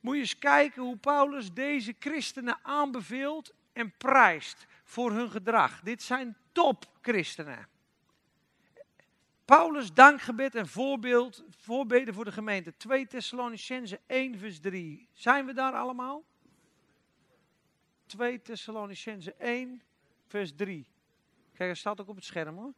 Moet 0.00 0.14
je 0.14 0.20
eens 0.20 0.38
kijken 0.38 0.82
hoe 0.82 0.96
Paulus 0.96 1.52
deze 1.52 1.94
christenen 1.98 2.58
aanbeveelt 2.62 3.54
en 3.72 3.92
prijst 3.96 4.66
voor 4.84 5.12
hun 5.12 5.30
gedrag. 5.30 5.80
Dit 5.80 6.02
zijn 6.02 6.36
topchristenen. 6.52 7.68
Paulus 9.46 9.92
dankgebed 9.92 10.54
en 10.54 10.68
voorbeeld, 10.68 11.44
voorbeden 11.56 12.14
voor 12.14 12.24
de 12.24 12.32
gemeente. 12.32 12.76
2 12.76 13.06
Thessalonicense 13.06 14.00
1 14.06 14.38
vers 14.38 14.60
3. 14.60 15.08
Zijn 15.12 15.46
we 15.46 15.52
daar 15.52 15.72
allemaal? 15.72 16.22
2 18.06 18.42
Thessalonicense 18.42 19.34
1 19.34 19.82
vers 20.26 20.52
3. 20.56 20.86
Kijk, 21.54 21.68
dat 21.68 21.78
staat 21.78 22.00
ook 22.00 22.08
op 22.08 22.16
het 22.16 22.24
scherm 22.24 22.56
hoor. 22.56 22.72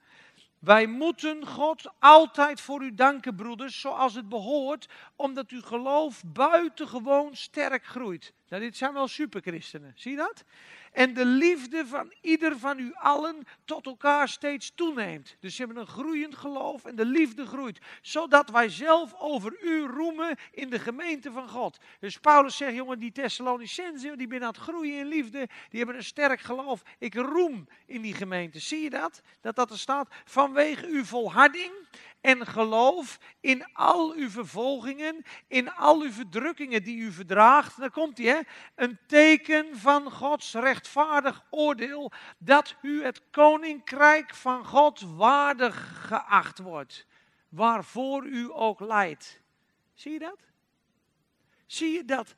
Wij 0.58 0.86
moeten 0.86 1.46
God 1.46 1.92
altijd 1.98 2.60
voor 2.60 2.82
u 2.82 2.94
danken, 2.94 3.36
broeders, 3.36 3.80
zoals 3.80 4.14
het 4.14 4.28
behoort, 4.28 4.88
omdat 5.16 5.48
uw 5.48 5.62
geloof 5.62 6.22
buitengewoon 6.26 7.36
sterk 7.36 7.84
groeit. 7.84 8.32
Nou, 8.48 8.62
dit 8.62 8.76
zijn 8.76 8.92
wel 8.92 9.08
superchristenen, 9.08 9.92
zie 9.96 10.10
je 10.10 10.16
dat? 10.16 10.44
en 10.92 11.14
de 11.14 11.24
liefde 11.24 11.86
van 11.86 12.12
ieder 12.20 12.58
van 12.58 12.78
u 12.78 12.92
allen 12.94 13.46
tot 13.64 13.86
elkaar 13.86 14.28
steeds 14.28 14.72
toeneemt. 14.74 15.36
Dus 15.40 15.56
ze 15.56 15.62
hebben 15.64 15.82
een 15.82 15.88
groeiend 15.88 16.34
geloof 16.34 16.84
en 16.84 16.96
de 16.96 17.04
liefde 17.04 17.46
groeit, 17.46 17.78
zodat 18.02 18.50
wij 18.50 18.68
zelf 18.68 19.14
over 19.18 19.62
u 19.62 19.84
roemen 19.84 20.36
in 20.50 20.70
de 20.70 20.78
gemeente 20.78 21.32
van 21.32 21.48
God. 21.48 21.78
Dus 22.00 22.18
Paulus 22.18 22.56
zegt, 22.56 22.74
jongen, 22.74 22.98
die 22.98 23.12
Thessalonicenzen, 23.12 24.18
die 24.18 24.28
zijn 24.28 24.42
aan 24.42 24.48
het 24.48 24.56
groeien 24.56 24.98
in 24.98 25.06
liefde, 25.06 25.48
die 25.68 25.78
hebben 25.78 25.96
een 25.96 26.04
sterk 26.04 26.40
geloof. 26.40 26.82
Ik 26.98 27.14
roem 27.14 27.68
in 27.86 28.02
die 28.02 28.14
gemeente. 28.14 28.58
Zie 28.58 28.82
je 28.82 28.90
dat? 28.90 29.22
Dat 29.40 29.56
dat 29.56 29.70
er 29.70 29.78
staat, 29.78 30.08
vanwege 30.24 30.86
uw 30.86 31.04
volharding 31.04 31.72
en 32.20 32.46
geloof 32.46 33.18
in 33.40 33.72
al 33.72 34.12
uw 34.12 34.30
vervolgingen, 34.30 35.24
in 35.46 35.72
al 35.72 36.00
uw 36.00 36.10
verdrukkingen 36.10 36.82
die 36.82 36.98
u 36.98 37.12
verdraagt. 37.12 37.78
Daar 37.78 37.90
komt 37.90 38.18
hij, 38.18 38.26
hè? 38.26 38.40
Een 38.74 38.98
teken 39.06 39.76
van 39.76 40.10
Gods 40.10 40.54
rechtvaardig 40.54 41.44
oordeel 41.50 42.12
dat 42.38 42.76
u 42.82 43.04
het 43.04 43.22
koninkrijk 43.30 44.34
van 44.34 44.64
God 44.64 45.00
waardig 45.00 46.06
geacht 46.06 46.58
wordt, 46.58 47.06
waarvoor 47.48 48.26
u 48.26 48.48
ook 48.52 48.80
leidt. 48.80 49.40
Zie 49.94 50.12
je 50.12 50.18
dat? 50.18 50.38
Zie 51.66 51.92
je 51.92 52.04
dat 52.04 52.34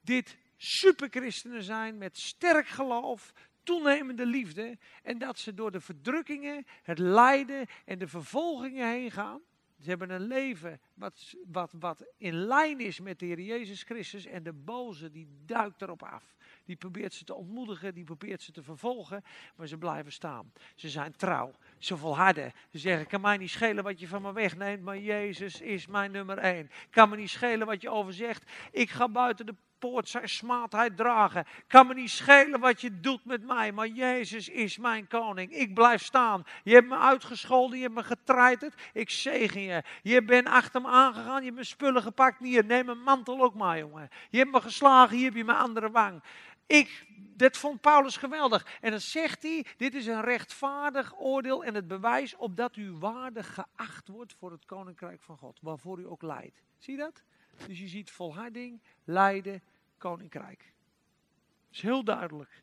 dit 0.00 0.36
superchristenen 0.56 1.62
zijn 1.62 1.98
met 1.98 2.18
sterk 2.18 2.68
geloof, 2.68 3.32
toenemende 3.62 4.26
liefde 4.26 4.78
en 5.02 5.18
dat 5.18 5.38
ze 5.38 5.54
door 5.54 5.70
de 5.70 5.80
verdrukkingen, 5.80 6.66
het 6.82 6.98
lijden 6.98 7.66
en 7.84 7.98
de 7.98 8.08
vervolgingen 8.08 8.88
heen 8.90 9.10
gaan. 9.10 9.40
Ze 9.82 9.88
hebben 9.88 10.10
een 10.10 10.26
leven 10.26 10.80
wat, 10.94 11.34
wat, 11.46 11.72
wat 11.78 12.06
in 12.16 12.34
lijn 12.34 12.80
is 12.80 13.00
met 13.00 13.18
de 13.18 13.26
Heer 13.26 13.40
Jezus 13.40 13.82
Christus 13.82 14.26
en 14.26 14.42
de 14.42 14.52
boze 14.52 15.10
die 15.10 15.28
duikt 15.46 15.82
erop 15.82 16.02
af. 16.02 16.34
Die 16.64 16.76
probeert 16.76 17.14
ze 17.14 17.24
te 17.24 17.34
ontmoedigen, 17.34 17.94
die 17.94 18.04
probeert 18.04 18.42
ze 18.42 18.52
te 18.52 18.62
vervolgen, 18.62 19.24
maar 19.56 19.66
ze 19.66 19.78
blijven 19.78 20.12
staan. 20.12 20.52
Ze 20.74 20.88
zijn 20.88 21.16
trouw, 21.16 21.52
ze 21.78 21.96
volharden. 21.96 22.52
Ze 22.70 22.78
zeggen, 22.78 23.06
kan 23.06 23.20
mij 23.20 23.36
niet 23.36 23.50
schelen 23.50 23.84
wat 23.84 24.00
je 24.00 24.08
van 24.08 24.22
me 24.22 24.32
wegneemt, 24.32 24.82
maar 24.82 24.98
Jezus 24.98 25.60
is 25.60 25.86
mijn 25.86 26.10
nummer 26.10 26.38
één. 26.38 26.70
Kan 26.90 27.08
me 27.08 27.16
niet 27.16 27.30
schelen 27.30 27.66
wat 27.66 27.82
je 27.82 27.90
over 27.90 28.12
zegt. 28.12 28.50
Ik 28.70 28.90
ga 28.90 29.08
buiten 29.08 29.46
de 29.46 29.54
poort 29.82 30.08
zijn 30.08 30.28
smaadheid 30.28 30.96
dragen. 30.96 31.44
Kan 31.66 31.86
me 31.86 31.94
niet 31.94 32.10
schelen 32.10 32.60
wat 32.60 32.80
je 32.80 33.00
doet 33.00 33.24
met 33.24 33.46
mij, 33.46 33.72
maar 33.72 33.86
Jezus 33.86 34.48
is 34.48 34.78
mijn 34.78 35.08
koning. 35.08 35.52
Ik 35.52 35.74
blijf 35.74 36.02
staan. 36.02 36.44
Je 36.62 36.74
hebt 36.74 36.88
me 36.88 36.96
uitgescholden, 36.96 37.76
je 37.76 37.82
hebt 37.82 37.94
me 37.94 38.02
getreiterd. 38.02 38.74
Ik 38.92 39.10
zegen 39.10 39.60
je. 39.60 39.82
Je 40.02 40.24
bent 40.24 40.46
achter 40.46 40.80
me 40.80 40.88
aangegaan, 40.88 41.36
je 41.36 41.42
hebt 41.42 41.54
mijn 41.54 41.66
spullen 41.66 42.02
gepakt. 42.02 42.38
Hier, 42.38 42.64
neem 42.64 42.86
mijn 42.86 43.02
mantel 43.02 43.42
ook 43.42 43.54
maar, 43.54 43.78
jongen. 43.78 44.08
Je 44.30 44.38
hebt 44.38 44.50
me 44.50 44.60
geslagen, 44.60 45.16
hier 45.16 45.24
heb 45.24 45.34
je 45.34 45.44
mijn 45.44 45.58
andere 45.58 45.90
wang. 45.90 46.22
Ik, 46.66 47.06
dat 47.36 47.56
vond 47.56 47.80
Paulus 47.80 48.16
geweldig. 48.16 48.66
En 48.80 48.90
dan 48.90 49.00
zegt 49.00 49.42
hij, 49.42 49.66
dit 49.76 49.94
is 49.94 50.06
een 50.06 50.22
rechtvaardig 50.22 51.14
oordeel 51.18 51.64
en 51.64 51.74
het 51.74 51.88
bewijs 51.88 52.36
opdat 52.36 52.76
u 52.76 52.92
waardig 52.92 53.54
geacht 53.54 54.08
wordt 54.08 54.34
voor 54.38 54.50
het 54.50 54.64
koninkrijk 54.64 55.22
van 55.22 55.36
God. 55.36 55.58
Waarvoor 55.62 55.98
u 55.98 56.06
ook 56.06 56.22
leidt. 56.22 56.62
Zie 56.78 56.96
je 56.96 57.00
dat? 57.00 57.22
Dus 57.66 57.78
je 57.78 57.88
ziet 57.88 58.10
volharding, 58.10 58.80
lijden, 59.04 59.62
koninkrijk. 60.02 60.58
Dat 60.58 61.72
is 61.72 61.80
heel 61.80 62.04
duidelijk. 62.04 62.62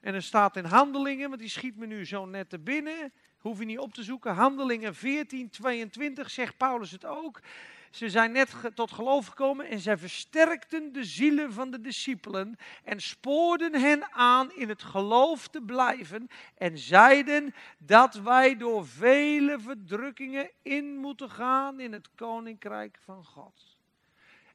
En 0.00 0.14
er 0.14 0.22
staat 0.22 0.56
in 0.56 0.64
handelingen, 0.64 1.28
want 1.28 1.40
die 1.40 1.50
schiet 1.50 1.76
me 1.76 1.86
nu 1.86 2.06
zo 2.06 2.26
net 2.26 2.50
te 2.50 2.58
binnen. 2.58 3.12
Hoef 3.38 3.58
je 3.58 3.64
niet 3.64 3.78
op 3.78 3.92
te 3.92 4.02
zoeken. 4.02 4.34
Handelingen 4.34 4.94
14, 4.94 5.50
22 5.50 6.30
zegt 6.30 6.56
Paulus 6.56 6.90
het 6.90 7.04
ook. 7.04 7.40
Ze 7.90 8.10
zijn 8.10 8.32
net 8.32 8.54
tot 8.74 8.92
geloof 8.92 9.26
gekomen 9.26 9.66
en 9.66 9.80
zij 9.80 9.98
versterkten 9.98 10.92
de 10.92 11.04
zielen 11.04 11.52
van 11.52 11.70
de 11.70 11.80
discipelen 11.80 12.56
en 12.84 13.00
spoorden 13.00 13.74
hen 13.74 14.12
aan 14.12 14.52
in 14.52 14.68
het 14.68 14.82
geloof 14.82 15.48
te 15.48 15.60
blijven 15.62 16.28
en 16.54 16.78
zeiden 16.78 17.54
dat 17.78 18.14
wij 18.14 18.56
door 18.56 18.86
vele 18.86 19.60
verdrukkingen 19.60 20.50
in 20.62 20.96
moeten 20.96 21.30
gaan 21.30 21.80
in 21.80 21.92
het 21.92 22.14
koninkrijk 22.14 22.98
van 23.04 23.24
God. 23.24 23.77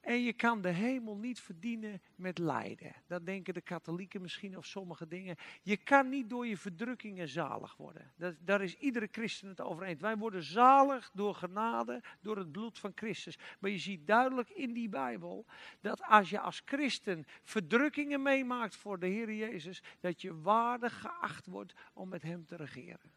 En 0.03 0.21
je 0.21 0.33
kan 0.33 0.61
de 0.61 0.69
hemel 0.69 1.17
niet 1.17 1.39
verdienen 1.39 2.01
met 2.15 2.37
lijden. 2.37 2.93
Dat 3.07 3.25
denken 3.25 3.53
de 3.53 3.61
katholieken 3.61 4.21
misschien 4.21 4.57
of 4.57 4.65
sommige 4.65 5.07
dingen. 5.07 5.35
Je 5.61 5.77
kan 5.77 6.09
niet 6.09 6.29
door 6.29 6.47
je 6.47 6.57
verdrukkingen 6.57 7.27
zalig 7.27 7.75
worden. 7.75 8.11
Dat, 8.15 8.35
daar 8.39 8.61
is 8.61 8.75
iedere 8.75 9.07
christen 9.11 9.47
het 9.47 9.61
over 9.61 9.83
eens. 9.83 10.01
Wij 10.01 10.17
worden 10.17 10.43
zalig 10.43 11.11
door 11.13 11.35
genade, 11.35 12.03
door 12.21 12.37
het 12.37 12.51
bloed 12.51 12.79
van 12.79 12.91
Christus. 12.95 13.37
Maar 13.59 13.69
je 13.69 13.77
ziet 13.77 14.07
duidelijk 14.07 14.49
in 14.49 14.73
die 14.73 14.89
Bijbel 14.89 15.45
dat 15.81 16.01
als 16.01 16.29
je 16.29 16.39
als 16.39 16.61
christen 16.65 17.25
verdrukkingen 17.43 18.21
meemaakt 18.21 18.75
voor 18.75 18.99
de 18.99 19.07
Heer 19.07 19.33
Jezus, 19.33 19.83
dat 19.99 20.21
je 20.21 20.41
waardig 20.41 20.99
geacht 20.99 21.45
wordt 21.45 21.73
om 21.93 22.09
met 22.09 22.21
Hem 22.21 22.45
te 22.45 22.55
regeren. 22.55 23.11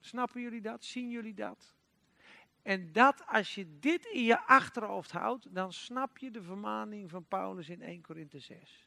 Snappen 0.00 0.40
jullie 0.40 0.60
dat? 0.60 0.84
Zien 0.84 1.10
jullie 1.10 1.34
dat? 1.34 1.75
En 2.66 2.92
dat 2.92 3.26
als 3.26 3.54
je 3.54 3.78
dit 3.78 4.04
in 4.04 4.24
je 4.24 4.46
achterhoofd 4.46 5.12
houdt, 5.12 5.54
dan 5.54 5.72
snap 5.72 6.18
je 6.18 6.30
de 6.30 6.42
vermaning 6.42 7.10
van 7.10 7.24
Paulus 7.24 7.68
in 7.68 7.82
1 7.82 8.02
Korinthe 8.02 8.38
6. 8.38 8.86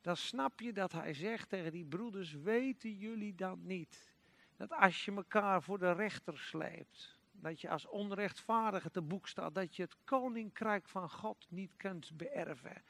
Dan 0.00 0.16
snap 0.16 0.60
je 0.60 0.72
dat 0.72 0.92
hij 0.92 1.14
zegt 1.14 1.48
tegen 1.48 1.72
die 1.72 1.84
broeders, 1.84 2.32
weten 2.32 2.96
jullie 2.96 3.34
dan 3.34 3.66
niet? 3.66 4.14
Dat 4.56 4.72
als 4.72 5.04
je 5.04 5.12
elkaar 5.12 5.62
voor 5.62 5.78
de 5.78 5.92
rechter 5.92 6.38
sleept, 6.38 7.18
dat 7.32 7.60
je 7.60 7.70
als 7.70 7.86
onrechtvaardige 7.86 8.90
te 8.90 9.02
boek 9.02 9.28
staat, 9.28 9.54
dat 9.54 9.76
je 9.76 9.82
het 9.82 9.96
koninkrijk 10.04 10.88
van 10.88 11.10
God 11.10 11.46
niet 11.48 11.72
kunt 11.76 12.16
beërven. 12.16 12.82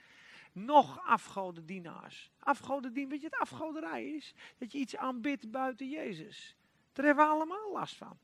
Nog 0.53 1.07
afgodendienaars. 1.07 2.31
Afgodendien, 2.39 3.09
weet 3.09 3.21
je 3.21 3.29
wat 3.29 3.41
afgoderij 3.41 4.09
is? 4.09 4.35
Dat 4.59 4.73
je 4.73 4.79
iets 4.79 4.97
aanbidt 4.97 5.51
buiten 5.51 5.89
Jezus. 5.89 6.57
Daar 6.93 7.05
hebben 7.05 7.25
we 7.25 7.31
allemaal 7.31 7.73
last 7.73 7.97
van. 7.97 8.19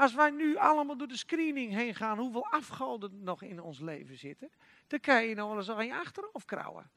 Als 0.00 0.14
wij 0.14 0.30
nu 0.30 0.56
allemaal 0.56 0.96
door 0.96 1.08
de 1.08 1.16
screening 1.16 1.72
heen 1.72 1.94
gaan, 1.94 2.18
hoeveel 2.18 2.46
afgoden 2.46 3.22
nog 3.22 3.42
in 3.42 3.60
ons 3.60 3.80
leven 3.80 4.18
zitten, 4.18 4.50
dan 4.86 5.00
kan 5.00 5.24
je 5.24 5.34
nog 5.34 5.48
wel 5.48 5.56
eens 5.56 5.70
aan 5.70 5.86
je 5.86 5.94
achterhoofd 5.94 6.46
krauwen. 6.46 6.90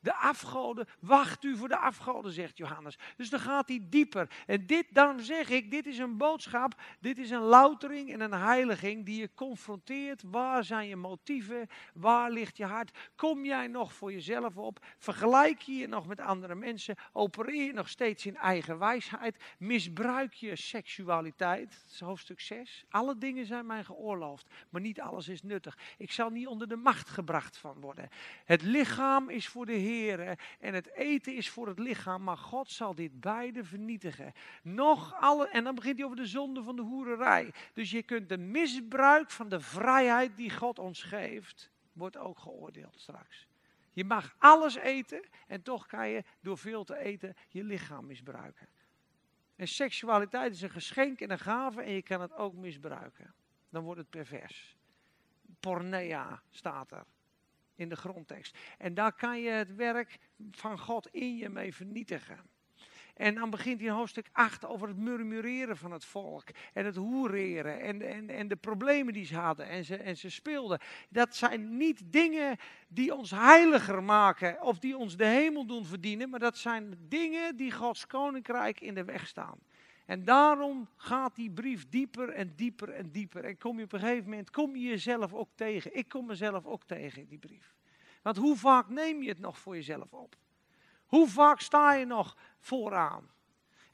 De 0.00 0.14
afgoden, 0.14 0.86
wacht 1.00 1.44
u 1.44 1.56
voor 1.56 1.68
de 1.68 1.78
afgoden, 1.78 2.32
zegt 2.32 2.56
Johannes. 2.56 2.98
Dus 3.16 3.30
dan 3.30 3.40
gaat 3.40 3.68
hij 3.68 3.80
dieper. 3.82 4.30
En 4.46 4.66
dit, 4.66 4.86
daarom 4.90 5.20
zeg 5.20 5.48
ik, 5.48 5.70
dit 5.70 5.86
is 5.86 5.98
een 5.98 6.16
boodschap, 6.16 6.80
dit 7.00 7.18
is 7.18 7.30
een 7.30 7.42
loutering 7.42 8.12
en 8.12 8.20
een 8.20 8.32
heiliging 8.32 9.04
die 9.04 9.20
je 9.20 9.30
confronteert. 9.34 10.22
Waar 10.26 10.64
zijn 10.64 10.88
je 10.88 10.96
motieven? 10.96 11.66
Waar 11.94 12.30
ligt 12.30 12.56
je 12.56 12.64
hart? 12.64 12.98
Kom 13.16 13.44
jij 13.44 13.66
nog 13.66 13.92
voor 13.92 14.12
jezelf 14.12 14.56
op? 14.56 14.84
Vergelijk 14.98 15.60
je 15.60 15.76
je 15.76 15.88
nog 15.88 16.06
met 16.06 16.20
andere 16.20 16.54
mensen? 16.54 16.96
Opereer 17.12 17.64
je 17.64 17.72
nog 17.72 17.88
steeds 17.88 18.26
in 18.26 18.36
eigen 18.36 18.78
wijsheid? 18.78 19.36
Misbruik 19.58 20.32
je 20.32 20.56
seksualiteit? 20.56 21.70
Dat 21.70 21.92
is 21.92 22.00
hoofdstuk 22.00 22.40
6. 22.40 22.84
Alle 22.88 23.18
dingen 23.18 23.46
zijn 23.46 23.66
mij 23.66 23.84
geoorloofd, 23.84 24.50
maar 24.70 24.80
niet 24.80 25.00
alles 25.00 25.28
is 25.28 25.42
nuttig. 25.42 25.78
Ik 25.98 26.12
zal 26.12 26.30
niet 26.30 26.46
onder 26.46 26.68
de 26.68 26.76
macht 26.76 27.08
gebracht 27.08 27.56
van 27.56 27.80
worden. 27.80 28.08
Het 28.44 28.62
lichaam 28.62 29.28
is 29.28 29.48
voor 29.48 29.66
de 29.66 29.72
Heer 29.72 29.87
en 30.60 30.74
het 30.74 30.92
eten 30.92 31.34
is 31.34 31.50
voor 31.50 31.66
het 31.68 31.78
lichaam, 31.78 32.22
maar 32.22 32.36
God 32.36 32.70
zal 32.70 32.94
dit 32.94 33.20
beide 33.20 33.64
vernietigen. 33.64 34.32
Nog 34.62 35.14
alle, 35.20 35.48
en 35.48 35.64
dan 35.64 35.74
begint 35.74 35.96
hij 35.96 36.04
over 36.04 36.16
de 36.16 36.26
zonde 36.26 36.62
van 36.62 36.76
de 36.76 36.82
hoererij. 36.82 37.52
Dus 37.72 37.90
je 37.90 38.02
kunt 38.02 38.28
de 38.28 38.38
misbruik 38.38 39.30
van 39.30 39.48
de 39.48 39.60
vrijheid 39.60 40.36
die 40.36 40.50
God 40.50 40.78
ons 40.78 41.02
geeft, 41.02 41.70
wordt 41.92 42.16
ook 42.16 42.38
geoordeeld 42.38 43.00
straks. 43.00 43.46
Je 43.92 44.04
mag 44.04 44.34
alles 44.38 44.74
eten 44.74 45.22
en 45.46 45.62
toch 45.62 45.86
kan 45.86 46.08
je 46.08 46.24
door 46.40 46.58
veel 46.58 46.84
te 46.84 46.98
eten 46.98 47.34
je 47.48 47.64
lichaam 47.64 48.06
misbruiken. 48.06 48.68
En 49.56 49.68
seksualiteit 49.68 50.52
is 50.52 50.62
een 50.62 50.70
geschenk 50.70 51.20
en 51.20 51.30
een 51.30 51.38
gave 51.38 51.82
en 51.82 51.92
je 51.92 52.02
kan 52.02 52.20
het 52.20 52.32
ook 52.32 52.54
misbruiken. 52.54 53.34
Dan 53.70 53.84
wordt 53.84 54.00
het 54.00 54.10
pervers. 54.10 54.76
Pornea 55.60 56.42
staat 56.50 56.90
er 56.90 57.04
in 57.78 57.88
de 57.88 57.96
grondtekst. 57.96 58.58
En 58.78 58.94
daar 58.94 59.12
kan 59.12 59.40
je 59.40 59.50
het 59.50 59.74
werk 59.74 60.18
van 60.50 60.78
God 60.78 61.06
in 61.06 61.36
je 61.36 61.48
mee 61.48 61.74
vernietigen. 61.74 62.38
En 63.18 63.34
dan 63.34 63.50
begint 63.50 63.80
hij 63.80 63.90
hoofdstuk 63.90 64.28
8 64.32 64.64
over 64.64 64.88
het 64.88 64.96
murmureren 64.96 65.76
van 65.76 65.92
het 65.92 66.04
volk. 66.04 66.44
En 66.72 66.84
het 66.84 66.96
hoereren. 66.96 67.80
En, 67.80 68.02
en, 68.02 68.30
en 68.30 68.48
de 68.48 68.56
problemen 68.56 69.12
die 69.12 69.24
ze 69.24 69.36
hadden. 69.36 69.68
En 69.68 69.84
ze, 69.84 69.96
en 69.96 70.16
ze 70.16 70.30
speelden. 70.30 70.80
Dat 71.08 71.36
zijn 71.36 71.76
niet 71.76 72.02
dingen 72.04 72.56
die 72.88 73.14
ons 73.14 73.30
heiliger 73.30 74.02
maken. 74.02 74.62
Of 74.62 74.78
die 74.78 74.96
ons 74.96 75.16
de 75.16 75.26
hemel 75.26 75.66
doen 75.66 75.84
verdienen. 75.84 76.30
Maar 76.30 76.40
dat 76.40 76.58
zijn 76.58 76.94
dingen 77.08 77.56
die 77.56 77.72
Gods 77.72 78.06
koninkrijk 78.06 78.80
in 78.80 78.94
de 78.94 79.04
weg 79.04 79.26
staan. 79.26 79.58
En 80.08 80.24
daarom 80.24 80.88
gaat 80.96 81.34
die 81.34 81.50
brief 81.50 81.88
dieper 81.88 82.28
en 82.28 82.52
dieper 82.56 82.88
en 82.88 83.10
dieper. 83.10 83.44
En 83.44 83.58
kom 83.58 83.78
je 83.78 83.84
op 83.84 83.92
een 83.92 84.00
gegeven 84.00 84.24
moment, 84.24 84.50
kom 84.50 84.76
je 84.76 84.88
jezelf 84.88 85.34
ook 85.34 85.50
tegen. 85.54 85.96
Ik 85.96 86.08
kom 86.08 86.26
mezelf 86.26 86.66
ook 86.66 86.84
tegen 86.84 87.22
in 87.22 87.28
die 87.28 87.38
brief. 87.38 87.76
Want 88.22 88.36
hoe 88.36 88.56
vaak 88.56 88.88
neem 88.88 89.22
je 89.22 89.28
het 89.28 89.38
nog 89.38 89.58
voor 89.58 89.74
jezelf 89.74 90.12
op? 90.12 90.36
Hoe 91.06 91.28
vaak 91.28 91.60
sta 91.60 91.92
je 91.92 92.04
nog 92.04 92.36
vooraan? 92.58 93.30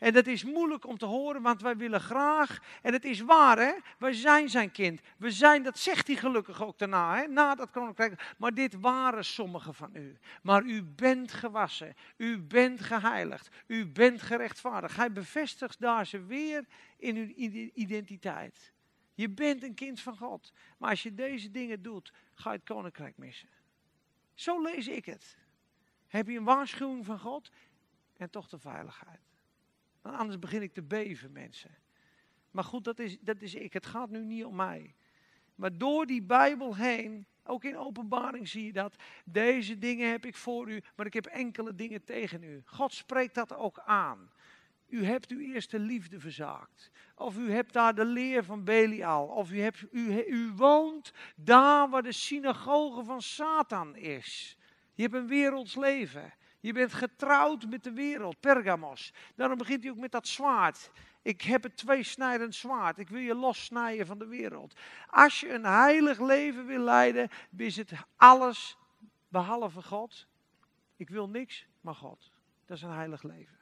En 0.04 0.12
dat 0.12 0.26
is 0.26 0.44
moeilijk 0.44 0.86
om 0.86 0.98
te 0.98 1.04
horen, 1.04 1.42
want 1.42 1.60
wij 1.60 1.76
willen 1.76 2.00
graag, 2.00 2.58
en 2.82 2.92
het 2.92 3.04
is 3.04 3.20
waar 3.20 3.58
hè, 3.58 3.72
wij 3.98 4.12
zijn 4.12 4.48
zijn 4.48 4.70
kind. 4.70 5.00
We 5.16 5.30
zijn, 5.30 5.62
dat 5.62 5.78
zegt 5.78 6.06
hij 6.06 6.16
gelukkig 6.16 6.62
ook 6.62 6.78
daarna, 6.78 7.16
hè, 7.16 7.26
na 7.26 7.54
dat 7.54 7.70
koninkrijk. 7.70 8.34
Maar 8.38 8.54
dit 8.54 8.80
waren 8.80 9.24
sommigen 9.24 9.74
van 9.74 9.90
u. 9.96 10.18
Maar 10.42 10.62
u 10.62 10.82
bent 10.82 11.32
gewassen, 11.32 11.94
u 12.16 12.38
bent 12.38 12.80
geheiligd, 12.80 13.48
u 13.66 13.86
bent 13.86 14.22
gerechtvaardigd. 14.22 14.96
Hij 14.96 15.12
bevestigt 15.12 15.80
daar 15.80 16.06
ze 16.06 16.24
weer 16.24 16.64
in 16.96 17.16
hun 17.16 17.70
identiteit. 17.80 18.72
Je 19.14 19.30
bent 19.30 19.62
een 19.62 19.74
kind 19.74 20.00
van 20.00 20.16
God. 20.16 20.52
Maar 20.78 20.90
als 20.90 21.02
je 21.02 21.14
deze 21.14 21.50
dingen 21.50 21.82
doet, 21.82 22.12
ga 22.34 22.50
je 22.50 22.56
het 22.56 22.66
koninkrijk 22.66 23.16
missen. 23.16 23.48
Zo 24.34 24.62
lees 24.62 24.88
ik 24.88 25.04
het. 25.04 25.38
Heb 26.06 26.28
je 26.28 26.38
een 26.38 26.44
waarschuwing 26.44 27.04
van 27.04 27.18
God 27.18 27.50
en 28.16 28.30
toch 28.30 28.48
de 28.48 28.58
veiligheid. 28.58 29.33
Anders 30.12 30.38
begin 30.38 30.62
ik 30.62 30.72
te 30.72 30.82
beven, 30.82 31.32
mensen. 31.32 31.70
Maar 32.50 32.64
goed, 32.64 32.84
dat 32.84 32.98
is, 32.98 33.16
dat 33.20 33.42
is 33.42 33.54
ik. 33.54 33.72
Het 33.72 33.86
gaat 33.86 34.10
nu 34.10 34.24
niet 34.24 34.44
om 34.44 34.56
mij. 34.56 34.94
Maar 35.54 35.78
door 35.78 36.06
die 36.06 36.22
Bijbel 36.22 36.76
heen, 36.76 37.26
ook 37.44 37.64
in 37.64 37.76
openbaring 37.76 38.48
zie 38.48 38.64
je 38.64 38.72
dat. 38.72 38.96
Deze 39.24 39.78
dingen 39.78 40.10
heb 40.10 40.26
ik 40.26 40.36
voor 40.36 40.70
u, 40.70 40.82
maar 40.96 41.06
ik 41.06 41.14
heb 41.14 41.26
enkele 41.26 41.74
dingen 41.74 42.04
tegen 42.04 42.42
u. 42.42 42.62
God 42.64 42.92
spreekt 42.92 43.34
dat 43.34 43.54
ook 43.54 43.78
aan. 43.78 44.30
U 44.88 45.04
hebt 45.04 45.30
uw 45.30 45.38
eerste 45.38 45.78
liefde 45.78 46.20
verzaakt. 46.20 46.90
Of 47.14 47.36
u 47.36 47.50
hebt 47.50 47.72
daar 47.72 47.94
de 47.94 48.04
leer 48.04 48.44
van 48.44 48.64
Belial. 48.64 49.26
Of 49.26 49.52
u, 49.52 49.60
hebt, 49.60 49.84
u, 49.92 50.24
u 50.26 50.52
woont 50.56 51.12
daar 51.36 51.88
waar 51.88 52.02
de 52.02 52.12
synagoge 52.12 53.04
van 53.04 53.22
Satan 53.22 53.96
is. 53.96 54.56
Je 54.94 55.02
hebt 55.02 55.14
een 55.14 55.26
werelds 55.26 55.74
leven. 55.74 56.32
Je 56.64 56.72
bent 56.72 56.92
getrouwd 56.92 57.66
met 57.66 57.84
de 57.84 57.92
wereld, 57.92 58.40
Pergamos. 58.40 59.12
Daarom 59.34 59.58
begint 59.58 59.82
hij 59.82 59.92
ook 59.92 59.98
met 59.98 60.12
dat 60.12 60.28
zwaard. 60.28 60.90
Ik 61.22 61.42
heb 61.42 61.62
het 61.62 61.76
tweesnijdend 61.76 62.54
zwaard. 62.54 62.98
Ik 62.98 63.08
wil 63.08 63.20
je 63.20 63.34
lossnijden 63.34 64.06
van 64.06 64.18
de 64.18 64.26
wereld. 64.26 64.74
Als 65.06 65.40
je 65.40 65.52
een 65.52 65.64
heilig 65.64 66.20
leven 66.20 66.66
wil 66.66 66.80
leiden, 66.80 67.28
is 67.56 67.76
het 67.76 67.92
alles 68.16 68.76
behalve 69.28 69.82
God. 69.82 70.26
Ik 70.96 71.08
wil 71.08 71.28
niks, 71.28 71.66
maar 71.80 71.94
God. 71.94 72.30
Dat 72.64 72.76
is 72.76 72.82
een 72.82 72.90
heilig 72.90 73.22
leven. 73.22 73.58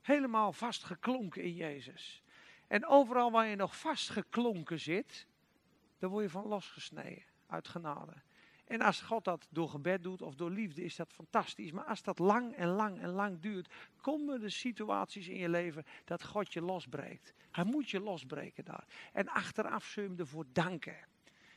Helemaal 0.00 0.52
vastgeklonken 0.52 1.42
in 1.42 1.54
Jezus. 1.54 2.22
En 2.66 2.86
overal 2.86 3.30
waar 3.30 3.46
je 3.46 3.56
nog 3.56 3.76
vastgeklonken 3.78 4.80
zit, 4.80 5.26
daar 5.98 6.10
word 6.10 6.24
je 6.24 6.30
van 6.30 6.46
losgesneden 6.46 7.24
uit 7.46 7.68
genade. 7.68 8.14
En 8.68 8.80
als 8.80 9.00
God 9.00 9.24
dat 9.24 9.46
door 9.50 9.68
gebed 9.68 10.02
doet 10.02 10.22
of 10.22 10.34
door 10.34 10.50
liefde, 10.50 10.84
is 10.84 10.96
dat 10.96 11.12
fantastisch. 11.12 11.72
Maar 11.72 11.84
als 11.84 12.02
dat 12.02 12.18
lang 12.18 12.54
en 12.54 12.68
lang 12.68 13.00
en 13.00 13.08
lang 13.08 13.40
duurt, 13.40 13.72
komen 14.00 14.42
er 14.42 14.50
situaties 14.50 15.28
in 15.28 15.38
je 15.38 15.48
leven 15.48 15.84
dat 16.04 16.24
God 16.24 16.52
je 16.52 16.60
losbreekt. 16.60 17.32
Hij 17.50 17.64
moet 17.64 17.90
je 17.90 18.00
losbreken 18.00 18.64
daar. 18.64 18.84
En 19.12 19.28
achteraf 19.28 19.84
zul 19.84 20.02
je 20.02 20.08
hem 20.08 20.18
ervoor 20.18 20.44
danken. 20.52 20.96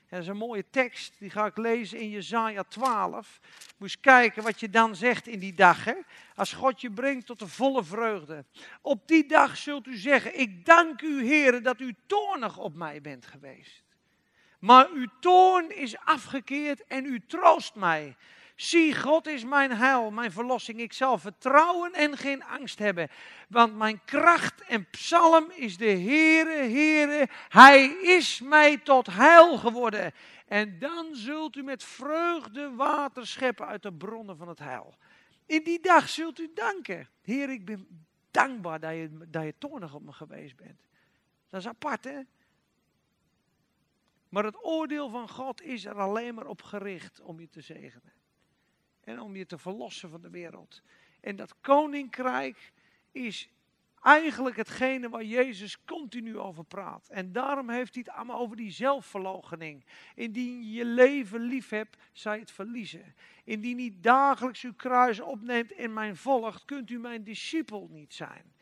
dat 0.10 0.22
is 0.22 0.28
een 0.28 0.38
mooie 0.38 0.70
tekst, 0.70 1.20
die 1.20 1.30
ga 1.30 1.46
ik 1.46 1.58
lezen 1.58 2.00
in 2.00 2.10
Jezaja 2.10 2.64
12. 2.64 3.40
Moet 3.78 3.90
eens 3.90 4.00
kijken 4.00 4.44
wat 4.44 4.60
je 4.60 4.70
dan 4.70 4.96
zegt 4.96 5.28
in 5.28 5.40
die 5.40 5.54
dag. 5.54 5.84
Hè? 5.84 5.96
Als 6.36 6.54
God 6.54 6.82
je 6.82 6.92
brengt 6.92 7.26
tot 7.26 7.40
de 7.40 7.48
volle 7.48 7.84
vreugde. 7.84 8.46
Op 8.82 9.08
die 9.08 9.28
dag 9.28 9.58
zult 9.58 9.88
u 9.88 9.96
zeggen, 9.98 10.40
ik 10.40 10.66
dank 10.66 11.02
u 11.02 11.26
Heer 11.26 11.64
dat 11.64 11.80
u 11.80 11.96
toornig 12.06 12.58
op 12.58 12.76
mij 12.76 13.02
bent 13.02 13.26
geweest. 13.26 13.91
Maar 14.62 14.90
uw 14.90 15.08
toorn 15.20 15.78
is 15.78 15.98
afgekeerd 15.98 16.84
en 16.88 17.06
u 17.06 17.22
troost 17.28 17.76
mij. 17.76 18.16
Zie, 18.56 18.96
God 18.96 19.28
is 19.28 19.44
mijn 19.44 19.72
heil, 19.72 20.12
mijn 20.12 20.32
verlossing. 20.32 20.80
Ik 20.80 20.94
zal 20.94 21.18
vertrouwen 21.18 21.94
en 21.94 22.18
geen 22.18 22.44
angst 22.44 22.80
hebben. 22.80 23.10
Want 23.50 23.78
mijn 23.78 24.02
kracht 24.06 24.62
en 24.62 24.90
psalm 24.90 25.52
is 25.52 25.78
de 25.78 25.86
Heere, 25.86 26.54
Heere. 26.54 27.28
Hij 27.50 27.86
is 27.86 28.42
mij 28.42 28.78
tot 28.78 29.08
heil 29.08 29.58
geworden. 29.58 30.14
En 30.48 30.80
dan 30.80 31.16
zult 31.16 31.56
u 31.56 31.64
met 31.64 31.84
vreugde 31.84 32.76
water 32.76 33.28
scheppen 33.28 33.68
uit 33.68 33.84
de 33.84 33.94
bronnen 33.94 34.38
van 34.38 34.48
het 34.48 34.60
heil. 34.60 34.96
In 35.46 35.64
die 35.64 35.80
dag 35.80 36.10
zult 36.10 36.40
u 36.40 36.52
danken. 36.54 37.10
Heer, 37.22 37.50
ik 37.50 37.66
ben 37.66 38.06
dankbaar 38.32 38.80
dat 38.80 38.92
je, 38.92 39.28
dat 39.28 39.44
je 39.44 39.54
toornig 39.58 39.94
op 39.94 40.04
me 40.04 40.12
geweest 40.12 40.56
bent. 40.56 40.82
Dat 41.50 41.60
is 41.60 41.68
apart, 41.68 42.04
hè? 42.04 42.20
Maar 44.32 44.44
het 44.44 44.66
oordeel 44.66 45.10
van 45.10 45.30
God 45.30 45.62
is 45.62 45.86
er 45.86 46.00
alleen 46.00 46.36
maar 46.36 46.48
op 46.48 46.62
gericht 46.62 47.22
om 47.22 47.40
je 47.40 47.50
te 47.50 47.62
zegenen 47.62 48.14
en 49.02 49.20
om 49.20 49.36
je 49.36 49.46
te 49.46 49.58
verlossen 49.58 50.10
van 50.10 50.22
de 50.22 50.30
wereld. 50.30 50.82
En 51.20 51.36
dat 51.36 51.60
koninkrijk 51.62 52.72
is 53.12 53.50
eigenlijk 54.02 54.56
hetgene 54.56 55.10
waar 55.10 55.24
Jezus 55.24 55.84
continu 55.84 56.38
over 56.38 56.64
praat. 56.64 57.08
En 57.10 57.32
daarom 57.32 57.70
heeft 57.70 57.94
hij 57.94 58.04
het 58.06 58.16
allemaal 58.16 58.40
over 58.40 58.56
die 58.56 58.72
zelfverloochening. 58.72 59.86
Indien 60.16 60.64
je 60.64 60.72
je 60.72 60.86
leven 60.86 61.40
lief 61.40 61.70
hebt, 61.70 61.98
je 62.12 62.30
het 62.30 62.52
verliezen. 62.52 63.16
Indien 63.44 63.80
u 63.80 64.00
dagelijks 64.00 64.64
uw 64.64 64.74
kruis 64.74 65.20
opneemt 65.20 65.74
en 65.74 65.94
mij 65.94 66.16
volgt, 66.16 66.66
kunt 66.66 66.90
u 66.90 67.00
mijn 67.00 67.24
discipel 67.24 67.88
niet 67.92 68.14
zijn. 68.14 68.54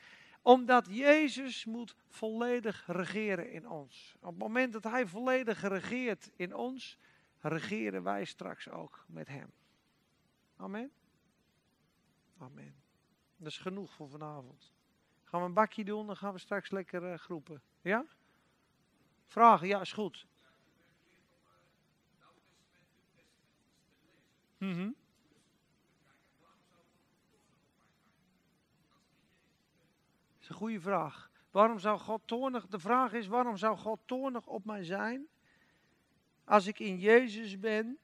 Omdat 0.42 0.88
Jezus 0.90 1.66
moet 1.66 1.96
volledig 2.08 2.84
regeren 2.88 3.52
in 3.52 3.70
ons. 3.70 4.16
Op 4.20 4.30
het 4.30 4.38
moment 4.38 4.74
dat 4.74 4.84
hij 4.84 5.08
volledig 5.08 5.62
regeert 5.62 6.32
in 6.36 6.56
ons, 6.56 6.98
regeren 7.40 8.04
wij 8.04 8.26
straks 8.26 8.70
ook 8.70 9.06
met 9.08 9.28
hem. 9.28 9.52
Amen. 10.56 10.92
Amen. 12.38 12.76
Dat 13.38 13.48
is 13.48 13.58
genoeg 13.58 13.94
voor 13.94 14.10
vanavond. 14.10 14.74
Gaan 15.24 15.40
we 15.40 15.46
een 15.46 15.54
bakje 15.54 15.84
doen, 15.84 16.08
dan 16.08 16.18
gaan 16.18 16.34
we 16.34 16.40
straks 16.40 16.72
lekker 16.72 17.04
uh, 17.04 17.18
groepen. 17.18 17.62
Ja? 17.82 18.06
Vragen? 19.26 19.68
Ja, 19.68 19.82
is 19.82 19.94
goed. 19.94 20.28
Mm 24.58 24.74
-hmm. 24.74 24.96
Een 30.50 30.56
goede 30.56 30.82
vraag. 30.82 31.30
Waarom 31.52 31.80
zou 31.80 32.00
God 32.00 32.22
toornig, 32.26 32.68
de 32.68 32.80
vraag 32.80 33.14
is, 33.14 33.28
waarom 33.28 33.58
zou 33.58 33.78
God 33.78 34.00
toornig 34.06 34.46
op 34.46 34.66
mij 34.66 34.84
zijn? 34.84 35.28
Als 36.44 36.68
ik 36.68 36.80
in 36.80 37.00
Jezus 37.00 37.60
ben, 37.60 37.98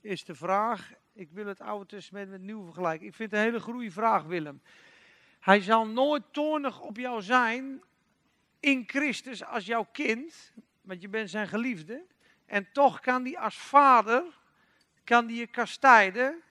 is 0.00 0.24
de 0.24 0.34
vraag, 0.34 0.92
ik 1.12 1.30
wil 1.30 1.46
het 1.46 1.60
Oude 1.60 1.86
Testament 1.86 2.28
met 2.28 2.38
het 2.38 2.46
Nieuwe 2.46 2.64
vergelijken. 2.64 3.06
Ik 3.06 3.14
vind 3.14 3.30
het 3.30 3.40
een 3.40 3.46
hele 3.46 3.60
goede 3.60 3.90
vraag, 3.90 4.22
Willem. 4.22 4.62
Hij 5.40 5.60
zal 5.60 5.86
nooit 5.86 6.22
toornig 6.30 6.80
op 6.80 6.96
jou 6.96 7.22
zijn 7.22 7.82
in 8.60 8.84
Christus 8.86 9.44
als 9.44 9.66
jouw 9.66 9.86
kind, 9.92 10.52
want 10.80 11.02
je 11.02 11.08
bent 11.08 11.30
zijn 11.30 11.48
geliefde. 11.48 12.04
En 12.46 12.72
toch 12.72 13.00
kan 13.00 13.24
hij 13.24 13.38
als 13.38 13.56
vader, 13.56 14.24
kan 15.04 15.26
die 15.26 15.38
je 15.38 15.46
kastijden, 15.46 16.42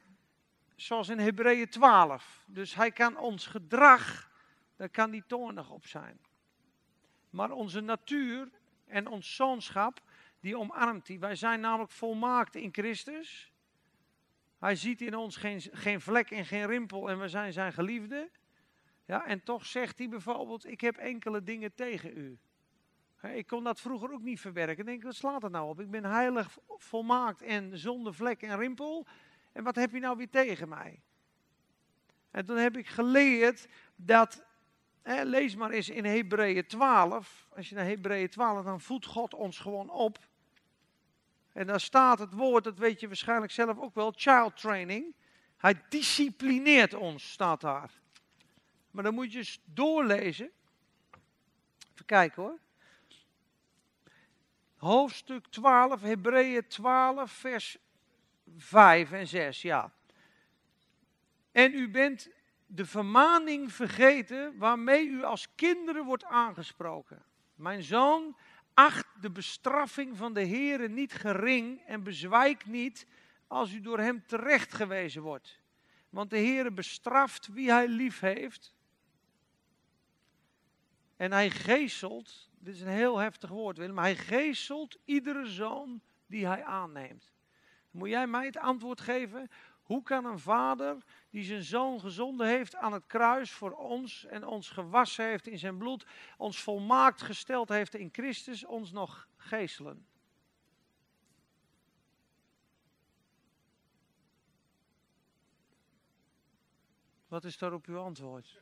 zoals 0.75 1.09
in 1.09 1.19
Hebreeën 1.19 1.69
12. 1.69 2.43
Dus 2.45 2.75
hij 2.75 2.91
kan 2.91 3.17
ons 3.17 3.47
gedrag, 3.47 4.31
daar 4.84 4.91
kan 4.91 5.11
hij 5.11 5.23
toornig 5.27 5.69
op 5.69 5.86
zijn. 5.86 6.19
Maar 7.29 7.51
onze 7.51 7.79
natuur 7.81 8.49
en 8.86 9.07
ons 9.07 9.36
zoonschap, 9.36 10.01
die 10.39 10.57
omarmt 10.57 11.07
hij. 11.07 11.19
Wij 11.19 11.36
zijn 11.36 11.59
namelijk 11.59 11.91
volmaakt 11.91 12.55
in 12.55 12.69
Christus. 12.71 13.53
Hij 14.59 14.75
ziet 14.75 15.01
in 15.01 15.15
ons 15.15 15.36
geen, 15.36 15.61
geen 15.61 16.01
vlek 16.01 16.31
en 16.31 16.45
geen 16.45 16.65
rimpel 16.65 17.09
en 17.09 17.19
we 17.19 17.27
zijn 17.27 17.53
zijn 17.53 17.73
geliefde. 17.73 18.29
Ja, 19.05 19.25
en 19.25 19.43
toch 19.43 19.65
zegt 19.65 19.97
hij 19.97 20.09
bijvoorbeeld, 20.09 20.65
ik 20.65 20.81
heb 20.81 20.97
enkele 20.97 21.43
dingen 21.43 21.73
tegen 21.73 22.17
u. 22.17 22.39
Ik 23.21 23.47
kon 23.47 23.63
dat 23.63 23.81
vroeger 23.81 24.11
ook 24.11 24.23
niet 24.23 24.39
verwerken. 24.39 24.77
Ik 24.77 24.86
denk, 24.86 25.03
wat 25.03 25.15
slaat 25.15 25.41
het 25.41 25.51
nou 25.51 25.69
op? 25.69 25.79
Ik 25.79 25.91
ben 25.91 26.05
heilig, 26.05 26.57
volmaakt 26.67 27.41
en 27.41 27.77
zonder 27.77 28.13
vlek 28.13 28.41
en 28.41 28.57
rimpel. 28.57 29.07
En 29.51 29.63
wat 29.63 29.75
heb 29.75 29.91
je 29.91 29.99
nou 29.99 30.17
weer 30.17 30.29
tegen 30.29 30.69
mij? 30.69 31.01
En 32.31 32.45
toen 32.45 32.57
heb 32.57 32.77
ik 32.77 32.88
geleerd 32.88 33.67
dat, 33.95 34.45
lees 35.04 35.56
maar 35.56 35.72
eens 35.72 35.89
in 35.89 36.06
Hebreeën 36.06 36.68
12. 36.68 37.47
Als 37.56 37.70
je 37.70 37.76
naar 37.76 37.86
Hebreeën 37.86 38.30
12, 38.30 38.64
dan 38.64 38.82
voedt 38.82 39.06
God 39.06 39.34
ons 39.34 39.60
gewoon 39.60 39.89
op. 39.89 40.20
En 41.54 41.68
daar 41.68 41.80
staat 41.80 42.20
het 42.20 42.34
woord, 42.34 42.64
dat 42.64 42.78
weet 42.78 42.99
je 42.99 43.08
waarschijnlijk 43.08 43.51
zelf 43.51 43.80
ook 43.80 43.95
wel, 43.95 44.14
child 44.16 44.58
training. 44.58 45.16
Hij 45.58 45.82
disciplineert 45.89 46.93
ons, 46.93 47.32
staat 47.32 47.62
daar. 47.62 47.91
Maar 48.91 49.04
dan 49.04 49.14
moet 49.14 49.32
je 49.32 49.38
eens 49.38 49.60
doorlezen. 49.66 50.51
Even 51.93 52.06
kijken 52.06 52.43
hoor. 52.43 52.60
Hoofdstuk 54.78 55.47
12, 55.47 56.01
Hebreeën 56.01 56.68
12, 56.68 57.32
vers 57.32 57.78
5 58.58 59.12
en 59.12 59.28
6, 59.28 59.62
ja. 59.62 59.91
En 61.51 61.74
u 61.74 61.89
bent 61.89 62.30
de 62.76 62.86
vermaning 62.86 63.74
vergeten 63.74 64.57
waarmee 64.57 65.07
u 65.07 65.24
als 65.24 65.47
kinderen 65.55 66.05
wordt 66.05 66.26
aangesproken. 66.26 67.24
Mijn 67.55 67.84
zoon, 67.84 68.36
Acht 68.74 69.07
de 69.21 69.32
bestraffing 69.32 70.17
van 70.17 70.34
de 70.34 70.47
Heere 70.47 70.88
niet 70.88 71.13
gering 71.13 71.82
en 71.86 72.03
bezwijk 72.03 72.65
niet 72.65 73.07
als 73.47 73.74
u 73.74 73.82
door 73.82 73.99
hem 73.99 74.24
terecht 74.26 74.74
gewezen 74.74 75.21
wordt. 75.21 75.59
Want 76.09 76.30
de 76.30 76.38
Heere 76.38 76.71
bestraft 76.71 77.47
wie 77.47 77.71
hij 77.71 77.88
lief 77.88 78.19
heeft. 78.19 78.76
En 81.15 81.32
hij 81.32 81.49
geestelt, 81.49 82.49
dit 82.59 82.76
is 82.76 82.82
een 82.82 82.88
heel 82.88 83.17
heftig 83.17 83.49
woord 83.49 83.78
Willem, 83.78 83.95
maar 83.95 84.03
hij 84.03 84.15
geestelt 84.15 84.97
iedere 85.05 85.45
zoon 85.45 86.01
die 86.26 86.47
hij 86.47 86.63
aanneemt. 86.63 87.32
Moet 87.91 88.09
jij 88.09 88.28
mij 88.28 88.45
het 88.45 88.57
antwoord 88.57 89.01
geven? 89.01 89.49
Hoe 89.94 90.04
kan 90.04 90.26
een 90.26 90.39
vader 90.39 90.98
die 91.30 91.44
zijn 91.44 91.64
zoon 91.64 92.00
gezonden 92.00 92.48
heeft 92.48 92.76
aan 92.76 92.94
het 92.94 93.06
kruis 93.06 93.52
voor 93.52 93.72
ons 93.72 94.26
en 94.26 94.48
ons 94.48 94.70
gewassen 94.70 95.26
heeft 95.26 95.48
in 95.48 95.60
zijn 95.60 95.78
bloed, 95.78 96.06
ons 96.38 96.62
volmaakt 96.62 97.22
gesteld 97.22 97.70
heeft 97.70 97.96
in 97.96 98.10
Christus, 98.12 98.66
ons 98.66 98.91
nog 98.91 99.28
geestelen? 99.38 100.08
Wat 107.28 107.44
is 107.44 107.58
daarop 107.58 107.86
uw 107.86 108.00
antwoord? 108.00 108.62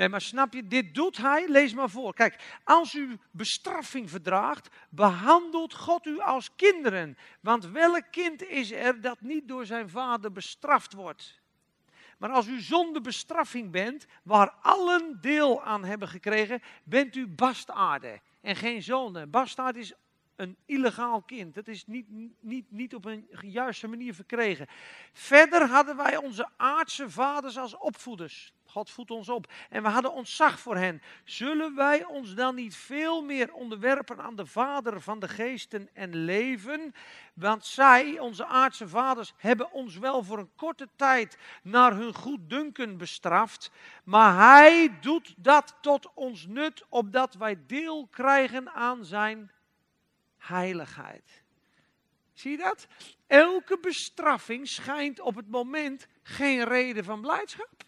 Nee, 0.00 0.08
maar 0.08 0.20
snap 0.20 0.52
je, 0.52 0.66
dit 0.66 0.94
doet 0.94 1.16
hij, 1.16 1.48
lees 1.48 1.74
maar 1.74 1.90
voor. 1.90 2.14
Kijk, 2.14 2.58
als 2.64 2.94
u 2.94 3.18
bestraffing 3.30 4.10
verdraagt, 4.10 4.68
behandelt 4.90 5.74
God 5.74 6.06
u 6.06 6.20
als 6.20 6.54
kinderen. 6.56 7.18
Want 7.40 7.66
welk 7.66 8.04
kind 8.10 8.42
is 8.42 8.70
er 8.72 9.00
dat 9.00 9.20
niet 9.20 9.48
door 9.48 9.66
zijn 9.66 9.88
vader 9.88 10.32
bestraft 10.32 10.92
wordt? 10.92 11.40
Maar 12.18 12.30
als 12.30 12.46
u 12.46 12.60
zonder 12.60 13.02
bestraffing 13.02 13.70
bent, 13.70 14.06
waar 14.22 14.50
allen 14.50 15.18
deel 15.20 15.62
aan 15.62 15.84
hebben 15.84 16.08
gekregen, 16.08 16.62
bent 16.84 17.16
u 17.16 17.26
bastaarden 17.26 18.20
en 18.40 18.56
geen 18.56 18.82
zonen. 18.82 19.30
Bastaard 19.30 19.76
is 19.76 19.92
een 20.40 20.56
illegaal 20.66 21.22
kind. 21.22 21.54
Dat 21.54 21.68
is 21.68 21.86
niet, 21.86 22.06
niet, 22.40 22.70
niet 22.70 22.94
op 22.94 23.04
een 23.04 23.28
juiste 23.40 23.88
manier 23.88 24.14
verkregen. 24.14 24.66
Verder 25.12 25.68
hadden 25.68 25.96
wij 25.96 26.16
onze 26.16 26.48
aardse 26.56 27.10
vaders 27.10 27.58
als 27.58 27.76
opvoeders. 27.76 28.52
God 28.64 28.90
voedt 28.90 29.10
ons 29.10 29.28
op. 29.28 29.52
En 29.70 29.82
we 29.82 29.88
hadden 29.88 30.12
ontzag 30.12 30.60
voor 30.60 30.76
hen. 30.76 31.02
Zullen 31.24 31.74
wij 31.74 32.04
ons 32.04 32.34
dan 32.34 32.54
niet 32.54 32.76
veel 32.76 33.22
meer 33.22 33.52
onderwerpen 33.52 34.20
aan 34.20 34.36
de 34.36 34.46
Vader 34.46 35.00
van 35.00 35.18
de 35.18 35.28
geesten 35.28 35.88
en 35.92 36.24
leven? 36.24 36.94
Want 37.34 37.64
zij, 37.64 38.18
onze 38.18 38.46
aardse 38.46 38.88
vaders, 38.88 39.32
hebben 39.36 39.72
ons 39.72 39.98
wel 39.98 40.22
voor 40.22 40.38
een 40.38 40.54
korte 40.56 40.88
tijd 40.96 41.38
naar 41.62 41.94
hun 41.94 42.14
goeddunken 42.14 42.96
bestraft. 42.96 43.70
Maar 44.04 44.34
hij 44.34 44.98
doet 45.00 45.34
dat 45.36 45.74
tot 45.80 46.10
ons 46.14 46.46
nut, 46.46 46.84
opdat 46.88 47.34
wij 47.34 47.58
deel 47.66 48.06
krijgen 48.06 48.70
aan 48.70 49.04
zijn 49.04 49.50
heiligheid. 50.40 51.42
Zie 52.32 52.50
je 52.50 52.56
dat? 52.56 52.86
Elke 53.26 53.78
bestraffing 53.80 54.68
schijnt 54.68 55.20
op 55.20 55.34
het 55.34 55.48
moment 55.48 56.06
geen 56.22 56.64
reden 56.64 57.04
van 57.04 57.20
blijdschap. 57.20 57.84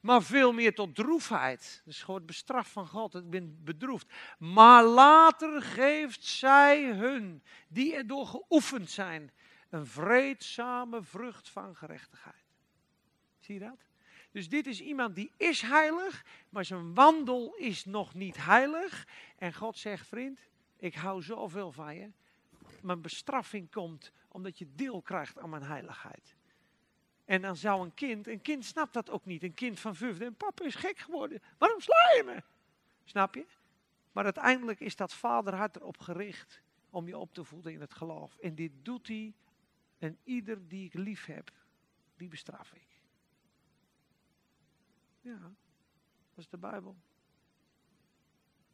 maar 0.00 0.22
veel 0.22 0.52
meer 0.52 0.74
tot 0.74 0.94
droefheid. 0.94 1.82
Dus 1.84 2.02
gewoon 2.02 2.26
bestraf 2.26 2.72
van 2.72 2.86
God, 2.86 3.14
ik 3.14 3.30
ben 3.30 3.64
bedroefd. 3.64 4.06
Maar 4.38 4.84
later 4.84 5.62
geeft 5.62 6.24
zij 6.24 6.84
hun, 6.84 7.42
die 7.68 7.94
erdoor 7.94 8.26
geoefend 8.26 8.90
zijn, 8.90 9.30
een 9.70 9.86
vreedzame 9.86 11.02
vrucht 11.02 11.48
van 11.48 11.76
gerechtigheid. 11.76 12.44
Zie 13.38 13.54
je 13.54 13.60
dat? 13.60 13.86
Dus 14.30 14.48
dit 14.48 14.66
is 14.66 14.80
iemand 14.80 15.14
die 15.14 15.32
is 15.36 15.60
heilig, 15.60 16.24
maar 16.48 16.64
zijn 16.64 16.94
wandel 16.94 17.54
is 17.54 17.84
nog 17.84 18.14
niet 18.14 18.36
heilig. 18.36 19.06
En 19.36 19.54
God 19.54 19.78
zegt, 19.78 20.06
vriend, 20.06 20.40
ik 20.78 20.94
hou 20.94 21.22
zoveel 21.22 21.72
van 21.72 21.94
je. 21.94 22.10
Mijn 22.82 23.00
bestraffing 23.00 23.70
komt 23.70 24.12
omdat 24.28 24.58
je 24.58 24.74
deel 24.74 25.02
krijgt 25.02 25.38
aan 25.38 25.50
mijn 25.50 25.62
heiligheid. 25.62 26.36
En 27.24 27.42
dan 27.42 27.56
zou 27.56 27.84
een 27.84 27.94
kind, 27.94 28.26
een 28.26 28.42
kind 28.42 28.64
snapt 28.64 28.92
dat 28.92 29.10
ook 29.10 29.24
niet. 29.24 29.42
Een 29.42 29.54
kind 29.54 29.80
van 29.80 29.94
vijf, 29.94 30.20
en 30.20 30.36
papa 30.36 30.64
is 30.64 30.74
gek 30.74 30.98
geworden. 30.98 31.42
Waarom 31.58 31.80
sla 31.80 32.12
je 32.16 32.22
me? 32.24 32.42
Snap 33.04 33.34
je? 33.34 33.46
Maar 34.12 34.24
uiteindelijk 34.24 34.80
is 34.80 34.96
dat 34.96 35.14
vaderhart 35.14 35.76
erop 35.76 35.98
gericht 35.98 36.62
om 36.90 37.06
je 37.06 37.18
op 37.18 37.34
te 37.34 37.44
voeden 37.44 37.72
in 37.72 37.80
het 37.80 37.94
geloof. 37.94 38.36
En 38.36 38.54
dit 38.54 38.72
doet 38.82 39.08
hij. 39.08 39.34
En 39.98 40.18
ieder 40.24 40.68
die 40.68 40.84
ik 40.84 40.94
lief 40.94 41.24
heb, 41.24 41.52
die 42.16 42.28
bestraf 42.28 42.72
ik. 42.72 43.00
Ja, 45.20 45.38
dat 45.38 46.44
is 46.44 46.48
de 46.48 46.58
Bijbel. 46.58 46.96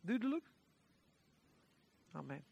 Duidelijk? 0.01 0.54
Amen. 2.15 2.45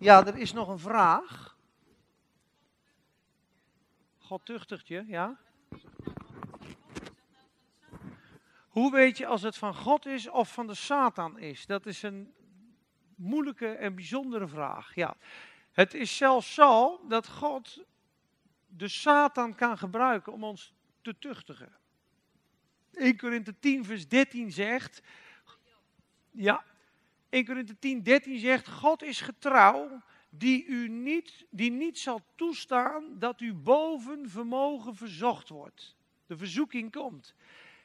Ja, 0.00 0.26
er 0.26 0.36
is 0.36 0.52
nog 0.52 0.68
een 0.68 0.78
vraag. 0.78 1.56
God 4.18 4.46
tuchtigt 4.46 4.88
je, 4.88 5.04
ja? 5.06 5.38
Hoe 8.68 8.92
weet 8.92 9.18
je 9.18 9.26
als 9.26 9.42
het 9.42 9.56
van 9.56 9.74
God 9.74 10.06
is 10.06 10.28
of 10.28 10.52
van 10.52 10.66
de 10.66 10.74
Satan 10.74 11.38
is? 11.38 11.66
Dat 11.66 11.86
is 11.86 12.02
een 12.02 12.34
moeilijke 13.14 13.68
en 13.68 13.94
bijzondere 13.94 14.48
vraag. 14.48 14.94
Ja. 14.94 15.16
Het 15.72 15.94
is 15.94 16.16
zelfs 16.16 16.54
zo 16.54 17.00
dat 17.08 17.28
God 17.28 17.84
de 18.66 18.88
Satan 18.88 19.54
kan 19.54 19.78
gebruiken 19.78 20.32
om 20.32 20.44
ons 20.44 20.74
te 21.02 21.18
tuchtigen. 21.18 21.72
1 22.92 23.16
Korinthe 23.16 23.58
10 23.58 23.84
vers 23.84 24.08
13 24.08 24.52
zegt, 24.52 25.02
ja, 26.32 26.64
1 27.28 27.44
Korinthe 27.44 27.78
10 27.78 28.02
13 28.02 28.38
zegt, 28.38 28.68
God 28.68 29.02
is 29.02 29.20
getrouw 29.20 30.02
die 30.28 30.66
u 30.66 30.88
niet, 30.88 31.46
die 31.50 31.70
niet 31.70 31.98
zal 31.98 32.20
toestaan 32.34 33.18
dat 33.18 33.40
u 33.40 33.54
boven 33.54 34.30
vermogen 34.30 34.94
verzocht 34.94 35.48
wordt. 35.48 35.96
De 36.26 36.36
verzoeking 36.36 36.92
komt. 36.92 37.34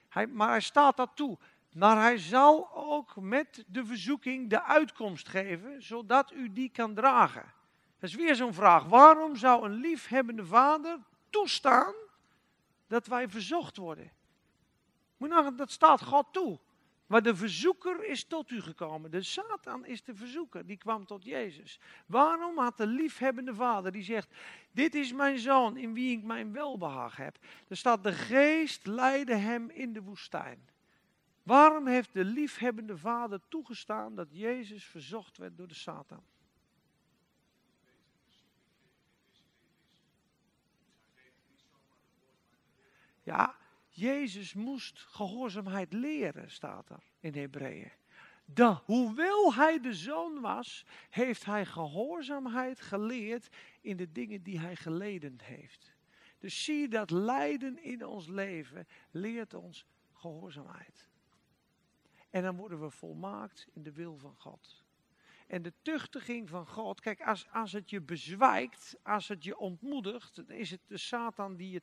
Hij, 0.09 0.27
maar 0.27 0.49
hij 0.49 0.61
staat 0.61 0.97
dat 0.97 1.11
toe. 1.15 1.37
Maar 1.73 2.01
hij 2.01 2.17
zal 2.17 2.75
ook 2.75 3.15
met 3.15 3.63
de 3.67 3.85
verzoeking 3.85 4.49
de 4.49 4.63
uitkomst 4.63 5.27
geven, 5.27 5.83
zodat 5.83 6.31
u 6.31 6.53
die 6.53 6.69
kan 6.69 6.93
dragen. 6.93 7.53
Dat 7.99 8.09
is 8.09 8.15
weer 8.15 8.35
zo'n 8.35 8.53
vraag. 8.53 8.83
Waarom 8.83 9.35
zou 9.35 9.65
een 9.65 9.73
liefhebbende 9.73 10.45
vader 10.45 10.99
toestaan 11.29 11.93
dat 12.87 13.07
wij 13.07 13.29
verzocht 13.29 13.77
worden? 13.77 14.11
Moet 15.17 15.29
nou, 15.29 15.55
dat 15.55 15.71
staat 15.71 16.03
God 16.03 16.25
toe. 16.31 16.59
Maar 17.07 17.21
de 17.23 17.35
verzoeker 17.35 18.05
is 18.05 18.23
tot 18.23 18.51
u 18.51 18.61
gekomen. 18.61 19.11
De 19.11 19.21
Satan 19.21 19.85
is 19.85 20.03
de 20.03 20.15
verzoeker. 20.15 20.65
Die 20.65 20.77
kwam 20.77 21.05
tot 21.05 21.23
Jezus. 21.23 21.79
Waarom 22.05 22.57
had 22.57 22.77
de 22.77 22.87
liefhebbende 22.87 23.55
vader 23.55 23.91
die 23.91 24.03
zegt: 24.03 24.35
Dit 24.71 24.95
is 24.95 25.13
mijn 25.13 25.39
zoon 25.39 25.77
in 25.77 25.93
wie 25.93 26.17
ik 26.17 26.23
mijn 26.23 26.51
welbehaag 26.51 27.15
heb. 27.15 27.37
Er 27.67 27.77
staat: 27.77 28.03
De 28.03 28.13
geest 28.13 28.85
leidde 28.85 29.35
hem 29.35 29.69
in 29.69 29.93
de 29.93 30.01
woestijn. 30.01 30.69
Waarom 31.43 31.87
heeft 31.87 32.13
de 32.13 32.25
liefhebbende 32.25 32.97
vader 32.97 33.41
toegestaan 33.47 34.15
dat 34.15 34.27
Jezus 34.31 34.85
verzocht 34.85 35.37
werd 35.37 35.57
door 35.57 35.67
de 35.67 35.73
Satan? 35.73 36.23
Ja, 43.23 43.55
Jezus 43.97 44.53
moest 44.53 44.99
gehoorzaamheid 44.99 45.93
leren, 45.93 46.51
staat 46.51 46.89
er 46.89 47.03
in 47.19 47.35
Hebreeën. 47.35 47.91
De, 48.45 48.77
hoewel 48.85 49.53
hij 49.53 49.79
de 49.79 49.93
zoon 49.93 50.41
was, 50.41 50.85
heeft 51.09 51.45
hij 51.45 51.65
gehoorzaamheid 51.65 52.81
geleerd 52.81 53.55
in 53.81 53.97
de 53.97 54.11
dingen 54.11 54.43
die 54.43 54.59
hij 54.59 54.75
geleden 54.75 55.39
heeft. 55.43 55.95
Dus 56.37 56.63
zie 56.63 56.87
dat 56.87 57.09
lijden 57.09 57.83
in 57.83 58.05
ons 58.05 58.27
leven 58.27 58.87
leert 59.11 59.53
ons 59.53 59.85
gehoorzaamheid. 60.13 61.09
En 62.29 62.43
dan 62.43 62.55
worden 62.55 62.81
we 62.81 62.89
volmaakt 62.89 63.67
in 63.73 63.83
de 63.83 63.91
wil 63.91 64.17
van 64.17 64.35
God. 64.37 64.83
En 65.47 65.61
de 65.61 65.73
tuchtiging 65.81 66.49
van 66.49 66.67
God, 66.67 67.01
kijk, 67.01 67.21
als, 67.21 67.47
als 67.51 67.71
het 67.71 67.89
je 67.89 68.01
bezwijkt, 68.01 68.95
als 69.03 69.27
het 69.27 69.43
je 69.43 69.57
ontmoedigt, 69.57 70.35
dan 70.35 70.49
is 70.49 70.71
het 70.71 70.81
de 70.87 70.97
Satan 70.97 71.55
die 71.55 71.69
je 71.69 71.81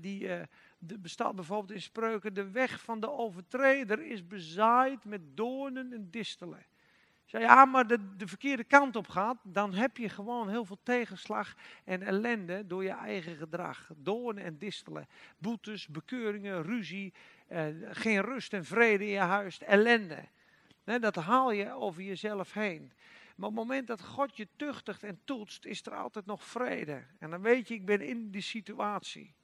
die 0.00 0.22
uh, 0.22 0.42
de, 0.78 0.98
bestaat 0.98 1.34
bijvoorbeeld 1.34 1.70
in 1.70 1.82
spreuken, 1.82 2.34
de 2.34 2.50
weg 2.50 2.82
van 2.82 3.00
de 3.00 3.10
overtreder 3.10 4.02
is 4.02 4.26
bezaaid 4.26 5.04
met 5.04 5.20
doornen 5.36 5.92
en 5.92 6.10
distelen. 6.10 6.66
Als 7.32 7.42
ja, 7.42 7.64
maar 7.64 7.86
de, 7.86 8.16
de 8.16 8.26
verkeerde 8.26 8.64
kant 8.64 8.96
op 8.96 9.08
gaat, 9.08 9.36
dan 9.42 9.74
heb 9.74 9.96
je 9.96 10.08
gewoon 10.08 10.48
heel 10.48 10.64
veel 10.64 10.78
tegenslag 10.82 11.54
en 11.84 12.02
ellende 12.02 12.66
door 12.66 12.82
je 12.82 12.90
eigen 12.90 13.36
gedrag. 13.36 13.90
Doornen 13.96 14.44
en 14.44 14.58
distelen, 14.58 15.06
boetes, 15.38 15.88
bekeuringen, 15.88 16.62
ruzie, 16.62 17.14
eh, 17.46 17.66
geen 17.90 18.20
rust 18.20 18.52
en 18.52 18.64
vrede 18.64 19.04
in 19.04 19.10
je 19.10 19.18
huis, 19.18 19.58
ellende. 19.58 20.24
dat 20.84 21.14
haal 21.14 21.50
je 21.50 21.72
over 21.72 22.02
jezelf 22.02 22.52
heen. 22.52 22.92
Maar 23.36 23.48
op 23.48 23.56
het 23.56 23.64
moment 23.66 23.86
dat 23.86 24.02
God 24.02 24.36
je 24.36 24.48
tuchtigt 24.56 25.02
en 25.02 25.20
toetst, 25.24 25.64
is 25.64 25.86
er 25.86 25.94
altijd 25.94 26.26
nog 26.26 26.44
vrede. 26.44 27.04
En 27.18 27.30
dan 27.30 27.42
weet 27.42 27.68
je, 27.68 27.74
ik 27.74 27.86
ben 27.86 28.00
in 28.00 28.30
die 28.30 28.42
situatie 28.42 29.34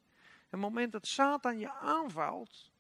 het 0.60 0.72
moment 0.72 0.92
dat 0.92 1.06
Satan 1.06 1.58
je 1.58 1.72
aanvalt, 1.72 2.72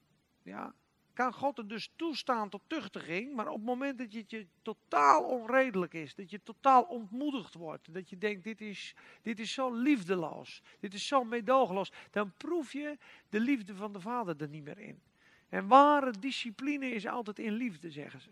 ja, 0.42 0.74
kan 1.14 1.32
God 1.32 1.58
er 1.58 1.68
dus 1.68 1.92
toestaan 1.96 2.48
tot 2.48 2.62
tuchtiging. 2.66 3.34
Maar 3.34 3.48
op 3.48 3.56
het 3.56 3.64
moment 3.64 3.98
dat 3.98 4.12
het 4.12 4.30
je 4.30 4.46
totaal 4.62 5.22
onredelijk 5.22 5.94
is, 5.94 6.14
dat 6.14 6.30
je 6.30 6.42
totaal 6.42 6.82
ontmoedigd 6.82 7.54
wordt, 7.54 7.94
dat 7.94 8.10
je 8.10 8.18
denkt, 8.18 8.44
dit 8.44 8.60
is, 8.60 8.94
dit 9.22 9.40
is 9.40 9.52
zo 9.52 9.74
liefdeloos, 9.74 10.62
dit 10.80 10.94
is 10.94 11.06
zo 11.06 11.24
meedogenloos, 11.24 11.92
dan 12.10 12.32
proef 12.36 12.72
je 12.72 12.98
de 13.28 13.40
liefde 13.40 13.74
van 13.74 13.92
de 13.92 14.00
Vader 14.00 14.40
er 14.40 14.48
niet 14.48 14.64
meer 14.64 14.78
in. 14.78 15.02
En 15.48 15.66
ware 15.66 16.10
discipline 16.10 16.86
is 16.90 17.06
altijd 17.06 17.38
in 17.38 17.52
liefde, 17.52 17.90
zeggen 17.90 18.20
ze. 18.20 18.30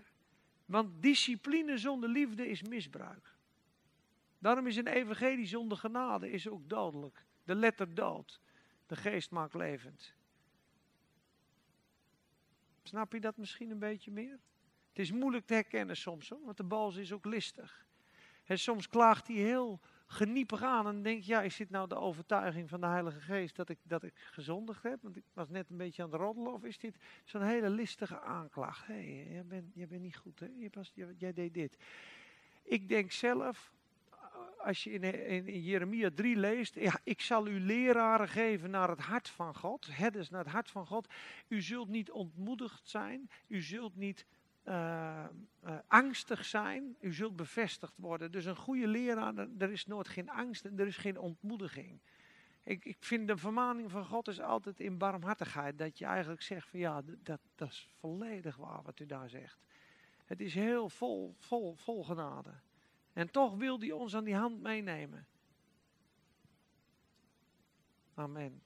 Want 0.66 1.02
discipline 1.02 1.78
zonder 1.78 2.08
liefde 2.08 2.48
is 2.48 2.62
misbruik. 2.62 3.34
Daarom 4.38 4.66
is 4.66 4.76
een 4.76 4.86
evangelie 4.86 5.46
zonder 5.46 5.78
genade 5.78 6.30
is 6.30 6.48
ook 6.48 6.68
dodelijk. 6.68 7.24
De 7.44 7.54
letter 7.54 7.94
dood. 7.94 8.40
De 8.92 8.98
geest 8.98 9.30
maakt 9.30 9.54
levend. 9.54 10.14
Snap 12.82 13.12
je 13.12 13.20
dat 13.20 13.36
misschien 13.36 13.70
een 13.70 13.78
beetje 13.78 14.10
meer? 14.10 14.38
Het 14.88 14.98
is 14.98 15.12
moeilijk 15.12 15.46
te 15.46 15.54
herkennen 15.54 15.96
soms, 15.96 16.28
hoor, 16.28 16.44
want 16.44 16.56
de 16.56 16.64
bals 16.64 16.96
is 16.96 17.12
ook 17.12 17.24
listig. 17.24 17.86
En 18.44 18.58
soms 18.58 18.88
klaagt 18.88 19.26
hij 19.26 19.36
heel 19.36 19.80
geniepig 20.06 20.62
aan 20.62 20.86
en 20.86 21.02
denkt, 21.02 21.26
ja, 21.26 21.42
is 21.42 21.56
dit 21.56 21.70
nou 21.70 21.88
de 21.88 21.94
overtuiging 21.94 22.68
van 22.68 22.80
de 22.80 22.86
Heilige 22.86 23.20
Geest 23.20 23.56
dat 23.56 23.68
ik, 23.68 23.78
dat 23.82 24.02
ik 24.02 24.14
gezondigd 24.14 24.82
heb? 24.82 25.02
Want 25.02 25.16
ik 25.16 25.24
was 25.32 25.48
net 25.48 25.70
een 25.70 25.76
beetje 25.76 26.02
aan 26.02 26.12
het 26.12 26.20
roddelen. 26.20 26.52
Of 26.52 26.64
is 26.64 26.78
dit 26.78 26.96
zo'n 27.24 27.42
hele 27.42 27.70
listige 27.70 28.20
aanklacht? 28.20 28.86
Hé, 28.86 29.24
jij, 29.30 29.44
bent, 29.46 29.74
jij 29.74 29.86
bent 29.86 30.02
niet 30.02 30.16
goed, 30.16 30.40
hè? 30.40 30.46
Je 30.46 30.70
was, 30.72 30.92
jij 31.16 31.32
deed 31.32 31.54
dit. 31.54 31.76
Ik 32.62 32.88
denk 32.88 33.12
zelf, 33.12 33.71
als 34.58 34.84
je 34.84 34.90
in, 34.90 35.62
Jeremia 35.62 36.10
3 36.14 36.36
leest, 36.36 36.74
ja, 36.74 37.00
ik 37.04 37.20
zal 37.20 37.46
u 37.46 37.60
leraren 37.60 38.28
geven 38.28 38.70
naar 38.70 38.88
het 38.88 39.00
hart 39.00 39.28
van 39.28 39.54
God, 39.54 39.88
herders 39.90 40.30
naar 40.30 40.44
het 40.44 40.52
hart 40.52 40.70
van 40.70 40.86
God. 40.86 41.12
U 41.48 41.62
zult 41.62 41.88
niet 41.88 42.10
ontmoedigd 42.10 42.88
zijn, 42.88 43.30
u 43.46 43.62
zult 43.62 43.96
niet 43.96 44.26
uh, 44.64 45.24
uh, 45.64 45.78
angstig 45.86 46.44
zijn, 46.44 46.96
u 47.00 47.12
zult 47.12 47.36
bevestigd 47.36 47.92
worden. 47.96 48.32
Dus 48.32 48.44
een 48.44 48.56
goede 48.56 48.86
leraar, 48.86 49.34
er 49.58 49.70
is 49.70 49.86
nooit 49.86 50.08
geen 50.08 50.30
angst 50.30 50.64
en 50.64 50.78
er 50.78 50.86
is 50.86 50.96
geen 50.96 51.18
ontmoediging. 51.18 52.00
Ik, 52.62 52.84
ik 52.84 52.96
vind 53.00 53.28
de 53.28 53.36
vermaning 53.36 53.90
van 53.90 54.04
God 54.04 54.28
is 54.28 54.40
altijd 54.40 54.80
in 54.80 54.98
barmhartigheid, 54.98 55.78
dat 55.78 55.98
je 55.98 56.04
eigenlijk 56.04 56.42
zegt 56.42 56.68
van 56.68 56.78
ja, 56.78 57.02
dat, 57.04 57.40
dat 57.54 57.68
is 57.68 57.88
volledig 57.98 58.56
waar 58.56 58.82
wat 58.82 59.00
u 59.00 59.06
daar 59.06 59.28
zegt. 59.28 59.58
Het 60.24 60.40
is 60.40 60.54
heel 60.54 60.88
vol, 60.88 61.34
vol, 61.38 61.74
vol 61.74 62.04
genade. 62.04 62.50
En 63.12 63.30
toch 63.30 63.56
wil 63.56 63.80
hij 63.80 63.92
ons 63.92 64.16
aan 64.16 64.24
die 64.24 64.36
hand 64.36 64.62
meenemen. 64.62 65.26
Amen. 68.14 68.62